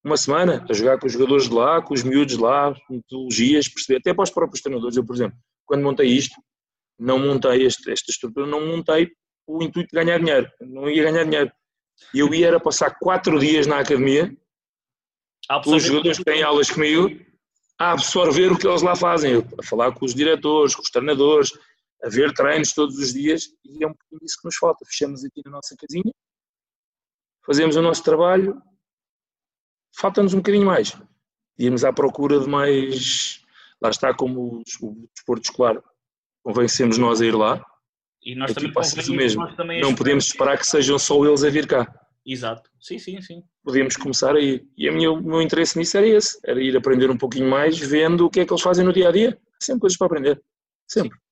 uma 0.06 0.18
semana, 0.18 0.66
a 0.70 0.74
jogar 0.74 1.00
com 1.00 1.08
os 1.08 1.14
jogadores 1.14 1.50
de 1.50 1.54
lá, 1.54 1.82
com 1.82 1.94
os 1.94 2.04
miúdos 2.04 2.36
de 2.36 2.42
lá, 2.42 2.74
metodologias, 2.90 3.68
perceber, 3.68 4.00
até 4.00 4.14
para 4.14 4.24
os 4.24 4.30
próprios 4.30 4.62
treinadores. 4.62 4.96
Eu, 4.96 5.06
por 5.06 5.16
exemplo, 5.16 5.38
quando 5.66 5.84
montei 5.84 6.08
isto, 6.08 6.36
não 7.04 7.20
montei 7.20 7.66
este, 7.66 7.92
esta 7.92 8.12
estrutura, 8.12 8.48
não 8.48 8.66
montei 8.66 9.12
o 9.46 9.62
intuito 9.62 9.90
de 9.90 10.02
ganhar 10.02 10.20
dinheiro, 10.20 10.50
não 10.62 10.90
ia 10.90 11.04
ganhar 11.04 11.26
dinheiro. 11.26 11.52
Eu 12.14 12.34
ia 12.34 12.48
era 12.48 12.60
passar 12.62 12.98
quatro 12.98 13.38
dias 13.38 13.68
na 13.68 13.80
academia, 13.80 14.36
os 15.66 15.84
jogadores 15.84 16.18
que 16.18 16.24
têm 16.24 16.42
aulas 16.42 16.72
comigo, 16.72 17.10
a 17.78 17.92
absorver 17.92 18.54
o 18.54 18.58
que 18.58 18.66
eles 18.66 18.82
lá 18.82 18.96
fazem, 18.96 19.36
a 19.36 19.64
falar 19.64 19.94
com 19.94 20.06
os 20.06 20.16
diretores, 20.16 20.76
com 20.76 20.82
os 20.82 20.90
treinadores, 20.90 21.52
a 22.02 22.08
ver 22.08 22.34
treinos 22.34 22.72
todos 22.72 22.98
os 22.98 23.14
dias, 23.14 23.50
e 23.66 23.84
é 23.84 23.88
um 23.88 23.94
pouquinho 23.94 24.22
isso 24.24 24.38
que 24.40 24.46
nos 24.46 24.56
falta. 24.56 24.86
Fechamos 24.86 25.26
aqui 25.26 25.42
na 25.44 25.52
nossa 25.52 25.76
casinha, 25.76 26.14
fazemos 27.46 27.76
o 27.76 27.82
nosso 27.82 28.02
trabalho, 28.02 28.62
falta-nos 29.98 30.34
um 30.34 30.38
bocadinho 30.38 30.66
mais. 30.66 30.96
Íamos 31.60 31.84
à 31.84 31.92
procura 31.92 32.40
de 32.40 32.48
mais, 32.48 33.44
lá 33.82 33.90
está 33.90 34.14
como 34.14 34.60
o 34.60 34.64
desporto 34.64 35.44
escolar 35.44 35.84
convencemos 36.44 36.98
nós 36.98 37.22
a 37.22 37.26
ir 37.26 37.36
lá. 37.36 37.66
E 38.22 38.36
nós 38.36 38.52
Aqui 38.52 38.72
também 38.72 39.10
o 39.10 39.14
mesmo. 39.14 39.48
Não 39.82 39.96
podemos 39.96 40.26
esperar 40.26 40.58
que 40.58 40.66
sejam 40.66 41.00
só 41.00 41.24
eles 41.26 41.44
a 41.44 41.50
vir 41.50 41.68
cá. 41.68 41.92
Exato, 42.26 42.70
sim, 42.80 42.98
sim, 42.98 43.22
sim. 43.22 43.44
Podíamos 43.64 43.98
começar 43.98 44.36
aí. 44.36 44.66
E 44.78 44.90
o 44.90 45.22
meu, 45.22 45.42
interesse 45.42 45.78
nisso 45.78 45.98
era 45.98 46.08
esse, 46.08 46.40
era 46.46 46.62
ir 46.62 46.76
aprender 46.78 47.10
um 47.10 47.18
pouquinho 47.18 47.50
mais, 47.50 47.78
vendo 47.78 48.26
o 48.26 48.30
que 48.30 48.40
é 48.40 48.46
que 48.46 48.54
eles 48.54 48.62
fazem 48.62 48.86
no 48.86 48.94
dia 48.94 49.10
a 49.10 49.12
dia. 49.12 49.38
Sempre 49.60 49.82
coisas 49.82 49.98
para 49.98 50.08
aprender, 50.08 50.42
sempre. 50.88 51.18
Sim. 51.18 51.24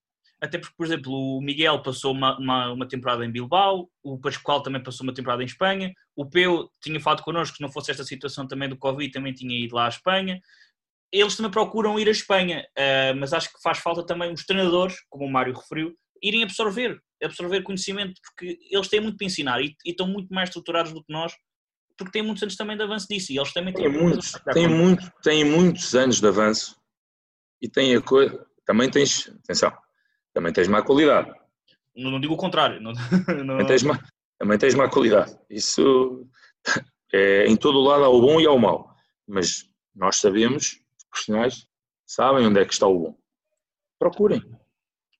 Até 0.41 0.57
porque, 0.57 0.73
por 0.75 0.85
exemplo, 0.87 1.13
o 1.13 1.39
Miguel 1.39 1.83
passou 1.83 2.11
uma, 2.11 2.37
uma, 2.39 2.73
uma, 2.73 2.87
temporada 2.87 3.23
em 3.23 3.31
Bilbao, 3.31 3.87
o 4.03 4.19
Pascoal 4.19 4.63
também 4.63 4.81
passou 4.81 5.03
uma 5.03 5.13
temporada 5.13 5.43
em 5.43 5.45
Espanha, 5.45 5.93
o 6.15 6.27
Peu 6.27 6.67
tinha 6.81 6.99
falado 6.99 7.21
connosco, 7.21 7.57
que 7.57 7.61
não 7.61 7.71
fosse 7.71 7.91
esta 7.91 8.03
situação 8.03 8.47
também 8.47 8.67
do 8.67 8.75
Covid, 8.75 9.11
também 9.11 9.33
tinha 9.33 9.55
ido 9.55 9.75
lá 9.75 9.85
à 9.85 9.89
Espanha 9.89 10.41
eles 11.11 11.35
também 11.35 11.51
procuram 11.51 11.99
ir 11.99 12.07
à 12.07 12.11
Espanha, 12.11 12.65
uh, 12.77 13.19
mas 13.19 13.33
acho 13.33 13.49
que 13.49 13.61
faz 13.61 13.79
falta 13.79 14.05
também 14.05 14.31
os 14.31 14.45
treinadores, 14.45 14.95
como 15.09 15.25
o 15.25 15.31
Mário 15.31 15.53
referiu, 15.53 15.93
irem 16.23 16.43
absorver, 16.43 17.01
absorver 17.21 17.63
conhecimento, 17.63 18.19
porque 18.23 18.57
eles 18.69 18.87
têm 18.87 19.01
muito 19.01 19.17
para 19.17 19.27
ensinar 19.27 19.61
e, 19.61 19.75
e 19.85 19.91
estão 19.91 20.07
muito 20.07 20.33
mais 20.33 20.49
estruturados 20.49 20.93
do 20.93 21.03
que 21.03 21.11
nós, 21.11 21.33
porque 21.97 22.11
têm 22.11 22.23
muitos 22.23 22.43
anos 22.43 22.55
também 22.55 22.77
de 22.77 22.83
avanço 22.83 23.07
disso 23.09 23.31
e 23.31 23.37
eles 23.37 23.51
também 23.53 23.73
têm, 23.73 23.89
muitos, 23.89 24.31
têm, 24.53 24.67
muito, 24.67 25.11
têm 25.21 25.43
muitos 25.43 25.93
anos 25.93 26.19
de 26.19 26.27
avanço 26.27 26.75
e 27.61 27.69
têm 27.69 27.95
a 27.95 28.01
coisa, 28.01 28.45
também 28.65 28.89
tens, 28.89 29.27
atenção, 29.43 29.71
também 30.33 30.53
tens 30.53 30.67
má 30.67 30.81
qualidade. 30.81 31.31
Não, 31.95 32.11
não 32.11 32.19
digo 32.19 32.33
o 32.33 32.37
contrário. 32.37 32.81
Não, 32.81 32.93
não... 33.43 33.57
Também, 33.57 33.67
tens 33.67 33.83
má, 33.83 33.99
também 34.39 34.57
tens 34.57 34.75
má 34.75 34.89
qualidade. 34.89 35.37
Isso 35.49 36.27
é, 37.13 37.45
em 37.45 37.55
todo 37.55 37.77
o 37.77 37.83
lado 37.83 38.03
há 38.03 38.09
o 38.09 38.21
bom 38.21 38.39
e 38.39 38.47
há 38.47 38.51
o 38.51 38.59
mau, 38.59 38.95
mas 39.27 39.69
nós 39.93 40.17
sabemos 40.17 40.80
profissionais 41.11 41.67
sabem 42.05 42.45
onde 42.45 42.59
é 42.59 42.65
que 42.65 42.73
está 42.73 42.87
o 42.87 42.97
bom. 42.97 43.17
Procurem. 43.99 44.41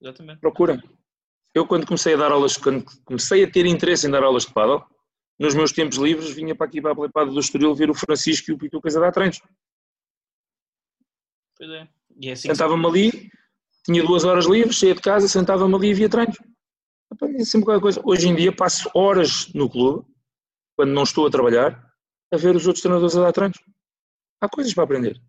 Exatamente. 0.01 0.39
Procurem. 0.39 0.81
Eu 1.53 1.67
quando 1.67 1.85
comecei 1.85 2.13
a 2.13 2.17
dar 2.17 2.31
aulas, 2.31 2.57
quando 2.57 2.83
comecei 3.05 3.43
a 3.43 3.51
ter 3.51 3.65
interesse 3.65 4.07
em 4.07 4.11
dar 4.11 4.23
aulas 4.23 4.45
de 4.45 4.53
paddle, 4.53 4.83
nos 5.37 5.53
meus 5.53 5.71
tempos 5.71 5.97
livres 5.97 6.31
vinha 6.31 6.55
para 6.55 6.67
aqui 6.67 6.81
para 6.81 6.91
a 6.91 6.95
Plepada 6.95 7.31
do 7.31 7.39
Estoril 7.39 7.75
ver 7.75 7.89
o 7.89 7.93
Francisco 7.93 8.49
e 8.49 8.53
o 8.53 8.57
Pitucas 8.57 8.95
a 8.95 8.99
dar 8.99 9.11
treinos. 9.11 9.41
Pois 11.57 11.69
é. 11.69 11.87
E 12.19 12.29
é 12.29 12.31
assim 12.33 12.47
Sentava-me 12.49 12.85
ali, 12.85 13.31
tinha 13.85 14.03
duas 14.03 14.23
horas 14.23 14.45
livres, 14.45 14.79
saía 14.79 14.95
de 14.95 15.01
casa, 15.01 15.27
sentava-me 15.27 15.75
ali 15.75 15.89
e 15.89 15.93
via 15.93 16.09
treinos. 16.09 16.37
Aprendi 17.09 17.45
sempre 17.45 17.65
qualquer 17.65 17.81
coisa. 17.81 18.01
Hoje 18.03 18.27
em 18.27 18.35
dia 18.35 18.55
passo 18.55 18.89
horas 18.93 19.51
no 19.53 19.69
clube, 19.69 20.05
quando 20.75 20.91
não 20.91 21.03
estou 21.03 21.27
a 21.27 21.31
trabalhar, 21.31 21.91
a 22.31 22.37
ver 22.37 22.55
os 22.55 22.65
outros 22.65 22.81
treinadores 22.81 23.15
a 23.15 23.21
dar 23.21 23.33
treinos. 23.33 23.59
Há 24.39 24.49
coisas 24.49 24.73
para 24.73 24.85
aprender 24.85 25.21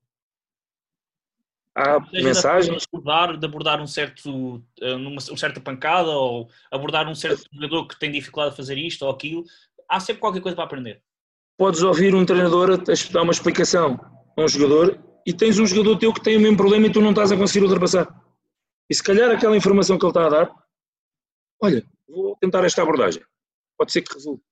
há 1.74 2.00
mensagens. 2.12 2.82
De 2.82 2.88
abordar, 2.92 3.36
de 3.36 3.46
abordar 3.46 3.80
um 3.80 3.86
certo, 3.86 4.62
eh, 4.80 4.94
uma, 4.94 5.10
uma 5.10 5.20
certa 5.20 5.60
pancada 5.60 6.10
ou 6.10 6.48
abordar 6.70 7.08
um 7.08 7.14
certo 7.14 7.42
jogador 7.52 7.86
que 7.86 7.98
tem 7.98 8.10
dificuldade 8.10 8.54
a 8.54 8.56
fazer 8.56 8.78
isto 8.78 9.02
ou 9.02 9.10
aquilo, 9.10 9.44
há 9.88 10.00
sempre 10.00 10.20
qualquer 10.20 10.40
coisa 10.40 10.56
para 10.56 10.64
aprender. 10.64 11.02
Podes 11.56 11.82
ouvir 11.82 12.14
um 12.14 12.24
treinador 12.24 12.72
a 12.72 12.76
dar 12.76 13.22
uma 13.22 13.32
explicação 13.32 13.98
a 14.36 14.42
um 14.42 14.48
jogador 14.48 14.98
e 15.26 15.32
tens 15.32 15.58
um 15.58 15.66
jogador 15.66 15.98
teu 15.98 16.12
que 16.12 16.22
tem 16.22 16.36
o 16.36 16.40
mesmo 16.40 16.56
problema 16.56 16.86
e 16.86 16.92
tu 16.92 17.00
não 17.00 17.10
estás 17.10 17.30
a 17.30 17.36
conseguir 17.36 17.64
ultrapassar. 17.64 18.08
E 18.90 18.94
se 18.94 19.02
calhar 19.02 19.30
aquela 19.30 19.56
informação 19.56 19.98
que 19.98 20.04
ele 20.04 20.10
está 20.10 20.26
a 20.26 20.28
dar, 20.28 20.54
olha, 21.62 21.84
vou 22.08 22.36
tentar 22.40 22.64
esta 22.64 22.82
abordagem. 22.82 23.22
Pode 23.78 23.92
ser 23.92 24.02
que 24.02 24.12
resulte. 24.14 24.42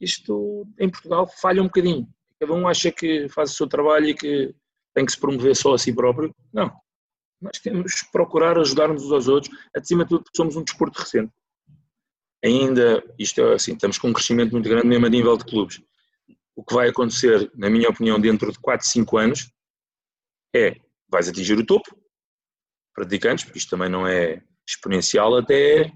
Isto 0.00 0.66
em 0.78 0.88
Portugal 0.88 1.26
falha 1.26 1.62
um 1.62 1.66
bocadinho. 1.66 2.08
Cada 2.38 2.52
um 2.52 2.68
acha 2.68 2.92
que 2.92 3.28
faz 3.28 3.50
o 3.50 3.54
seu 3.54 3.66
trabalho 3.66 4.06
e 4.06 4.14
que 4.14 4.54
tem 4.94 5.04
que 5.04 5.12
se 5.12 5.20
promover 5.20 5.54
só 5.54 5.74
a 5.74 5.78
si 5.78 5.92
próprio. 5.92 6.34
Não. 6.52 6.72
Nós 7.40 7.58
temos 7.58 8.02
que 8.02 8.10
procurar 8.10 8.58
ajudar-nos 8.58 9.04
uns 9.04 9.12
aos 9.12 9.28
outros, 9.28 9.56
acima 9.74 10.04
de 10.04 10.10
tudo 10.10 10.24
porque 10.24 10.36
somos 10.36 10.56
um 10.56 10.64
desporto 10.64 11.00
recente. 11.00 11.32
Ainda, 12.44 13.02
isto 13.18 13.40
é 13.40 13.54
assim, 13.54 13.72
estamos 13.72 13.98
com 13.98 14.08
um 14.08 14.12
crescimento 14.12 14.52
muito 14.52 14.68
grande 14.68 14.86
mesmo 14.86 15.06
a 15.06 15.08
nível 15.08 15.36
de 15.36 15.44
clubes. 15.44 15.80
O 16.54 16.64
que 16.64 16.74
vai 16.74 16.88
acontecer, 16.88 17.50
na 17.54 17.70
minha 17.70 17.88
opinião, 17.88 18.20
dentro 18.20 18.50
de 18.50 18.58
4, 18.58 18.86
5 18.86 19.16
anos, 19.16 19.52
é, 20.54 20.76
vais 21.08 21.28
atingir 21.28 21.58
o 21.58 21.66
topo, 21.66 21.96
praticantes, 22.94 23.44
porque 23.44 23.58
isto 23.58 23.70
também 23.70 23.88
não 23.88 24.06
é 24.06 24.42
exponencial 24.66 25.36
até, 25.36 25.92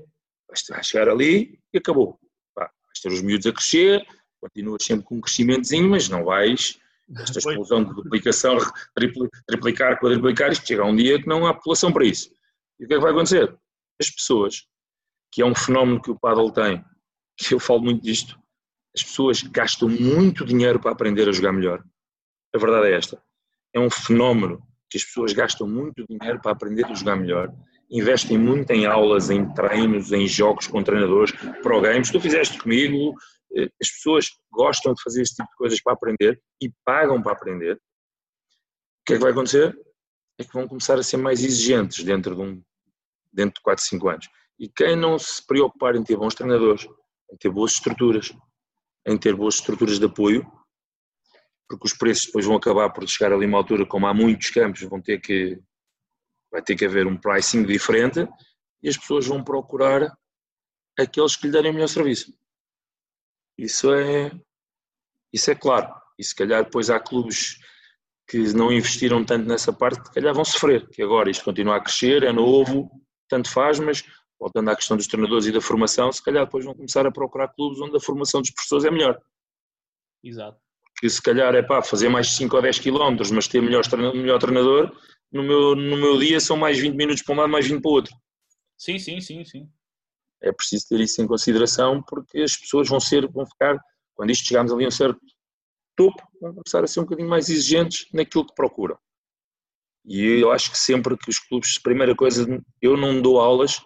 vais 0.49 0.86
chegar 0.86 1.09
ali 1.09 1.59
e 1.72 1.78
acabou. 1.78 2.18
vais 2.57 3.01
ter 3.03 3.09
os 3.09 3.22
miúdos 3.22 3.47
a 3.47 3.53
crescer, 3.53 4.07
continuas 4.40 4.84
sempre 4.84 5.05
com 5.05 5.16
um 5.16 5.20
crescimentozinho, 5.20 5.90
mas 5.90 6.09
não 6.09 6.24
vais 6.24 6.78
esta 7.17 7.39
explosão 7.39 7.85
de 7.85 7.95
duplicação, 7.95 8.59
triplicar, 9.47 9.99
quadriplicar, 9.99 10.53
isto 10.53 10.67
chega 10.67 10.83
a 10.83 10.87
um 10.87 10.97
dia 10.97 11.21
que 11.21 11.29
não 11.29 11.47
há 11.47 11.55
população 11.55 11.93
para 11.93 12.05
isso. 12.05 12.31
E 12.79 12.85
o 12.85 12.89
que 12.89 12.95
é 12.95 12.97
que 12.97 13.03
vai 13.03 13.13
acontecer? 13.13 13.55
As 14.01 14.11
pessoas, 14.11 14.67
que 15.31 15.43
é 15.43 15.47
um 15.47 15.55
fenómeno 15.55 16.01
que 16.01 16.11
o 16.11 16.19
paddle 16.19 16.53
tem, 16.53 16.85
que 17.37 17.55
eu 17.55 17.61
falo 17.61 17.83
muito 17.83 18.03
disto, 18.03 18.39
as 18.95 19.03
pessoas 19.03 19.43
gastam 19.43 19.89
muito 19.89 20.45
dinheiro 20.45 20.79
para 20.79 20.93
aprender 20.93 21.29
a 21.29 21.33
jogar 21.33 21.53
melhor. 21.53 21.83
A 22.55 22.59
verdade 22.59 22.89
é 22.89 22.97
esta. 22.97 23.23
É 23.75 23.81
um 23.81 23.91
fenómeno 23.91 24.63
que 24.91 24.99
as 24.99 25.05
pessoas 25.05 25.33
gastam 25.33 25.67
muito 25.67 26.05
dinheiro 26.07 26.41
para 26.41 26.53
aprender 26.53 26.85
a 26.85 26.95
jogar 26.95 27.17
melhor 27.17 27.53
investem 27.93 28.39
muito 28.39 28.71
em 28.71 28.87
aulas, 28.87 29.29
em 29.29 29.45
treinos, 29.53 30.13
em 30.13 30.27
jogos 30.27 30.67
com 30.67 30.83
treinadores, 30.83 31.31
pro 31.63 31.81
games. 31.83 32.11
Tu 32.11 32.19
fizeste 32.19 32.59
comigo, 32.59 33.15
as 33.81 33.91
pessoas 33.91 34.31
gostam 34.51 34.95
de 34.95 35.03
fazer 35.03 35.23
esse 35.23 35.35
tipo 35.35 35.49
de 35.49 35.57
coisas 35.57 35.83
para 35.83 35.93
aprender 35.93 36.41
e 36.61 36.73
pagam 36.85 37.23
para 37.23 37.33
aprender. 37.33 37.75
O 37.75 39.05
que 39.07 39.15
é 39.15 39.17
que 39.17 39.23
vai 39.23 39.33
acontecer? 39.33 39.77
É 40.39 40.45
que 40.45 40.53
vão 40.53 40.67
começar 40.67 40.99
a 40.99 41.03
ser 41.03 41.17
mais 41.17 41.43
exigentes 41.43 42.05
dentro 42.05 42.35
de 42.35 42.41
um 42.41 42.63
dentro 43.33 43.55
de 43.55 43.63
4, 43.63 43.85
5 43.85 44.09
anos. 44.09 44.29
E 44.59 44.69
quem 44.69 44.95
não 44.95 45.19
se 45.19 45.45
preocupar 45.47 45.97
em 45.97 46.05
ter 46.05 46.17
bons 46.17 46.35
treinadores, 46.35 46.87
em 47.33 47.37
ter 47.37 47.51
boas 47.51 47.73
estruturas, 47.73 48.33
em 49.07 49.17
ter 49.17 49.35
boas 49.35 49.55
estruturas 49.55 49.99
de 49.99 50.05
apoio, 50.05 50.47
porque 51.69 51.87
os 51.87 51.95
preços 51.95 52.27
depois 52.27 52.45
vão 52.45 52.57
acabar 52.57 52.91
por 52.91 53.09
chegar 53.09 53.33
ali 53.33 53.47
uma 53.47 53.59
altura, 53.59 53.87
como 53.87 54.07
há 54.07 54.13
muitos 54.13 54.51
campos, 54.51 54.83
vão 54.83 55.01
ter 55.01 55.21
que 55.21 55.59
vai 56.51 56.61
ter 56.63 56.77
que 56.77 56.85
haver 56.85 57.07
um 57.07 57.17
pricing 57.17 57.65
diferente 57.65 58.29
e 58.83 58.89
as 58.89 58.97
pessoas 58.99 59.27
vão 59.27 59.43
procurar 59.43 60.15
aqueles 60.99 61.35
que 61.35 61.47
lhe 61.47 61.53
derem 61.53 61.71
o 61.71 61.75
melhor 61.75 61.89
serviço. 61.89 62.31
Isso 63.63 63.95
é 63.95 64.33
isso 65.33 65.51
é 65.51 65.55
claro. 65.55 65.89
E 66.19 66.25
se 66.25 66.35
calhar 66.35 66.65
depois 66.65 66.91
há 66.91 66.99
clubes 66.99 67.61
que 68.29 68.39
não 68.53 68.73
investiram 68.73 69.25
tanto 69.25 69.47
nessa 69.47 69.73
parte, 69.73 70.05
se 70.05 70.13
calhar 70.13 70.35
vão 70.35 70.45
sofrer, 70.45 70.89
que 70.89 71.01
agora 71.01 71.31
isto 71.31 71.45
continua 71.45 71.77
a 71.77 71.81
crescer, 71.81 72.25
é 72.25 72.33
novo, 72.33 72.91
tanto 73.29 73.49
faz, 73.49 73.79
mas 73.79 74.05
voltando 74.39 74.69
à 74.71 74.77
questão 74.77 74.97
dos 74.97 75.07
treinadores 75.07 75.47
e 75.47 75.53
da 75.53 75.61
formação, 75.61 76.11
se 76.11 76.23
calhar 76.23 76.45
depois 76.45 76.65
vão 76.65 76.75
começar 76.75 77.07
a 77.07 77.13
procurar 77.13 77.49
clubes 77.49 77.81
onde 77.81 77.97
a 77.97 78.01
formação 78.01 78.41
dos 78.41 78.51
professores 78.51 78.85
é 78.85 78.91
melhor. 78.91 79.21
Exato. 80.25 80.59
Porque 80.95 81.09
se 81.09 81.23
calhar 81.23 81.55
é 81.55 81.63
pá, 81.63 81.83
fazer 81.83 82.09
mais 82.09 82.35
5 82.35 82.57
ou 82.57 82.63
10 82.63 82.81
quilómetros, 82.81 83.31
mas 83.31 83.47
ter 83.47 83.63
melhor, 83.63 83.83
melhor 84.13 84.39
treinador, 84.41 84.93
no 85.31 85.43
meu, 85.43 85.77
no 85.77 85.97
meu 85.97 86.19
dia 86.19 86.41
são 86.41 86.57
mais 86.57 86.79
20 86.79 86.95
minutos 86.97 87.23
para 87.23 87.35
um 87.35 87.39
lado, 87.39 87.51
mais 87.51 87.67
20 87.67 87.81
para 87.81 87.91
o 87.91 87.95
outro. 87.95 88.15
Sim, 88.77 88.99
sim, 88.99 89.21
sim, 89.21 89.45
sim. 89.45 89.71
É 90.43 90.53
preciso 90.53 90.88
ter 90.88 91.01
isso 91.01 91.22
em 91.22 91.26
consideração 91.26 92.03
porque 92.03 92.40
as 92.40 92.57
pessoas 92.57 92.88
vão 92.88 92.99
ser, 92.99 93.28
vão 93.30 93.47
ficar, 93.47 93.78
quando 94.14 94.30
isto 94.30 94.47
chegarmos 94.47 94.72
ali 94.72 94.84
a 94.84 94.88
um 94.88 94.90
certo 94.90 95.20
topo, 95.97 96.22
vão 96.40 96.55
começar 96.55 96.82
a 96.82 96.86
ser 96.86 97.01
um 97.01 97.05
bocadinho 97.05 97.28
mais 97.28 97.49
exigentes 97.49 98.07
naquilo 98.12 98.47
que 98.47 98.55
procuram. 98.55 98.99
E 100.05 100.40
eu 100.40 100.51
acho 100.51 100.70
que 100.70 100.78
sempre 100.78 101.16
que 101.16 101.30
os 101.30 101.38
clubes, 101.38 101.78
primeira 101.78 102.14
coisa, 102.14 102.45
eu 102.80 102.97
não 102.97 103.22
dou 103.22 103.40
aulas, 103.40 103.80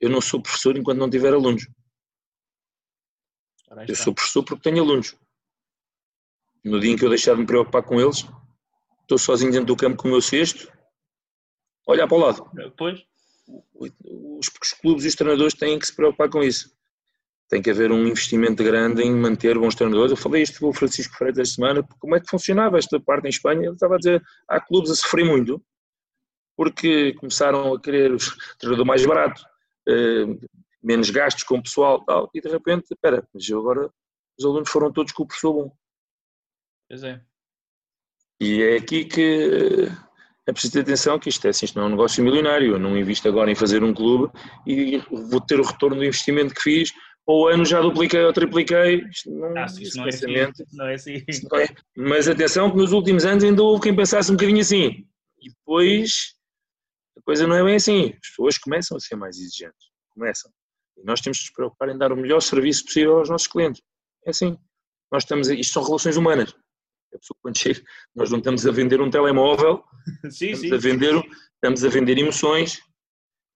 eu 0.00 0.10
não 0.10 0.20
sou 0.20 0.42
professor 0.42 0.76
enquanto 0.76 0.98
não 0.98 1.08
tiver 1.08 1.32
alunos. 1.32 1.68
Eu 3.86 3.94
sou 3.94 4.12
professor 4.12 4.42
porque 4.44 4.68
tenho 4.68 4.82
alunos. 4.82 5.16
No 6.64 6.80
dia 6.80 6.90
em 6.92 6.96
que 6.96 7.04
eu 7.04 7.08
deixar 7.08 7.34
de 7.34 7.40
me 7.40 7.46
preocupar 7.46 7.84
com 7.84 8.00
eles, 8.00 8.26
estou 9.02 9.16
sozinho 9.16 9.52
dentro 9.52 9.66
do 9.66 9.76
campo 9.76 9.96
com 9.96 10.08
o 10.08 10.10
meu 10.10 10.20
cesto, 10.20 10.70
olhar 11.86 12.08
para 12.08 12.16
o 12.16 12.20
lado. 12.20 12.50
Pois. 12.76 13.09
Os, 13.74 13.90
os 14.62 14.72
clubes 14.72 15.04
e 15.04 15.08
os 15.08 15.14
treinadores 15.14 15.54
têm 15.54 15.78
que 15.78 15.86
se 15.86 15.94
preocupar 15.94 16.28
com 16.28 16.42
isso. 16.42 16.74
Tem 17.48 17.60
que 17.60 17.70
haver 17.70 17.90
um 17.90 18.06
investimento 18.06 18.62
grande 18.62 19.02
em 19.02 19.12
manter 19.12 19.58
bons 19.58 19.74
treinadores. 19.74 20.12
Eu 20.12 20.16
falei 20.16 20.42
isto 20.42 20.60
com 20.60 20.68
o 20.68 20.72
Francisco 20.72 21.16
Freitas 21.16 21.48
esta 21.48 21.54
semana, 21.56 21.86
como 21.98 22.14
é 22.14 22.20
que 22.20 22.30
funcionava 22.30 22.78
esta 22.78 23.00
parte 23.00 23.26
em 23.26 23.30
Espanha. 23.30 23.62
Ele 23.62 23.74
estava 23.74 23.96
a 23.96 23.98
dizer, 23.98 24.22
há 24.48 24.60
clubes 24.60 24.90
a 24.90 24.94
sofrer 24.94 25.24
muito, 25.24 25.62
porque 26.56 27.14
começaram 27.14 27.74
a 27.74 27.80
querer 27.80 28.12
o 28.12 28.18
treinador 28.58 28.86
mais 28.86 29.04
barato, 29.04 29.42
eh, 29.88 30.26
menos 30.82 31.10
gastos 31.10 31.42
com 31.42 31.56
o 31.56 31.62
pessoal 31.62 32.04
tal, 32.04 32.30
e 32.34 32.40
de 32.40 32.48
repente, 32.48 32.92
espera, 32.92 33.26
mas 33.32 33.48
eu 33.48 33.58
agora 33.58 33.90
os 34.38 34.44
alunos 34.44 34.70
foram 34.70 34.92
todos 34.92 35.12
com 35.12 35.22
o 35.22 35.26
professor 35.26 35.52
bom. 35.52 35.76
Pois 36.88 37.02
é. 37.02 37.22
E 38.40 38.62
é 38.62 38.76
aqui 38.76 39.04
que 39.04 39.86
é 40.50 40.52
preciso 40.52 40.72
ter 40.72 40.80
atenção 40.80 41.18
que 41.18 41.28
isto 41.28 41.46
é 41.46 41.50
assim, 41.50 41.64
isto 41.64 41.76
não 41.76 41.84
é 41.84 41.86
um 41.86 41.90
negócio 41.90 42.22
milionário. 42.22 42.72
Eu 42.72 42.78
não 42.78 42.96
invisto 42.98 43.28
agora 43.28 43.50
em 43.50 43.54
fazer 43.54 43.82
um 43.82 43.94
clube 43.94 44.32
e 44.66 44.98
vou 45.10 45.40
ter 45.40 45.58
o 45.58 45.64
retorno 45.64 45.96
do 45.96 46.04
investimento 46.04 46.54
que 46.54 46.62
fiz. 46.62 46.92
Ou 47.26 47.48
ano 47.48 47.64
já 47.64 47.80
dupliquei 47.80 48.24
ou 48.24 48.32
tripliquei. 48.32 49.04
Isto 49.08 49.30
não, 49.30 49.56
ah, 49.56 49.66
isso 49.66 49.96
não, 49.96 50.04
é 50.04 50.08
assim, 50.08 50.26
não 50.72 50.86
é 50.86 50.94
assim. 50.94 51.24
Não 51.50 51.58
é. 51.58 51.68
Mas 51.96 52.28
atenção 52.28 52.70
que 52.70 52.76
nos 52.76 52.92
últimos 52.92 53.24
anos 53.24 53.44
ainda 53.44 53.62
houve 53.62 53.82
quem 53.82 53.94
pensasse 53.94 54.30
um 54.30 54.34
bocadinho 54.34 54.60
assim. 54.60 55.06
E 55.40 55.48
depois 55.50 56.34
a 57.16 57.22
coisa 57.22 57.46
não 57.46 57.54
é 57.54 57.62
bem 57.62 57.76
assim. 57.76 58.06
As 58.06 58.28
pessoas 58.30 58.58
começam 58.58 58.96
a 58.96 59.00
ser 59.00 59.14
mais 59.14 59.38
exigentes. 59.38 59.88
Começam. 60.12 60.50
E 60.96 61.04
nós 61.04 61.20
temos 61.20 61.38
de 61.38 61.44
nos 61.44 61.52
preocupar 61.52 61.88
em 61.90 61.98
dar 61.98 62.12
o 62.12 62.16
melhor 62.16 62.40
serviço 62.40 62.84
possível 62.84 63.18
aos 63.18 63.30
nossos 63.30 63.46
clientes. 63.46 63.80
É 64.26 64.30
assim. 64.30 64.58
Nós 65.12 65.22
estamos 65.22 65.48
isto 65.48 65.72
são 65.72 65.84
relações 65.84 66.16
humanas. 66.16 66.54
A 67.12 67.18
pessoa 67.18 67.36
quando 67.42 67.58
chega, 67.58 67.82
nós 68.14 68.30
não 68.30 68.38
estamos 68.38 68.66
a 68.66 68.70
vender 68.70 69.00
um 69.00 69.10
telemóvel, 69.10 69.82
sim, 70.30 70.50
estamos, 70.50 70.60
sim, 70.60 70.74
a 70.74 70.78
vender, 70.78 71.14
sim. 71.14 71.30
estamos 71.54 71.84
a 71.84 71.88
vender 71.88 72.18
emoções. 72.18 72.80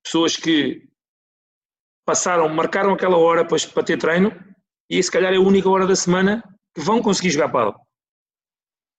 Pessoas 0.05 0.36
que 0.36 0.88
passaram, 2.05 2.48
marcaram 2.48 2.92
aquela 2.92 3.16
hora 3.16 3.44
para, 3.44 3.57
para 3.72 3.82
ter 3.82 3.98
treino 3.98 4.32
e 4.90 5.02
se 5.02 5.11
calhar 5.11 5.32
é 5.32 5.36
a 5.36 5.40
única 5.40 5.68
hora 5.68 5.86
da 5.86 5.96
semana 5.96 6.42
que 6.74 6.80
vão 6.80 7.00
conseguir 7.00 7.30
jogar 7.30 7.50
pádel. 7.50 7.74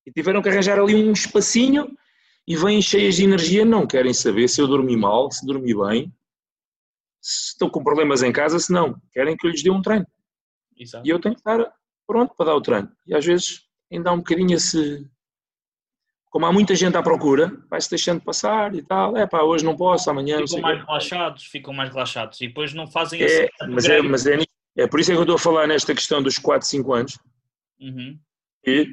E 0.06 0.12
tiveram 0.12 0.42
que 0.42 0.50
arranjar 0.50 0.80
ali 0.80 0.96
um 0.96 1.12
espacinho 1.12 1.96
e 2.48 2.56
vêm 2.56 2.82
cheias 2.82 3.16
de 3.16 3.24
energia, 3.24 3.66
não 3.66 3.88
querem 3.88 4.14
saber 4.14 4.48
se 4.48 4.62
eu 4.62 4.68
dormi 4.68 4.96
mal, 4.96 5.32
se 5.32 5.46
dormi 5.46 5.76
bem, 5.76 6.14
se 7.22 7.52
estão 7.52 7.70
com 7.70 7.84
problemas 7.84 8.22
em 8.22 8.32
casa, 8.32 8.60
se 8.60 8.72
não, 8.72 9.00
querem 9.12 9.36
que 9.36 9.48
eu 9.48 9.52
lhes 9.52 9.64
dê 9.64 9.70
um 9.72 9.82
treino. 9.82 10.06
Exato. 10.78 11.08
E 11.08 11.10
eu 11.10 11.20
tenho 11.20 11.34
que 11.34 11.42
estar 11.42 11.74
pronto 12.06 12.36
para 12.36 12.48
dar 12.48 12.56
o 12.56 12.62
treino. 12.62 12.92
E 13.08 13.16
às 13.16 13.26
vezes 13.26 13.65
ainda 13.92 14.10
há 14.10 14.14
um 14.14 14.18
bocadinho 14.18 14.56
esse. 14.56 15.08
Como 16.30 16.46
há 16.46 16.52
muita 16.52 16.76
gente 16.76 16.98
à 16.98 17.02
procura, 17.02 17.52
vai-se 17.70 17.90
deixando 17.90 18.22
passar 18.22 18.76
e 18.76 18.82
tal. 18.82 19.16
É 19.16 19.26
pá, 19.26 19.42
hoje 19.42 19.64
não 19.64 19.76
posso, 19.76 20.10
amanhã. 20.10 20.40
Ficam 20.46 20.62
mais 20.62 20.86
relaxados, 20.86 21.44
ficam 21.46 21.74
mais 21.74 21.90
relaxados 21.90 22.42
e 22.42 22.48
depois 22.48 22.74
não 22.74 22.88
fazem 22.88 23.22
é, 23.22 23.26
esse. 23.26 23.50
Mas, 23.70 23.86
é, 23.86 24.02
mas 24.02 24.26
é, 24.26 24.38
é 24.78 24.88
por 24.88 25.00
isso 25.00 25.12
é 25.12 25.14
que 25.14 25.20
eu 25.20 25.24
estou 25.24 25.38
a 25.38 25.40
falar 25.40 25.68
nesta 25.68 25.96
questão 25.96 26.22
dos 26.22 26.38
4, 26.38 26.68
5 26.68 26.94
anos. 26.94 27.20
Uhum. 27.80 28.20
E 28.66 28.88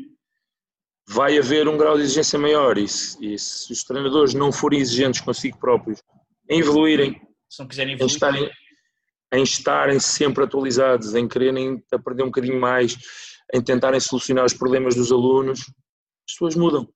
vai 1.08 1.36
haver 1.38 1.68
um 1.68 1.76
grau 1.76 1.96
de 1.96 2.04
exigência 2.04 2.38
maior. 2.38 2.78
E 2.78 2.86
se, 2.86 3.24
e 3.24 3.38
se 3.38 3.72
os 3.72 3.82
treinadores 3.84 4.34
não 4.34 4.52
forem 4.52 4.80
exigentes 4.80 5.20
consigo 5.20 5.58
próprios, 5.58 6.00
em 6.48 6.60
evoluírem, 6.60 7.20
se 7.48 7.60
não 7.60 7.68
quiserem 7.68 7.92
em 7.92 7.96
evoluir, 7.96 8.14
estarem, 8.14 8.50
em 9.32 9.42
estarem 9.42 10.00
sempre 10.00 10.44
atualizados, 10.44 11.14
em 11.14 11.26
quererem 11.26 11.82
aprender 11.92 12.22
um 12.22 12.26
bocadinho 12.26 12.60
mais, 12.60 12.96
em 13.52 13.62
tentarem 13.62 14.00
solucionar 14.00 14.44
os 14.44 14.54
problemas 14.54 14.94
dos 14.94 15.12
alunos, 15.12 15.60
as 15.60 16.32
pessoas 16.32 16.56
mudam. 16.56 16.88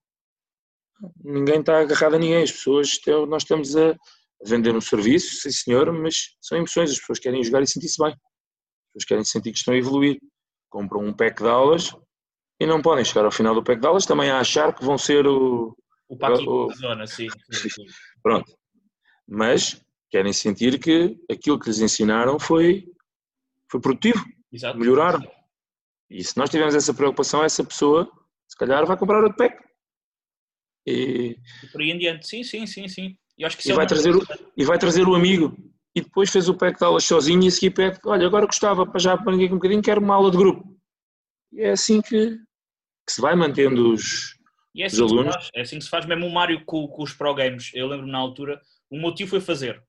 Ninguém 1.22 1.60
está 1.60 1.80
agarrado 1.80 2.14
a 2.16 2.18
ninguém, 2.18 2.42
as 2.42 2.52
pessoas, 2.52 2.98
nós 3.28 3.42
estamos 3.42 3.76
a 3.76 3.94
vender 4.44 4.74
um 4.74 4.80
serviço, 4.80 5.36
sim 5.42 5.50
senhor, 5.50 5.92
mas 5.92 6.34
são 6.40 6.56
emoções, 6.56 6.90
as 6.90 6.98
pessoas 6.98 7.18
querem 7.18 7.42
jogar 7.44 7.62
e 7.62 7.66
sentir-se 7.66 8.02
bem. 8.02 8.12
As 8.12 8.16
pessoas 8.92 9.04
querem 9.08 9.24
sentir 9.24 9.52
que 9.52 9.58
estão 9.58 9.74
a 9.74 9.76
evoluir. 9.76 10.18
Compram 10.70 11.00
um 11.04 11.12
pack 11.12 11.42
de 11.42 11.48
aulas 11.48 11.94
e 12.60 12.66
não 12.66 12.80
podem 12.80 13.04
chegar 13.04 13.24
ao 13.24 13.30
final 13.30 13.54
do 13.54 13.62
pack 13.62 13.80
de 13.80 13.86
aulas 13.86 14.06
também 14.06 14.30
a 14.30 14.40
achar 14.40 14.74
que 14.74 14.84
vão 14.84 14.96
ser 14.96 15.26
o... 15.26 15.76
o 16.08 16.16
Paquito 16.16 16.50
o- 16.50 16.66
da 16.68 16.74
zona, 16.74 17.06
sim. 17.06 17.26
Pronto. 18.22 18.50
Mas 19.28 19.80
querem 20.10 20.32
sentir 20.32 20.78
que 20.78 21.18
aquilo 21.30 21.58
que 21.58 21.68
lhes 21.68 21.80
ensinaram 21.80 22.38
foi, 22.38 22.86
foi 23.70 23.80
produtivo, 23.80 24.24
Exato. 24.52 24.78
melhoraram. 24.78 25.20
E 26.10 26.22
se 26.22 26.36
nós 26.36 26.50
tivermos 26.50 26.74
essa 26.74 26.94
preocupação, 26.94 27.42
essa 27.42 27.64
pessoa, 27.64 28.10
se 28.48 28.56
calhar, 28.56 28.86
vai 28.86 28.96
comprar 28.96 29.22
outro 29.22 29.36
pack. 29.36 29.56
E, 30.86 31.36
E 31.64 31.66
por 31.72 31.80
aí 31.80 31.90
em 31.90 31.98
diante. 31.98 32.26
Sim, 32.26 32.44
sim, 32.44 32.66
sim, 32.66 32.86
sim. 32.88 33.16
Eu 33.36 33.46
acho 33.46 33.56
que 33.56 33.62
e 33.62 33.64
isso 33.64 33.72
é 33.72 33.76
vai, 33.76 33.86
trazer 33.86 34.14
o, 34.14 34.22
e 34.56 34.64
vai 34.64 34.78
trazer 34.78 35.06
o 35.06 35.14
amigo. 35.14 35.56
E 35.94 36.00
depois 36.00 36.30
fez 36.30 36.48
o 36.48 36.54
pack 36.56 36.78
de 36.78 36.84
aulas 36.84 37.04
sozinho 37.04 37.42
e 37.42 37.48
a 37.48 37.50
seguir 37.50 37.70
pede, 37.70 37.98
olha, 38.04 38.26
agora 38.26 38.46
gostava, 38.46 38.86
para 38.86 39.00
já 39.00 39.14
aprender 39.14 39.46
aqui 39.46 39.54
um 39.54 39.56
bocadinho, 39.56 39.82
quero 39.82 40.00
uma 40.00 40.14
aula 40.14 40.30
de 40.30 40.36
grupo. 40.36 40.78
E 41.52 41.62
é 41.62 41.70
assim 41.70 42.00
que, 42.00 42.36
que 42.36 43.12
se 43.12 43.20
vai 43.20 43.34
mantendo 43.34 43.92
os... 43.92 44.36
E 44.74 44.82
é 44.82 44.86
os 44.86 44.92
assim, 44.92 45.08
se 45.08 45.14
alunos. 45.14 45.34
faz, 45.34 45.50
é 45.54 45.60
assim 45.62 45.78
que 45.78 45.84
se 45.84 45.90
faz 45.90 46.06
mesmo 46.06 46.26
o 46.26 46.32
Mário 46.32 46.62
com, 46.66 46.86
com 46.86 47.02
os 47.02 47.14
pro 47.14 47.34
games. 47.34 47.70
Eu 47.74 47.86
lembro 47.88 48.06
na 48.06 48.18
altura, 48.18 48.60
o 48.90 48.98
meu 48.98 49.14
tio 49.14 49.26
foi 49.26 49.40
fazer. 49.40 49.82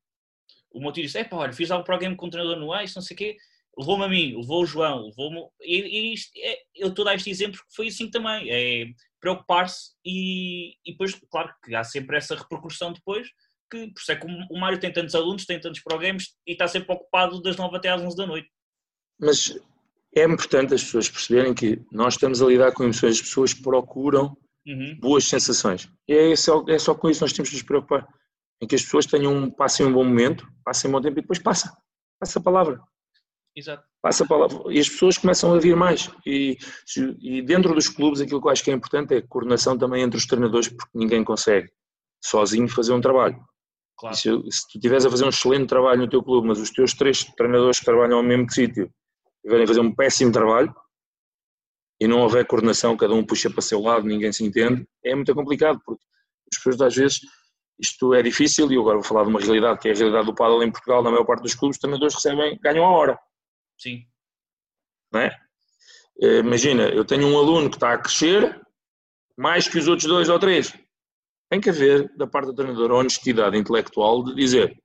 O 0.71 0.79
meu 0.79 0.91
tio 0.93 1.03
disse: 1.03 1.19
Epá, 1.19 1.35
olha, 1.35 1.51
fiz 1.51 1.69
lá 1.69 1.77
um 1.77 1.83
pro 1.83 1.97
game 1.97 2.15
com 2.15 2.27
o 2.27 2.29
treinador 2.29 2.57
no 2.57 2.73
Ace, 2.73 2.95
não 2.95 3.01
sei 3.01 3.15
o 3.15 3.17
quê. 3.17 3.37
Levou-me 3.77 4.05
a 4.05 4.07
mim, 4.09 4.35
levou 4.35 4.63
o 4.63 4.65
João, 4.65 5.05
levou-me. 5.05 5.39
E, 5.61 5.75
e 5.81 6.13
isto, 6.13 6.31
é, 6.37 6.57
eu 6.75 6.87
estou 6.89 7.03
a 7.03 7.09
dar 7.09 7.15
este 7.15 7.29
exemplo 7.29 7.57
porque 7.57 7.75
foi 7.75 7.87
assim 7.87 8.09
também. 8.09 8.49
É 8.49 8.85
preocupar-se 9.19 9.91
e, 10.05 10.71
e 10.85 10.91
depois, 10.91 11.13
claro 11.29 11.53
que 11.63 11.75
há 11.75 11.83
sempre 11.83 12.17
essa 12.17 12.35
repercussão 12.35 12.93
depois. 12.93 13.27
Que, 13.69 13.87
por 13.87 13.99
isso 13.99 14.11
é 14.11 14.15
que 14.15 14.25
o 14.25 14.57
Mário 14.59 14.79
tem 14.79 14.93
tantos 14.93 15.13
alunos, 15.13 15.45
tem 15.45 15.59
tantos 15.59 15.81
pro 15.81 15.97
games 15.99 16.35
e 16.47 16.53
está 16.53 16.67
sempre 16.67 16.93
ocupado 16.93 17.41
das 17.41 17.57
9 17.57 17.75
até 17.75 17.89
às 17.89 18.01
11 18.01 18.15
da 18.15 18.25
noite. 18.25 18.49
Mas 19.19 19.59
é 20.15 20.23
importante 20.23 20.73
as 20.73 20.83
pessoas 20.83 21.09
perceberem 21.09 21.53
que 21.53 21.81
nós 21.91 22.13
estamos 22.13 22.41
a 22.41 22.45
lidar 22.47 22.71
com 22.71 22.83
emoções, 22.83 23.15
as 23.15 23.21
pessoas 23.21 23.53
procuram 23.53 24.35
Uhum. 24.65 24.97
boas 24.99 25.23
sensações. 25.23 25.89
E 26.09 26.13
é 26.13 26.35
só, 26.35 26.63
é 26.67 26.77
só 26.77 26.93
com 26.93 27.09
isso 27.09 27.19
que 27.19 27.23
nós 27.25 27.31
temos 27.33 27.49
de 27.49 27.55
nos 27.55 27.63
preocupar. 27.63 28.05
Em 28.61 28.67
que 28.67 28.75
as 28.75 28.81
pessoas 28.83 29.05
tenham, 29.05 29.33
um- 29.33 29.49
passem 29.49 29.85
um 29.85 29.93
bom 29.93 30.03
momento, 30.03 30.45
passem 30.63 30.89
um 30.89 30.91
bom 30.93 30.99
tempo 31.01 31.17
e 31.19 31.21
depois 31.21 31.39
passa. 31.39 31.71
Passa 32.19 32.39
a 32.39 32.41
palavra. 32.43 32.81
Exato. 33.57 33.83
Passa 34.03 34.23
a 34.23 34.27
palavra. 34.27 34.71
E 34.71 34.79
as 34.79 34.87
pessoas 34.87 35.17
começam 35.17 35.51
a 35.51 35.59
vir 35.59 35.75
mais. 35.75 36.11
E, 36.23 36.55
e 37.19 37.41
dentro 37.41 37.73
dos 37.73 37.89
clubes, 37.89 38.21
aquilo 38.21 38.39
que 38.39 38.47
eu 38.47 38.51
acho 38.51 38.63
que 38.63 38.69
é 38.69 38.73
importante 38.73 39.15
é 39.15 39.17
a 39.17 39.27
coordenação 39.27 39.75
também 39.75 40.03
entre 40.03 40.15
os 40.15 40.27
treinadores, 40.27 40.67
porque 40.67 40.91
ninguém 40.93 41.23
consegue 41.23 41.67
sozinho 42.23 42.69
fazer 42.69 42.93
um 42.93 43.01
trabalho. 43.01 43.43
Claro. 43.97 44.15
Se, 44.15 44.29
se 44.51 44.67
tu 44.67 44.75
estiveres 44.75 45.07
a 45.07 45.09
fazer 45.09 45.25
um 45.25 45.29
excelente 45.29 45.67
trabalho 45.67 46.01
no 46.01 46.07
teu 46.07 46.21
clube, 46.21 46.47
mas 46.47 46.59
os 46.59 46.69
teus 46.69 46.93
três 46.93 47.23
treinadores 47.35 47.79
que 47.79 47.85
trabalham 47.85 48.17
ao 48.17 48.23
mesmo 48.23 48.47
sítio 48.51 48.91
estiverem 49.37 49.63
a 49.63 49.67
fazer 49.67 49.79
um 49.79 49.95
péssimo 49.95 50.31
trabalho 50.31 50.71
e 51.99 52.07
não 52.07 52.19
houver 52.19 52.45
coordenação, 52.45 52.95
cada 52.95 53.15
um 53.15 53.25
puxa 53.25 53.49
para 53.49 53.57
o 53.57 53.63
seu 53.63 53.81
lado, 53.81 54.05
ninguém 54.05 54.31
se 54.31 54.45
entende, 54.45 54.87
é 55.03 55.15
muito 55.15 55.33
complicado, 55.33 55.81
porque 55.83 56.03
as 56.53 56.57
pessoas 56.59 56.81
às 56.81 56.95
vezes 56.95 57.21
isto 57.79 58.13
é 58.13 58.21
difícil, 58.21 58.71
e 58.71 58.77
agora 58.77 58.97
vou 58.97 59.03
falar 59.03 59.23
de 59.23 59.29
uma 59.29 59.39
realidade 59.39 59.79
que 59.79 59.89
é 59.89 59.93
a 59.93 59.95
realidade 59.95 60.27
do 60.27 60.35
paddle 60.35 60.61
em 60.63 60.71
Portugal, 60.71 61.01
na 61.01 61.09
maior 61.09 61.25
parte 61.25 61.41
dos 61.41 61.55
clubes, 61.55 61.77
os 61.77 61.81
treinadores 61.81 62.13
recebem, 62.13 62.59
ganham 62.61 62.85
a 62.85 62.91
hora. 62.91 63.19
Sim. 63.77 64.05
Não 65.11 65.21
é? 65.21 65.39
Eh, 66.21 66.39
imagina, 66.39 66.89
eu 66.89 67.05
tenho 67.05 67.27
um 67.27 67.37
aluno 67.37 67.69
que 67.69 67.77
está 67.77 67.93
a 67.93 67.97
crescer 67.97 68.59
mais 69.37 69.67
que 69.67 69.77
os 69.77 69.87
outros 69.87 70.07
dois 70.07 70.29
ou 70.29 70.39
três. 70.39 70.73
Tem 71.49 71.61
que 71.61 71.69
haver, 71.69 72.11
da 72.17 72.27
parte 72.27 72.47
do 72.47 72.55
treinador, 72.55 72.91
a 72.91 72.95
honestidade 72.95 73.57
intelectual 73.57 74.23
de 74.23 74.35
dizer 74.35 74.77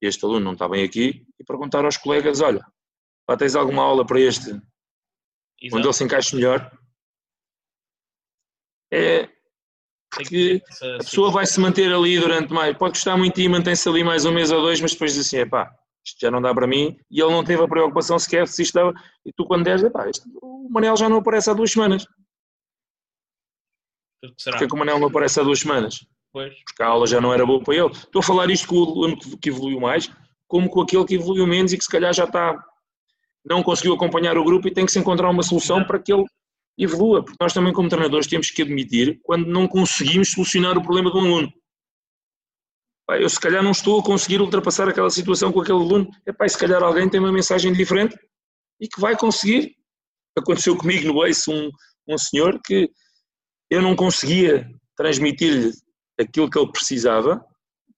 este 0.00 0.24
aluno 0.24 0.40
não 0.40 0.52
está 0.54 0.68
bem 0.68 0.82
aqui 0.82 1.26
e 1.38 1.44
perguntar 1.44 1.84
aos 1.84 1.96
colegas, 1.96 2.40
olha, 2.40 2.64
pá, 3.26 3.36
tens 3.36 3.54
alguma 3.54 3.82
aula 3.82 4.06
para 4.06 4.20
este 4.20 4.48
Exato. 4.48 5.76
onde 5.76 5.86
ele 5.86 5.92
se 5.92 6.04
encaixe 6.04 6.34
melhor? 6.34 6.78
É, 8.92 9.28
porque 10.10 10.62
a 10.96 10.98
pessoa 10.98 11.30
vai 11.30 11.46
se 11.46 11.60
manter 11.60 11.92
ali 11.92 12.18
durante 12.18 12.52
mais, 12.52 12.76
pode 12.76 12.94
gostar 12.94 13.16
muito 13.16 13.38
e 13.40 13.48
mantém-se 13.48 13.88
ali 13.88 14.02
mais 14.02 14.24
um 14.24 14.32
mês 14.32 14.50
ou 14.50 14.60
dois, 14.60 14.80
mas 14.80 14.92
depois 14.92 15.14
diz 15.14 15.26
assim, 15.26 15.38
é 15.38 15.46
pá, 15.46 15.70
isto 16.04 16.18
já 16.20 16.30
não 16.30 16.40
dá 16.40 16.54
para 16.54 16.66
mim, 16.66 16.96
e 17.10 17.20
ele 17.20 17.30
não 17.30 17.44
teve 17.44 17.62
a 17.62 17.68
preocupação 17.68 18.18
sequer 18.18 18.48
se 18.48 18.62
isto 18.62 18.74
dava, 18.74 18.92
e 19.24 19.32
tu 19.32 19.44
quando 19.44 19.64
deres, 19.64 19.86
pá, 19.92 20.08
isto, 20.08 20.28
o 20.42 20.68
Manel 20.70 20.96
já 20.96 21.08
não 21.08 21.18
aparece 21.18 21.50
há 21.50 21.54
duas 21.54 21.70
semanas. 21.70 22.06
Será? 24.36 24.56
Porque 24.56 24.64
é 24.64 24.68
que 24.68 24.74
o 24.74 24.78
Manel 24.78 24.98
não 24.98 25.08
aparece 25.08 25.40
há 25.40 25.42
duas 25.42 25.60
semanas? 25.60 26.06
Pois. 26.32 26.54
Porque 26.64 26.82
a 26.82 26.86
aula 26.86 27.06
já 27.06 27.20
não 27.20 27.32
era 27.32 27.44
boa 27.44 27.62
para 27.62 27.74
ele. 27.74 27.90
Estou 27.90 28.20
a 28.20 28.22
falar 28.22 28.50
isto 28.50 28.68
com 28.68 28.76
o 28.76 28.84
aluno 28.84 29.18
que 29.40 29.48
evoluiu 29.48 29.80
mais, 29.80 30.10
como 30.46 30.68
com 30.68 30.80
aquele 30.80 31.04
que 31.04 31.14
evoluiu 31.14 31.46
menos 31.46 31.72
e 31.72 31.78
que 31.78 31.84
se 31.84 31.90
calhar 31.90 32.12
já 32.12 32.24
está, 32.24 32.56
não 33.44 33.62
conseguiu 33.62 33.94
acompanhar 33.94 34.36
o 34.36 34.44
grupo 34.44 34.68
e 34.68 34.72
tem 34.72 34.84
que 34.84 34.92
se 34.92 34.98
encontrar 34.98 35.30
uma 35.30 35.42
solução 35.42 35.84
para 35.84 35.98
que 35.98 36.12
ele 36.12 36.24
evolua, 36.78 37.22
porque 37.22 37.36
nós 37.40 37.52
também 37.52 37.72
como 37.72 37.88
treinadores 37.88 38.26
temos 38.26 38.50
que 38.50 38.62
admitir 38.62 39.20
quando 39.22 39.46
não 39.46 39.68
conseguimos 39.68 40.32
solucionar 40.32 40.76
o 40.78 40.82
problema 40.82 41.10
do 41.10 41.18
aluno. 41.18 41.52
Eu 43.18 43.28
se 43.28 43.40
calhar 43.40 43.62
não 43.62 43.70
estou 43.70 44.00
a 44.00 44.02
conseguir 44.02 44.40
ultrapassar 44.40 44.88
aquela 44.88 45.10
situação 45.10 45.52
com 45.52 45.60
aquele 45.60 45.78
aluno, 45.78 46.10
Epá, 46.26 46.48
se 46.48 46.58
calhar 46.58 46.82
alguém 46.82 47.08
tem 47.08 47.20
uma 47.20 47.32
mensagem 47.32 47.72
diferente 47.72 48.16
e 48.80 48.88
que 48.88 49.00
vai 49.00 49.16
conseguir. 49.16 49.74
Aconteceu 50.38 50.76
comigo 50.76 51.12
no 51.12 51.26
Ace 51.26 51.50
um, 51.50 51.70
um 52.08 52.18
senhor 52.18 52.60
que 52.64 52.90
eu 53.70 53.82
não 53.82 53.96
conseguia 53.96 54.68
transmitir-lhe 54.96 55.72
aquilo 56.18 56.50
que 56.50 56.58
ele 56.58 56.70
precisava, 56.70 57.44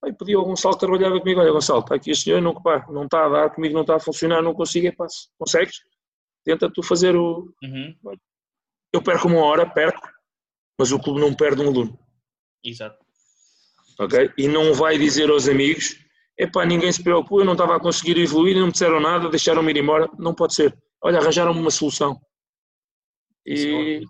e 0.04 0.12
pedi 0.12 0.34
ao 0.34 0.44
Gonçalo 0.44 0.74
que 0.74 0.80
trabalhava 0.80 1.18
comigo, 1.20 1.40
olha 1.40 1.52
Gonçalo, 1.52 1.80
está 1.80 1.94
aqui 1.94 2.10
este 2.10 2.24
senhor, 2.24 2.40
não, 2.40 2.54
pá, 2.54 2.84
não 2.88 3.04
está 3.04 3.26
a 3.26 3.28
dar, 3.28 3.50
comigo 3.50 3.74
não 3.74 3.82
está 3.82 3.96
a 3.96 4.00
funcionar, 4.00 4.42
não 4.42 4.54
consigo, 4.54 4.86
é 4.86 4.92
pá, 4.92 5.06
consegues? 5.38 5.76
Tenta 6.44 6.70
tu 6.72 6.82
fazer 6.82 7.14
o... 7.16 7.52
Uhum 7.62 7.94
eu 8.92 9.02
perco 9.02 9.26
uma 9.26 9.40
hora, 9.40 9.68
perco, 9.68 10.06
mas 10.78 10.92
o 10.92 11.00
clube 11.00 11.20
não 11.20 11.34
perde 11.34 11.62
um 11.62 11.68
aluno. 11.68 11.98
Exato. 12.62 13.01
Ok? 13.98 14.30
E 14.36 14.48
não 14.48 14.74
vai 14.74 14.98
dizer 14.98 15.30
aos 15.30 15.48
amigos, 15.48 15.96
epá, 16.38 16.64
ninguém 16.64 16.90
se 16.90 17.02
preocupou, 17.02 17.40
eu 17.40 17.44
não 17.44 17.52
estava 17.52 17.76
a 17.76 17.80
conseguir 17.80 18.18
evoluir, 18.18 18.56
não 18.56 18.66
me 18.66 18.72
disseram 18.72 19.00
nada, 19.00 19.28
deixaram-me 19.28 19.70
ir 19.70 19.78
embora. 19.78 20.08
Não 20.18 20.34
pode 20.34 20.54
ser. 20.54 20.76
Olha, 21.02 21.18
arranjaram-me 21.18 21.60
uma 21.60 21.70
solução. 21.70 22.18
E, 23.46 24.02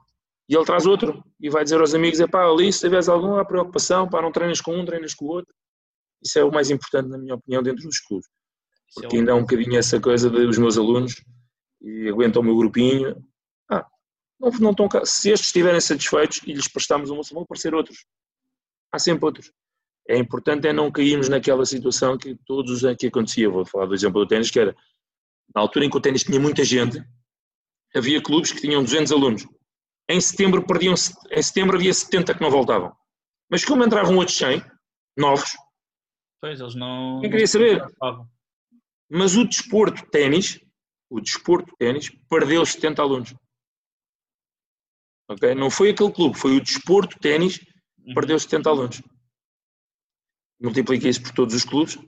e 0.49 0.55
ele 0.55 0.65
traz 0.65 0.87
outro 0.87 1.23
e 1.41 1.49
vai 1.49 1.65
dizer 1.65 1.81
aos 1.81 1.95
amigos, 1.95 2.21
epá, 2.21 2.45
ali 2.45 2.73
se 2.73 2.81
tiveres 2.81 3.09
alguma 3.09 3.45
preocupação, 3.47 4.09
pá, 4.09 4.21
não 4.21 4.33
treinas 4.33 4.61
com 4.61 4.77
um, 4.77 4.85
treinas 4.85 5.15
com 5.15 5.25
o 5.25 5.29
outro. 5.29 5.53
Isso 6.23 6.39
é 6.39 6.45
o 6.45 6.53
mais 6.53 6.71
importante, 6.71 7.09
na 7.09 7.19
minha 7.19 7.35
opinião, 7.35 7.63
dentro 7.63 7.85
dos 7.85 7.99
clubes. 7.99 8.29
É 8.99 9.03
Porque 9.03 9.17
ainda 9.17 9.33
há 9.33 9.35
um 9.35 9.41
bocadinho 9.41 9.77
essa 9.77 9.99
coisa 9.99 10.29
dos 10.29 10.59
meus 10.59 10.77
alunos 10.77 11.15
e 11.81 12.09
aguentam 12.09 12.43
o 12.43 12.45
meu 12.45 12.57
grupinho, 12.57 13.17
não, 14.43 14.51
não 14.59 14.71
estão, 14.73 14.89
se 15.05 15.31
estes 15.31 15.49
estiverem 15.49 15.81
satisfeitos 15.81 16.41
e 16.45 16.53
lhes 16.53 16.67
prestamos 16.67 17.11
uma 17.11 17.23
vão 17.31 17.45
aparecer 17.45 17.73
outros. 17.75 18.05
Há 18.91 18.99
sempre 18.99 19.25
outros. 19.25 19.53
É 20.09 20.19
importante 20.19 20.67
é 20.67 20.73
não 20.73 20.91
cairmos 20.91 21.29
naquela 21.29 21.65
situação 21.65 22.19
que 22.19 22.37
todos 22.47 22.73
os 22.73 22.85
anos 22.85 22.99
que 22.99 23.07
acontecia. 23.07 23.49
Vou 23.49 23.65
falar 23.65 23.87
do 23.87 23.95
exemplo 23.95 24.21
do 24.21 24.27
ténis, 24.27 24.51
que 24.51 24.59
era 24.59 24.75
na 25.55 25.61
altura 25.61 25.85
em 25.85 25.91
que 25.91 25.97
o 25.97 26.01
ténis 26.01 26.25
tinha 26.25 26.41
muita 26.41 26.65
gente, 26.65 27.03
havia 27.95 28.23
clubes 28.23 28.53
que 28.53 28.61
tinham 28.61 28.83
200 28.83 29.13
alunos. 29.13 29.47
Em 30.09 30.21
setembro 30.21 30.67
perdiam, 30.67 30.95
em 30.95 31.43
setembro 31.43 31.77
havia 31.77 31.93
70 31.93 32.35
que 32.35 32.41
não 32.41 32.51
voltavam. 32.51 32.95
Mas 33.51 33.65
como 33.65 33.85
entravam 33.85 34.17
outros 34.17 34.37
100 34.37 34.63
novos, 35.17 35.57
pois 36.41 36.61
eles 36.61 36.75
não. 36.75 37.21
Quem 37.21 37.31
queria 37.31 37.47
saber? 37.47 37.85
Mas 39.11 39.37
o 39.37 39.45
desporto 39.45 40.05
ténis, 40.11 40.59
o 41.11 41.21
desporto 41.21 41.73
ténis, 41.79 42.11
perdeu 42.29 42.65
70 42.65 43.03
alunos. 43.03 43.35
Okay? 45.31 45.55
Não 45.55 45.71
foi 45.71 45.91
aquele 45.91 46.13
clube, 46.13 46.37
foi 46.37 46.57
o 46.57 46.61
desporto 46.61 47.19
ténis 47.21 47.59
que 47.59 48.09
uhum. 48.09 48.15
perdeu 48.15 48.39
70 48.39 48.71
alunos. 48.71 49.03
Multiplica 50.63 51.09
isso 51.09 51.23
por 51.23 51.33
todos 51.33 51.55
os 51.55 51.65
clubes 51.65 51.99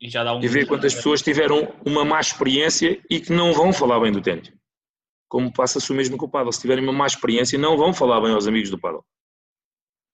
e, 0.00 0.08
já 0.10 0.24
dá 0.24 0.34
um 0.34 0.42
e 0.42 0.48
vê 0.48 0.66
quantas 0.66 0.94
pessoas 0.94 1.22
tiveram 1.22 1.72
uma 1.86 2.04
má 2.04 2.20
experiência 2.20 3.00
e 3.08 3.20
que 3.20 3.32
não 3.32 3.52
vão 3.52 3.72
falar 3.72 4.00
bem 4.00 4.12
do 4.12 4.20
ténis. 4.20 4.52
Como 5.28 5.52
passa-se 5.52 5.90
o 5.90 5.94
mesmo 5.94 6.16
com 6.16 6.26
o 6.26 6.30
paddle. 6.30 6.52
Se 6.52 6.60
tiverem 6.60 6.82
uma 6.82 6.92
má 6.92 7.06
experiência, 7.06 7.58
não 7.58 7.76
vão 7.76 7.94
falar 7.94 8.20
bem 8.20 8.32
aos 8.32 8.46
amigos 8.46 8.70
do 8.70 8.78
paddle. 8.78 9.04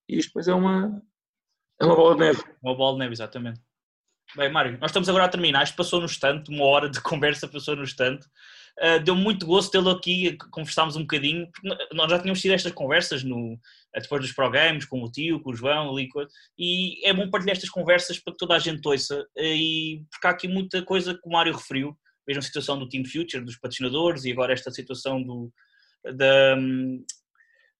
E 0.09 0.19
isto 0.19 0.29
depois 0.29 0.49
é 0.49 0.55
uma, 0.55 1.03
é 1.81 1.85
uma 1.85 1.97
bola 1.97 2.15
de 2.15 2.21
neve. 2.21 2.43
Uma 2.63 2.77
bola 2.77 2.93
de 2.95 2.99
neve, 3.01 3.13
exatamente. 3.13 3.61
Bem, 4.37 4.51
Mário, 4.51 4.79
nós 4.79 4.91
estamos 4.91 5.09
agora 5.09 5.25
a 5.25 5.29
terminar. 5.29 5.65
Isto 5.65 5.77
passou 5.77 5.99
no 5.99 6.07
instante, 6.07 6.51
uma 6.51 6.65
hora 6.65 6.89
de 6.89 7.01
conversa 7.03 7.49
passou 7.49 7.75
no 7.75 7.83
instante. 7.83 8.27
Uh, 8.79 9.03
deu 9.03 9.15
muito 9.15 9.47
gosto 9.47 9.71
tê-lo 9.71 9.91
aqui, 9.91 10.37
conversámos 10.51 10.97
um 10.97 11.03
bocadinho, 11.03 11.49
nós 11.93 12.11
já 12.11 12.19
tínhamos 12.19 12.41
tido 12.41 12.53
estas 12.53 12.73
conversas 12.73 13.23
no, 13.23 13.59
eh, 13.95 14.01
depois 14.01 14.23
dos 14.23 14.33
programas, 14.33 14.87
com 14.87 15.03
o 15.03 15.11
tio, 15.11 15.41
com 15.41 15.51
o 15.51 15.55
João, 15.55 15.91
ali, 15.91 16.09
e 16.59 17.07
é 17.07 17.13
bom 17.13 17.29
partilhar 17.29 17.57
estas 17.57 17.69
conversas 17.69 18.19
para 18.19 18.33
que 18.33 18.39
toda 18.39 18.55
a 18.55 18.59
gente 18.59 18.87
ouça, 18.87 19.21
uh, 19.21 19.43
e 19.43 20.03
porque 20.11 20.27
há 20.27 20.31
aqui 20.31 20.49
muita 20.49 20.83
coisa 20.83 21.15
que 21.15 21.27
o 21.27 21.31
Mário 21.31 21.55
referiu, 21.55 21.97
mesmo 22.27 22.41
a 22.41 22.43
situação 22.43 22.79
do 22.79 22.89
Team 22.89 23.05
Future, 23.05 23.45
dos 23.45 23.59
patrocinadores, 23.59 24.25
e 24.25 24.33
agora 24.33 24.53
esta 24.53 24.71
situação 24.71 25.23
do, 25.23 25.53
da, 26.05 26.57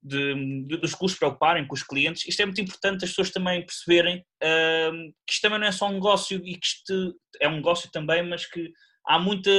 de, 0.03 0.65
de, 0.67 0.77
dos 0.77 0.93
se 0.93 1.19
preocuparem 1.19 1.67
com 1.67 1.75
os 1.75 1.83
clientes, 1.83 2.27
isto 2.27 2.41
é 2.41 2.47
muito 2.47 2.61
importante 2.61 3.05
as 3.05 3.11
pessoas 3.11 3.31
também 3.31 3.65
perceberem 3.65 4.25
que 5.27 5.33
isto 5.33 5.43
também 5.43 5.59
não 5.59 5.67
é 5.67 5.73
só 5.73 5.89
um 5.89 5.95
negócio 5.95 6.39
e 6.45 6.57
que 6.57 6.67
isto 6.67 7.15
é 7.41 7.49
um 7.49 7.57
negócio 7.57 7.91
também, 7.91 8.23
mas 8.23 8.47
que 8.47 8.73
há, 9.07 9.19
muita, 9.19 9.51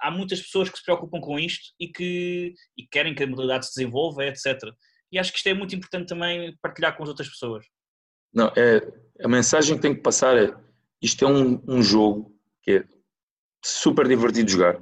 há 0.00 0.10
muitas 0.10 0.40
pessoas 0.40 0.68
que 0.68 0.78
se 0.78 0.84
preocupam 0.84 1.20
com 1.20 1.38
isto 1.38 1.72
e 1.78 1.88
que 1.88 2.54
e 2.76 2.86
querem 2.86 3.14
que 3.14 3.22
a 3.22 3.26
modalidade 3.26 3.66
se 3.66 3.74
desenvolva, 3.74 4.26
etc. 4.26 4.60
E 5.10 5.18
acho 5.18 5.32
que 5.32 5.38
isto 5.38 5.48
é 5.48 5.54
muito 5.54 5.74
importante 5.74 6.08
também 6.08 6.56
partilhar 6.60 6.96
com 6.96 7.02
as 7.02 7.08
outras 7.08 7.28
pessoas. 7.28 7.64
Não, 8.32 8.52
é, 8.56 8.86
a 9.24 9.28
mensagem 9.28 9.76
que 9.76 9.82
tem 9.82 9.94
que 9.94 10.02
passar 10.02 10.36
é 10.36 10.54
isto 11.00 11.24
é 11.24 11.28
um, 11.28 11.62
um 11.66 11.82
jogo 11.82 12.34
que 12.62 12.72
é 12.72 12.84
super 13.64 14.06
divertido 14.06 14.50
jogar. 14.50 14.78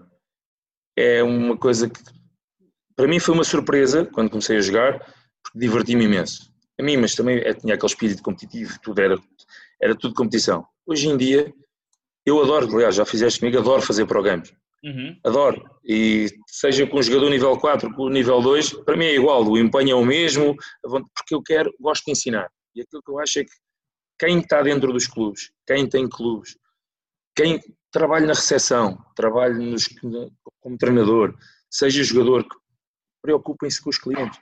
É 0.97 1.23
uma 1.23 1.57
coisa 1.57 1.89
que 1.89 2.01
para 2.95 3.07
mim 3.07 3.21
foi 3.21 3.35
uma 3.35 3.45
surpresa 3.45 4.07
quando 4.07 4.31
comecei 4.31 4.57
a 4.57 4.61
jogar, 4.61 4.99
porque 5.43 5.59
diverti-me 5.59 6.05
imenso. 6.05 6.51
A 6.79 6.83
mim, 6.83 6.97
mas 6.97 7.15
também 7.15 7.39
é, 7.39 7.55
tinha 7.55 7.75
aquele 7.75 7.93
espírito 7.93 8.23
competitivo, 8.23 8.79
tudo 8.83 9.01
era, 9.01 9.17
era 9.81 9.95
tudo 9.95 10.15
competição. 10.15 10.67
Hoje 10.87 11.09
em 11.09 11.17
dia 11.17 11.53
eu 12.27 12.43
adoro, 12.43 12.75
aliás, 12.75 12.97
já 12.97 13.07
fizeste 13.07 13.41
comigo, 13.41 13.59
adoro 13.59 13.81
fazer 13.81 14.05
programas. 14.05 14.53
Uhum. 14.85 15.19
Adoro. 15.25 15.65
E 15.85 16.27
seja 16.47 16.87
com 16.87 16.99
o 16.99 17.03
jogador 17.03 17.31
nível 17.31 17.57
4, 17.57 17.95
com 17.95 18.03
o 18.03 18.11
nível 18.11 18.43
2, 18.43 18.73
para 18.85 18.97
mim 18.97 19.07
é 19.07 19.15
igual, 19.15 19.45
o 19.45 19.57
empenho 19.57 19.93
é 19.93 19.95
o 19.95 20.05
mesmo, 20.05 20.57
porque 20.83 21.35
eu 21.35 21.43
quero, 21.43 21.73
gosto 21.81 22.05
de 22.05 22.13
ensinar. 22.13 22.51
E 22.75 22.83
aquilo 22.83 23.03
que 23.03 23.11
eu 23.11 23.19
acho 23.21 23.39
é 23.39 23.45
que 23.45 23.53
quem 24.19 24.41
está 24.41 24.63
dentro 24.63 24.93
dos 24.93 25.07
clubes, 25.07 25.51
quem 25.67 25.89
tem 25.89 26.09
clubes, 26.09 26.57
quem 27.35 27.61
trabalha 27.93 28.27
na 28.27 28.33
recepção, 28.33 28.99
trabalha 29.15 29.55
nos, 29.55 29.89
como 30.61 30.77
treinador, 30.77 31.35
seja 31.71 32.03
jogador, 32.03 32.47
preocupem-se 33.23 33.83
com 33.83 33.91
os 33.91 33.99
clientes. 33.99 34.39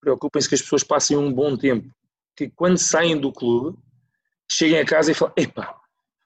Preocupem-se 0.00 0.48
que 0.48 0.54
as 0.54 0.62
pessoas 0.62 0.82
passem 0.82 1.16
um 1.16 1.32
bom 1.32 1.56
tempo. 1.56 1.88
Que 2.36 2.50
quando 2.50 2.78
saem 2.78 3.18
do 3.18 3.32
clube, 3.32 3.78
cheguem 4.50 4.78
a 4.78 4.84
casa 4.84 5.12
e 5.12 5.14
falem, 5.14 5.34
epá, 5.36 5.76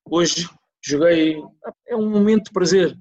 hoje 0.04 0.48
joguei, 0.90 1.42
é 1.86 1.96
um 1.96 2.08
momento 2.08 2.46
de 2.46 2.52
prazer. 2.52 2.96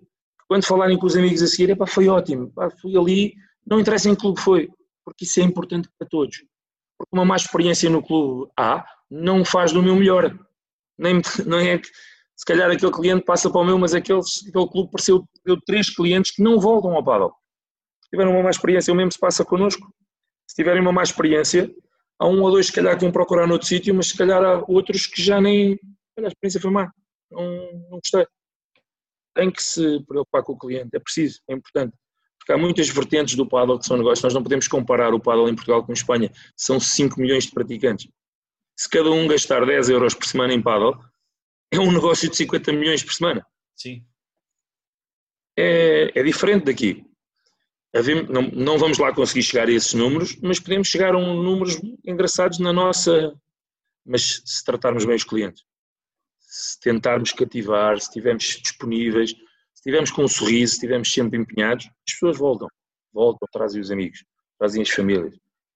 Quando 0.48 0.66
falarem 0.66 0.98
com 0.98 1.06
os 1.06 1.16
amigos 1.16 1.42
a 1.42 1.48
seguir, 1.48 1.72
epá, 1.72 1.88
foi 1.88 2.08
ótimo, 2.08 2.48
epá, 2.48 2.70
fui 2.70 2.98
ali, 2.98 3.34
não 3.66 3.80
interessa 3.80 4.10
em 4.10 4.16
que 4.16 4.22
clube 4.22 4.40
foi, 4.40 4.70
porque 5.04 5.26
isso 5.26 5.40
é 5.40 5.44
importante 5.44 5.90
para 5.98 6.08
todos. 6.08 6.44
Porque 6.98 7.10
uma 7.12 7.26
má 7.26 7.36
experiência 7.36 7.90
no 7.90 8.02
clube 8.02 8.52
A 8.58 8.86
não 9.10 9.44
faz 9.44 9.72
do 9.72 9.84
meu 9.84 9.96
melhor. 9.96 10.38
Nem, 10.98 11.22
não 11.46 11.60
é 11.60 11.78
que 11.78 11.90
se 12.36 12.46
calhar 12.46 12.70
aquele 12.70 12.92
cliente 12.92 13.24
passa 13.24 13.50
para 13.50 13.62
o 13.62 13.66
meu, 13.66 13.78
mas 13.78 13.94
aquele, 13.94 14.20
aquele 14.20 14.68
clube 14.68 14.92
pareceu 14.92 15.26
deu 15.46 15.58
três 15.62 15.90
clientes 15.90 16.32
que 16.32 16.42
não 16.42 16.60
voltam 16.60 16.94
ao 16.94 17.04
paddle. 17.04 17.34
Se 18.04 18.10
tiveram 18.10 18.32
uma 18.32 18.44
má 18.44 18.50
experiência, 18.50 18.94
o 18.94 18.96
mesmo 18.96 19.12
se 19.12 19.20
passa 19.20 19.46
connosco. 19.46 19.88
Se 20.48 20.56
tiverem 20.56 20.82
uma 20.82 20.92
má 20.92 21.04
experiência, 21.04 21.74
há 22.20 22.28
um 22.28 22.42
ou 22.42 22.52
dois, 22.52 22.68
se 22.68 22.74
calhar, 22.74 22.96
que 22.96 23.04
vão 23.04 23.12
procurar 23.12 23.48
noutro 23.48 23.68
sítio, 23.68 23.94
mas 23.94 24.08
se 24.10 24.18
calhar 24.18 24.44
há 24.44 24.64
outros 24.68 25.06
que 25.06 25.22
já 25.22 25.40
nem. 25.40 25.80
Olha, 26.18 26.28
a 26.28 26.30
experiência 26.30 26.62
foi 26.62 26.72
má, 26.72 26.92
não, 27.32 27.74
não 27.90 28.00
gostei. 28.00 28.26
Tem 29.34 29.52
que 29.52 29.62
se 29.62 30.04
preocupar 30.06 30.44
com 30.44 30.54
o 30.54 30.58
cliente, 30.58 30.90
é 30.94 31.00
preciso, 31.00 31.42
é 31.50 31.54
importante. 31.54 31.96
Porque 32.38 32.54
há 32.54 32.58
muitas 32.58 32.88
vertentes 32.90 33.36
do 33.36 33.48
paddle 33.48 33.80
que 33.80 33.86
são 33.86 33.98
negócios, 33.98 34.24
nós 34.24 34.34
não 34.34 34.44
podemos 34.44 34.68
comparar 34.68 35.14
o 35.14 35.20
paddle 35.20 35.50
em 35.50 35.56
Portugal 35.56 35.84
com 35.84 35.92
em 35.92 35.96
Espanha, 35.96 36.32
são 36.56 36.80
5 36.80 37.20
milhões 37.20 37.46
de 37.46 37.52
praticantes. 37.52 38.08
Se 38.78 38.90
cada 38.90 39.10
um 39.10 39.28
gastar 39.28 39.66
10 39.66 39.90
euros 39.90 40.14
por 40.14 40.26
semana 40.26 40.54
em 40.54 40.62
paddle, 40.62 41.00
é 41.72 41.80
um 41.80 41.92
negócio 41.92 42.30
de 42.30 42.36
50 42.36 42.72
milhões 42.74 43.04
por 43.04 43.14
semana. 43.14 43.46
Sim. 43.76 44.06
É, 45.58 46.20
é 46.20 46.24
diferente 46.24 46.66
daqui 46.66 47.06
não, 48.30 48.42
não 48.52 48.78
vamos 48.78 48.98
lá 48.98 49.14
conseguir 49.14 49.44
chegar 49.44 49.68
a 49.68 49.72
esses 49.72 49.94
números, 49.94 50.38
mas 50.42 50.60
podemos 50.60 50.88
chegar 50.88 51.16
a 51.16 51.18
um, 51.18 51.42
números 51.42 51.80
engraçados 52.06 52.60
na 52.60 52.74
nossa. 52.74 53.34
Mas 54.06 54.42
se 54.46 54.64
tratarmos 54.64 55.06
bem 55.06 55.16
os 55.16 55.24
clientes, 55.24 55.64
se 56.56 56.80
tentarmos 56.80 57.34
cativar, 57.34 58.00
se 58.00 58.08
estivermos 58.08 58.44
disponíveis, 58.44 59.32
se 59.32 59.38
estivermos 59.76 60.10
com 60.10 60.24
um 60.24 60.28
sorriso, 60.28 60.72
se 60.72 60.78
estivermos 60.78 61.12
sempre 61.12 61.38
empenhados, 61.38 61.86
as 61.86 62.14
pessoas 62.14 62.38
voltam, 62.38 62.70
voltam, 63.14 63.46
trazem 63.52 63.82
os 63.82 63.92
amigos, 63.92 64.24
trazem 64.58 64.82
as 64.82 64.90
famílias. 64.90 65.36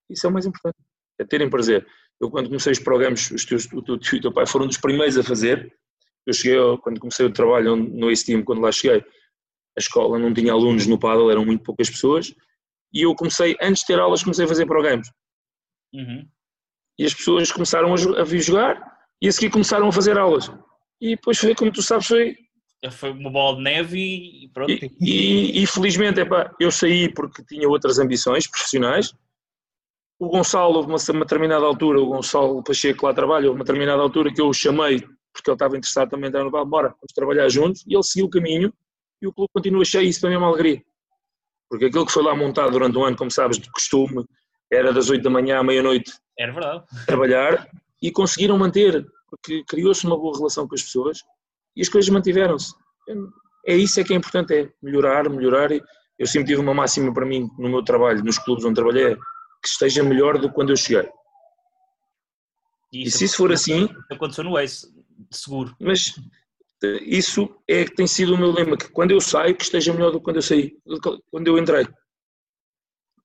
Isso 0.09 0.25
é 0.25 0.30
o 0.30 0.34
mais 0.34 0.45
importante, 0.45 0.77
é 1.19 1.25
terem 1.25 1.49
prazer. 1.49 1.86
Eu, 2.19 2.32
quando 2.32 2.47
comecei 2.47 2.71
os 2.71 2.80
programas, 2.80 3.30
os 3.30 3.43
teus, 3.43 3.65
o 3.73 3.82
teu 3.82 3.97
tio 3.97 4.15
e 4.15 4.19
o 4.19 4.21
teu 4.21 4.34
pai 4.34 4.45
foram 4.45 4.67
dos 4.67 4.77
primeiros 4.77 5.17
a 5.17 5.23
fazer. 5.23 5.69
Eu 6.25 6.34
cheguei, 6.34 6.57
quando 6.82 6.99
comecei 6.99 7.25
o 7.25 7.34
trabalho 7.34 7.75
no 7.75 8.15
Steam, 8.15 8.43
quando 8.43 8.61
lá 8.61 8.71
cheguei, 8.71 8.99
a 8.99 9.80
escola 9.80 10.17
não 10.17 10.34
tinha 10.34 10.53
alunos 10.53 10.88
no 10.88 10.97
paddle, 10.97 11.30
eram 11.30 11.45
muito 11.45 11.63
poucas 11.63 11.89
pessoas, 11.89 12.34
e 12.93 13.01
eu 13.05 13.13
comecei, 13.15 13.55
antes 13.61 13.82
de 13.82 13.88
ter 13.88 13.99
aulas, 13.99 14.23
comecei 14.23 14.45
a 14.45 14.47
fazer 14.47 14.65
programas. 14.65 15.09
Uhum. 15.93 16.27
E 16.97 17.05
as 17.05 17.13
pessoas 17.13 17.51
começaram 17.51 17.93
a, 17.93 18.21
a 18.21 18.23
vir 18.23 18.41
jogar, 18.41 18.82
e 19.21 19.27
a 19.27 19.32
seguir 19.32 19.49
começaram 19.49 19.88
a 19.88 19.91
fazer 19.91 20.17
aulas. 20.17 20.49
E 21.02 21.16
depois 21.16 21.38
foi, 21.38 21.56
como 21.56 21.72
tu 21.72 21.82
sabes, 21.82 22.08
foi... 22.08 22.36
Foi 22.91 23.12
uma 23.12 23.30
bola 23.30 23.58
de 23.58 23.64
neve 23.64 24.00
e 24.00 24.50
pronto. 24.54 24.72
E, 24.72 24.91
e, 25.02 25.64
e 25.64 25.68
felizmente, 25.68 26.22
epá, 26.22 26.54
eu 26.60 26.72
saí 26.72 27.14
porque 27.14 27.43
tinha 27.43 27.68
outras 27.68 28.00
ambições 28.00 28.47
profissionais, 28.47 29.14
o 30.20 30.28
Gonçalo, 30.28 30.76
houve 30.76 30.89
uma, 30.89 30.97
uma 30.97 31.26
determinada 31.26 31.66
altura, 31.66 32.00
o 32.00 32.08
Gonçalo 32.08 32.62
Pacheco 32.62 33.06
lá 33.06 33.14
trabalha, 33.14 33.47
houve 33.47 33.60
uma 33.60 33.66
determinada 33.66 34.02
altura 34.02 34.34
que 34.34 34.41
eu 34.41 34.47
o 34.47 34.54
chamei, 34.54 35.00
porque 35.34 35.50
ele 35.50 35.56
estava 35.56 35.78
interessado 35.78 36.10
também 36.10 36.26
em 36.26 36.30
entrar 36.30 36.43
no 36.43 36.52
Val, 36.52 36.66
bora, 36.66 36.89
vamos 36.89 37.14
trabalhar 37.16 37.47
juntos, 37.47 37.84
e 37.88 37.93
ele 37.95 38.04
seguiu 38.04 38.26
o 38.26 38.30
caminho, 38.30 38.74
e 39.22 39.28
o 39.28 39.34
clube 39.34 39.50
continua 39.54 39.86
cheio, 39.86 40.08
isso 40.08 40.20
para 40.20 40.30
mim 40.30 40.36
é 40.36 40.39
uma 40.39 40.47
alegria. 40.47 40.84
Porque 41.70 41.86
aquilo 41.86 42.06
que 42.06 42.12
foi 42.12 42.24
lá 42.24 42.36
montado 42.36 42.72
durante 42.72 42.97
um 42.97 43.06
ano, 43.06 43.16
como 43.16 43.32
sabes, 43.32 43.58
de 43.58 43.72
costume, 43.72 44.26
era 44.72 44.91
das 44.91 45.10
8 45.10 45.24
da 45.24 45.30
manhã 45.30 45.60
à 45.60 45.64
meia-noite. 45.64 46.12
Era 46.38 46.52
verdade. 46.52 46.84
Trabalhar 47.06 47.70
e 48.02 48.12
conseguiram 48.12 48.58
manter, 48.58 49.06
porque 49.30 49.63
criou-se 49.65 50.05
uma 50.05 50.17
boa 50.17 50.38
relação 50.38 50.67
com 50.67 50.75
as 50.75 50.84
pessoas 50.84 51.21
e 51.75 51.82
as 51.82 51.89
coisas 51.89 52.09
mantiveram-se. 52.09 52.73
É 53.65 53.75
isso 53.75 53.99
é 53.99 54.03
que 54.03 54.13
é 54.13 54.17
importante, 54.17 54.53
é 54.53 54.71
melhorar, 54.82 55.30
melhorar. 55.30 55.69
Eu 56.17 56.27
sempre 56.27 56.49
tive 56.49 56.61
uma 56.61 56.73
máxima 56.73 57.13
para 57.13 57.25
mim 57.25 57.49
no 57.57 57.69
meu 57.69 57.84
trabalho, 57.84 58.23
nos 58.23 58.38
clubes 58.38 58.65
onde 58.65 58.75
trabalhei, 58.75 59.15
que 59.15 59.67
esteja 59.67 60.03
melhor 60.03 60.38
do 60.38 60.49
que 60.49 60.55
quando 60.55 60.71
eu 60.71 60.75
cheguei. 60.75 61.09
E, 62.91 63.03
e 63.03 63.11
se 63.11 63.25
isso 63.25 63.38
for 63.38 63.51
assim. 63.51 63.88
Aconteceu 64.11 64.43
no 64.43 64.57
Ace, 64.57 64.88
seguro. 65.32 65.75
Mas 65.80 66.15
isso 67.01 67.49
é 67.67 67.86
que 67.86 67.95
tem 67.95 68.07
sido 68.07 68.34
o 68.34 68.38
meu 68.38 68.51
lema, 68.51 68.77
que 68.77 68.89
quando 68.89 69.11
eu 69.11 69.21
saio, 69.21 69.55
que 69.55 69.63
esteja 69.63 69.93
melhor 69.93 70.11
do 70.11 70.19
que 70.19 70.23
quando 70.23 70.38
eu 70.38 70.41
saí, 70.41 70.77
quando 71.30 71.47
eu 71.47 71.57
entrei. 71.57 71.88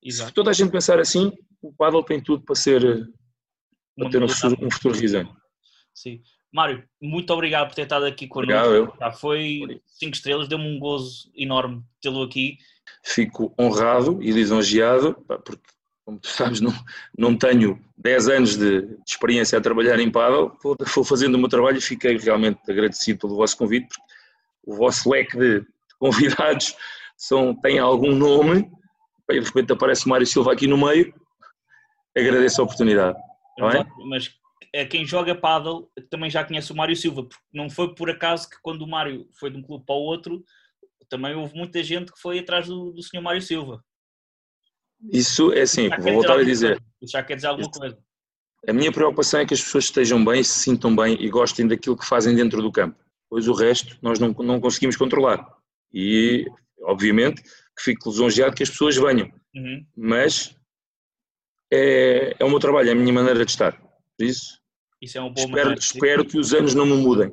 Exato. 0.02 0.28
Se 0.28 0.34
toda 0.34 0.50
a 0.50 0.52
gente 0.52 0.70
pensar 0.70 1.00
assim, 1.00 1.32
o 1.62 1.72
paddle 1.72 2.04
tem 2.04 2.22
tudo 2.22 2.44
para 2.44 2.54
ser, 2.54 2.82
para 3.96 4.10
ter 4.10 4.22
um 4.22 4.28
futuro, 4.28 4.66
um 4.66 4.70
futuro 4.70 4.98
risonho. 4.98 5.34
Sim. 5.94 6.20
Mário, 6.52 6.84
muito 7.00 7.32
obrigado 7.32 7.68
por 7.68 7.74
ter 7.74 7.82
estado 7.82 8.04
aqui 8.04 8.26
connosco. 8.26 8.66
Obrigado, 8.66 8.98
Já 8.98 9.12
foi 9.12 9.80
cinco 9.86 10.14
estrelas, 10.14 10.48
deu-me 10.48 10.66
um 10.66 10.78
gozo 10.78 11.30
enorme 11.34 11.82
tê-lo 12.00 12.22
aqui. 12.22 12.58
Fico 13.02 13.54
honrado 13.58 14.22
e 14.22 14.30
lisonjeado, 14.30 15.14
porque 15.44 15.74
como 16.04 16.18
tu 16.18 16.28
sabes, 16.28 16.60
não, 16.60 16.72
não 17.16 17.36
tenho 17.36 17.82
10 17.96 18.28
anos 18.28 18.56
de, 18.56 18.82
de 18.82 18.98
experiência 19.08 19.58
a 19.58 19.60
trabalhar 19.60 19.98
em 19.98 20.10
paddle, 20.10 20.56
vou, 20.62 20.76
vou, 20.94 21.04
fazendo 21.04 21.36
o 21.36 21.38
meu 21.38 21.48
trabalho 21.48 21.78
e 21.78 21.80
fiquei 21.80 22.18
realmente 22.18 22.60
agradecido 22.68 23.20
pelo 23.20 23.36
vosso 23.36 23.56
convite, 23.56 23.88
porque 23.88 24.02
o 24.66 24.76
vosso 24.76 25.08
leque 25.10 25.36
de, 25.36 25.60
de 25.60 25.66
convidados 25.98 26.76
são, 27.16 27.54
tem 27.54 27.78
algum 27.78 28.14
nome, 28.14 28.70
e 29.30 29.40
de 29.40 29.46
repente 29.46 29.72
aparece 29.72 30.04
o 30.04 30.10
Mário 30.10 30.26
Silva 30.26 30.52
aqui 30.52 30.66
no 30.66 30.76
meio, 30.76 31.12
agradeço 32.16 32.60
a 32.60 32.64
oportunidade. 32.64 33.18
Não 33.58 33.70
é? 33.70 33.84
Mas 34.08 34.30
quem 34.84 35.04
joga 35.04 35.34
paddle 35.34 35.90
também 36.08 36.30
já 36.30 36.42
conhece 36.42 36.72
o 36.72 36.76
Mário 36.76 36.96
Silva, 36.96 37.22
porque 37.22 37.44
não 37.52 37.68
foi 37.68 37.94
por 37.94 38.10
acaso 38.10 38.48
que 38.48 38.56
quando 38.62 38.82
o 38.82 38.88
Mário 38.88 39.28
foi 39.38 39.50
de 39.50 39.58
um 39.58 39.62
clube 39.62 39.84
para 39.84 39.94
o 39.94 40.00
outro, 40.00 40.42
também 41.08 41.34
houve 41.34 41.54
muita 41.54 41.82
gente 41.82 42.10
que 42.10 42.18
foi 42.18 42.38
atrás 42.38 42.66
do, 42.66 42.90
do 42.90 43.02
senhor 43.02 43.22
Mário 43.22 43.42
Silva. 43.42 43.84
Isso 45.12 45.52
é 45.52 45.62
assim, 45.62 45.88
vou 46.00 46.14
voltar 46.14 46.38
a 46.38 46.44
dizer. 46.44 46.82
Isso 47.00 47.12
já 47.12 47.22
quer 47.22 47.36
dizer 47.36 47.48
alguma 47.48 47.70
coisa. 47.70 47.98
A 48.66 48.72
minha 48.72 48.90
preocupação 48.90 49.40
é 49.40 49.46
que 49.46 49.52
as 49.52 49.62
pessoas 49.62 49.84
estejam 49.84 50.24
bem, 50.24 50.42
se 50.42 50.60
sintam 50.60 50.96
bem 50.96 51.16
e 51.20 51.28
gostem 51.28 51.68
daquilo 51.68 51.96
que 51.96 52.06
fazem 52.06 52.34
dentro 52.34 52.62
do 52.62 52.72
campo. 52.72 52.98
Pois 53.28 53.46
o 53.46 53.52
resto 53.52 53.98
nós 54.00 54.18
não, 54.18 54.30
não 54.30 54.60
conseguimos 54.60 54.96
controlar. 54.96 55.46
E, 55.92 56.46
obviamente, 56.82 57.42
que 57.42 57.82
fico 57.82 58.08
lisonjeado 58.08 58.54
que 58.54 58.62
as 58.62 58.70
pessoas 58.70 58.96
venham. 58.96 59.30
Uhum. 59.54 59.86
Mas 59.94 60.56
é, 61.72 62.34
é 62.38 62.44
o 62.44 62.48
meu 62.48 62.58
trabalho, 62.58 62.88
é 62.88 62.92
a 62.92 62.96
minha 62.96 63.12
maneira 63.12 63.44
de 63.44 63.50
estar. 63.50 63.78
Por 64.16 64.24
isso, 64.24 64.60
isso 65.04 65.18
é 65.18 65.22
um 65.22 65.32
espero, 65.32 65.74
espero 65.74 66.24
que 66.24 66.38
os 66.38 66.52
anos 66.52 66.74
não 66.74 66.86
me 66.86 66.96
mudem. 66.96 67.32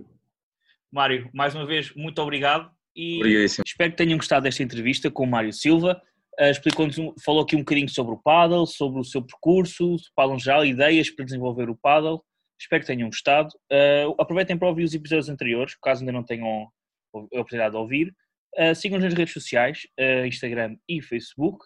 Mário, 0.91 1.29
mais 1.33 1.55
uma 1.55 1.65
vez, 1.65 1.93
muito 1.95 2.21
obrigado. 2.21 2.69
E 2.95 3.45
espero 3.65 3.91
que 3.91 3.97
tenham 3.97 4.17
gostado 4.17 4.43
desta 4.43 4.61
entrevista 4.61 5.09
com 5.09 5.23
o 5.23 5.27
Mário 5.27 5.53
Silva. 5.53 6.01
Uh, 6.39 6.45
explicou-nos, 6.45 6.97
falou 7.23 7.43
aqui 7.43 7.55
um 7.55 7.59
bocadinho 7.59 7.89
sobre 7.89 8.13
o 8.13 8.17
paddle, 8.17 8.67
sobre 8.67 8.99
o 8.99 9.03
seu 9.03 9.21
percurso, 9.21 9.95
paddle 10.15 10.39
geral, 10.39 10.65
ideias 10.65 11.09
para 11.09 11.25
desenvolver 11.25 11.69
o 11.69 11.75
paddle. 11.75 12.21
Espero 12.59 12.81
que 12.81 12.87
tenham 12.87 13.09
gostado. 13.09 13.49
Uh, 13.71 14.13
aproveitem 14.19 14.57
para 14.57 14.67
ouvir 14.67 14.83
os 14.83 14.93
episódios 14.93 15.29
anteriores, 15.29 15.75
caso 15.81 16.01
ainda 16.01 16.11
não 16.11 16.23
tenham 16.23 16.67
a 17.15 17.17
oportunidade 17.17 17.71
de 17.71 17.77
ouvir. 17.77 18.13
Uh, 18.57 18.75
Sigam-nos 18.75 19.05
nas 19.05 19.13
redes 19.13 19.33
sociais, 19.33 19.87
Instagram 20.25 20.75
e 20.87 21.01
Facebook. 21.01 21.65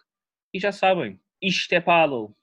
E 0.54 0.60
já 0.60 0.70
sabem, 0.70 1.18
isto 1.42 1.72
é 1.72 1.80
paddle. 1.80 2.34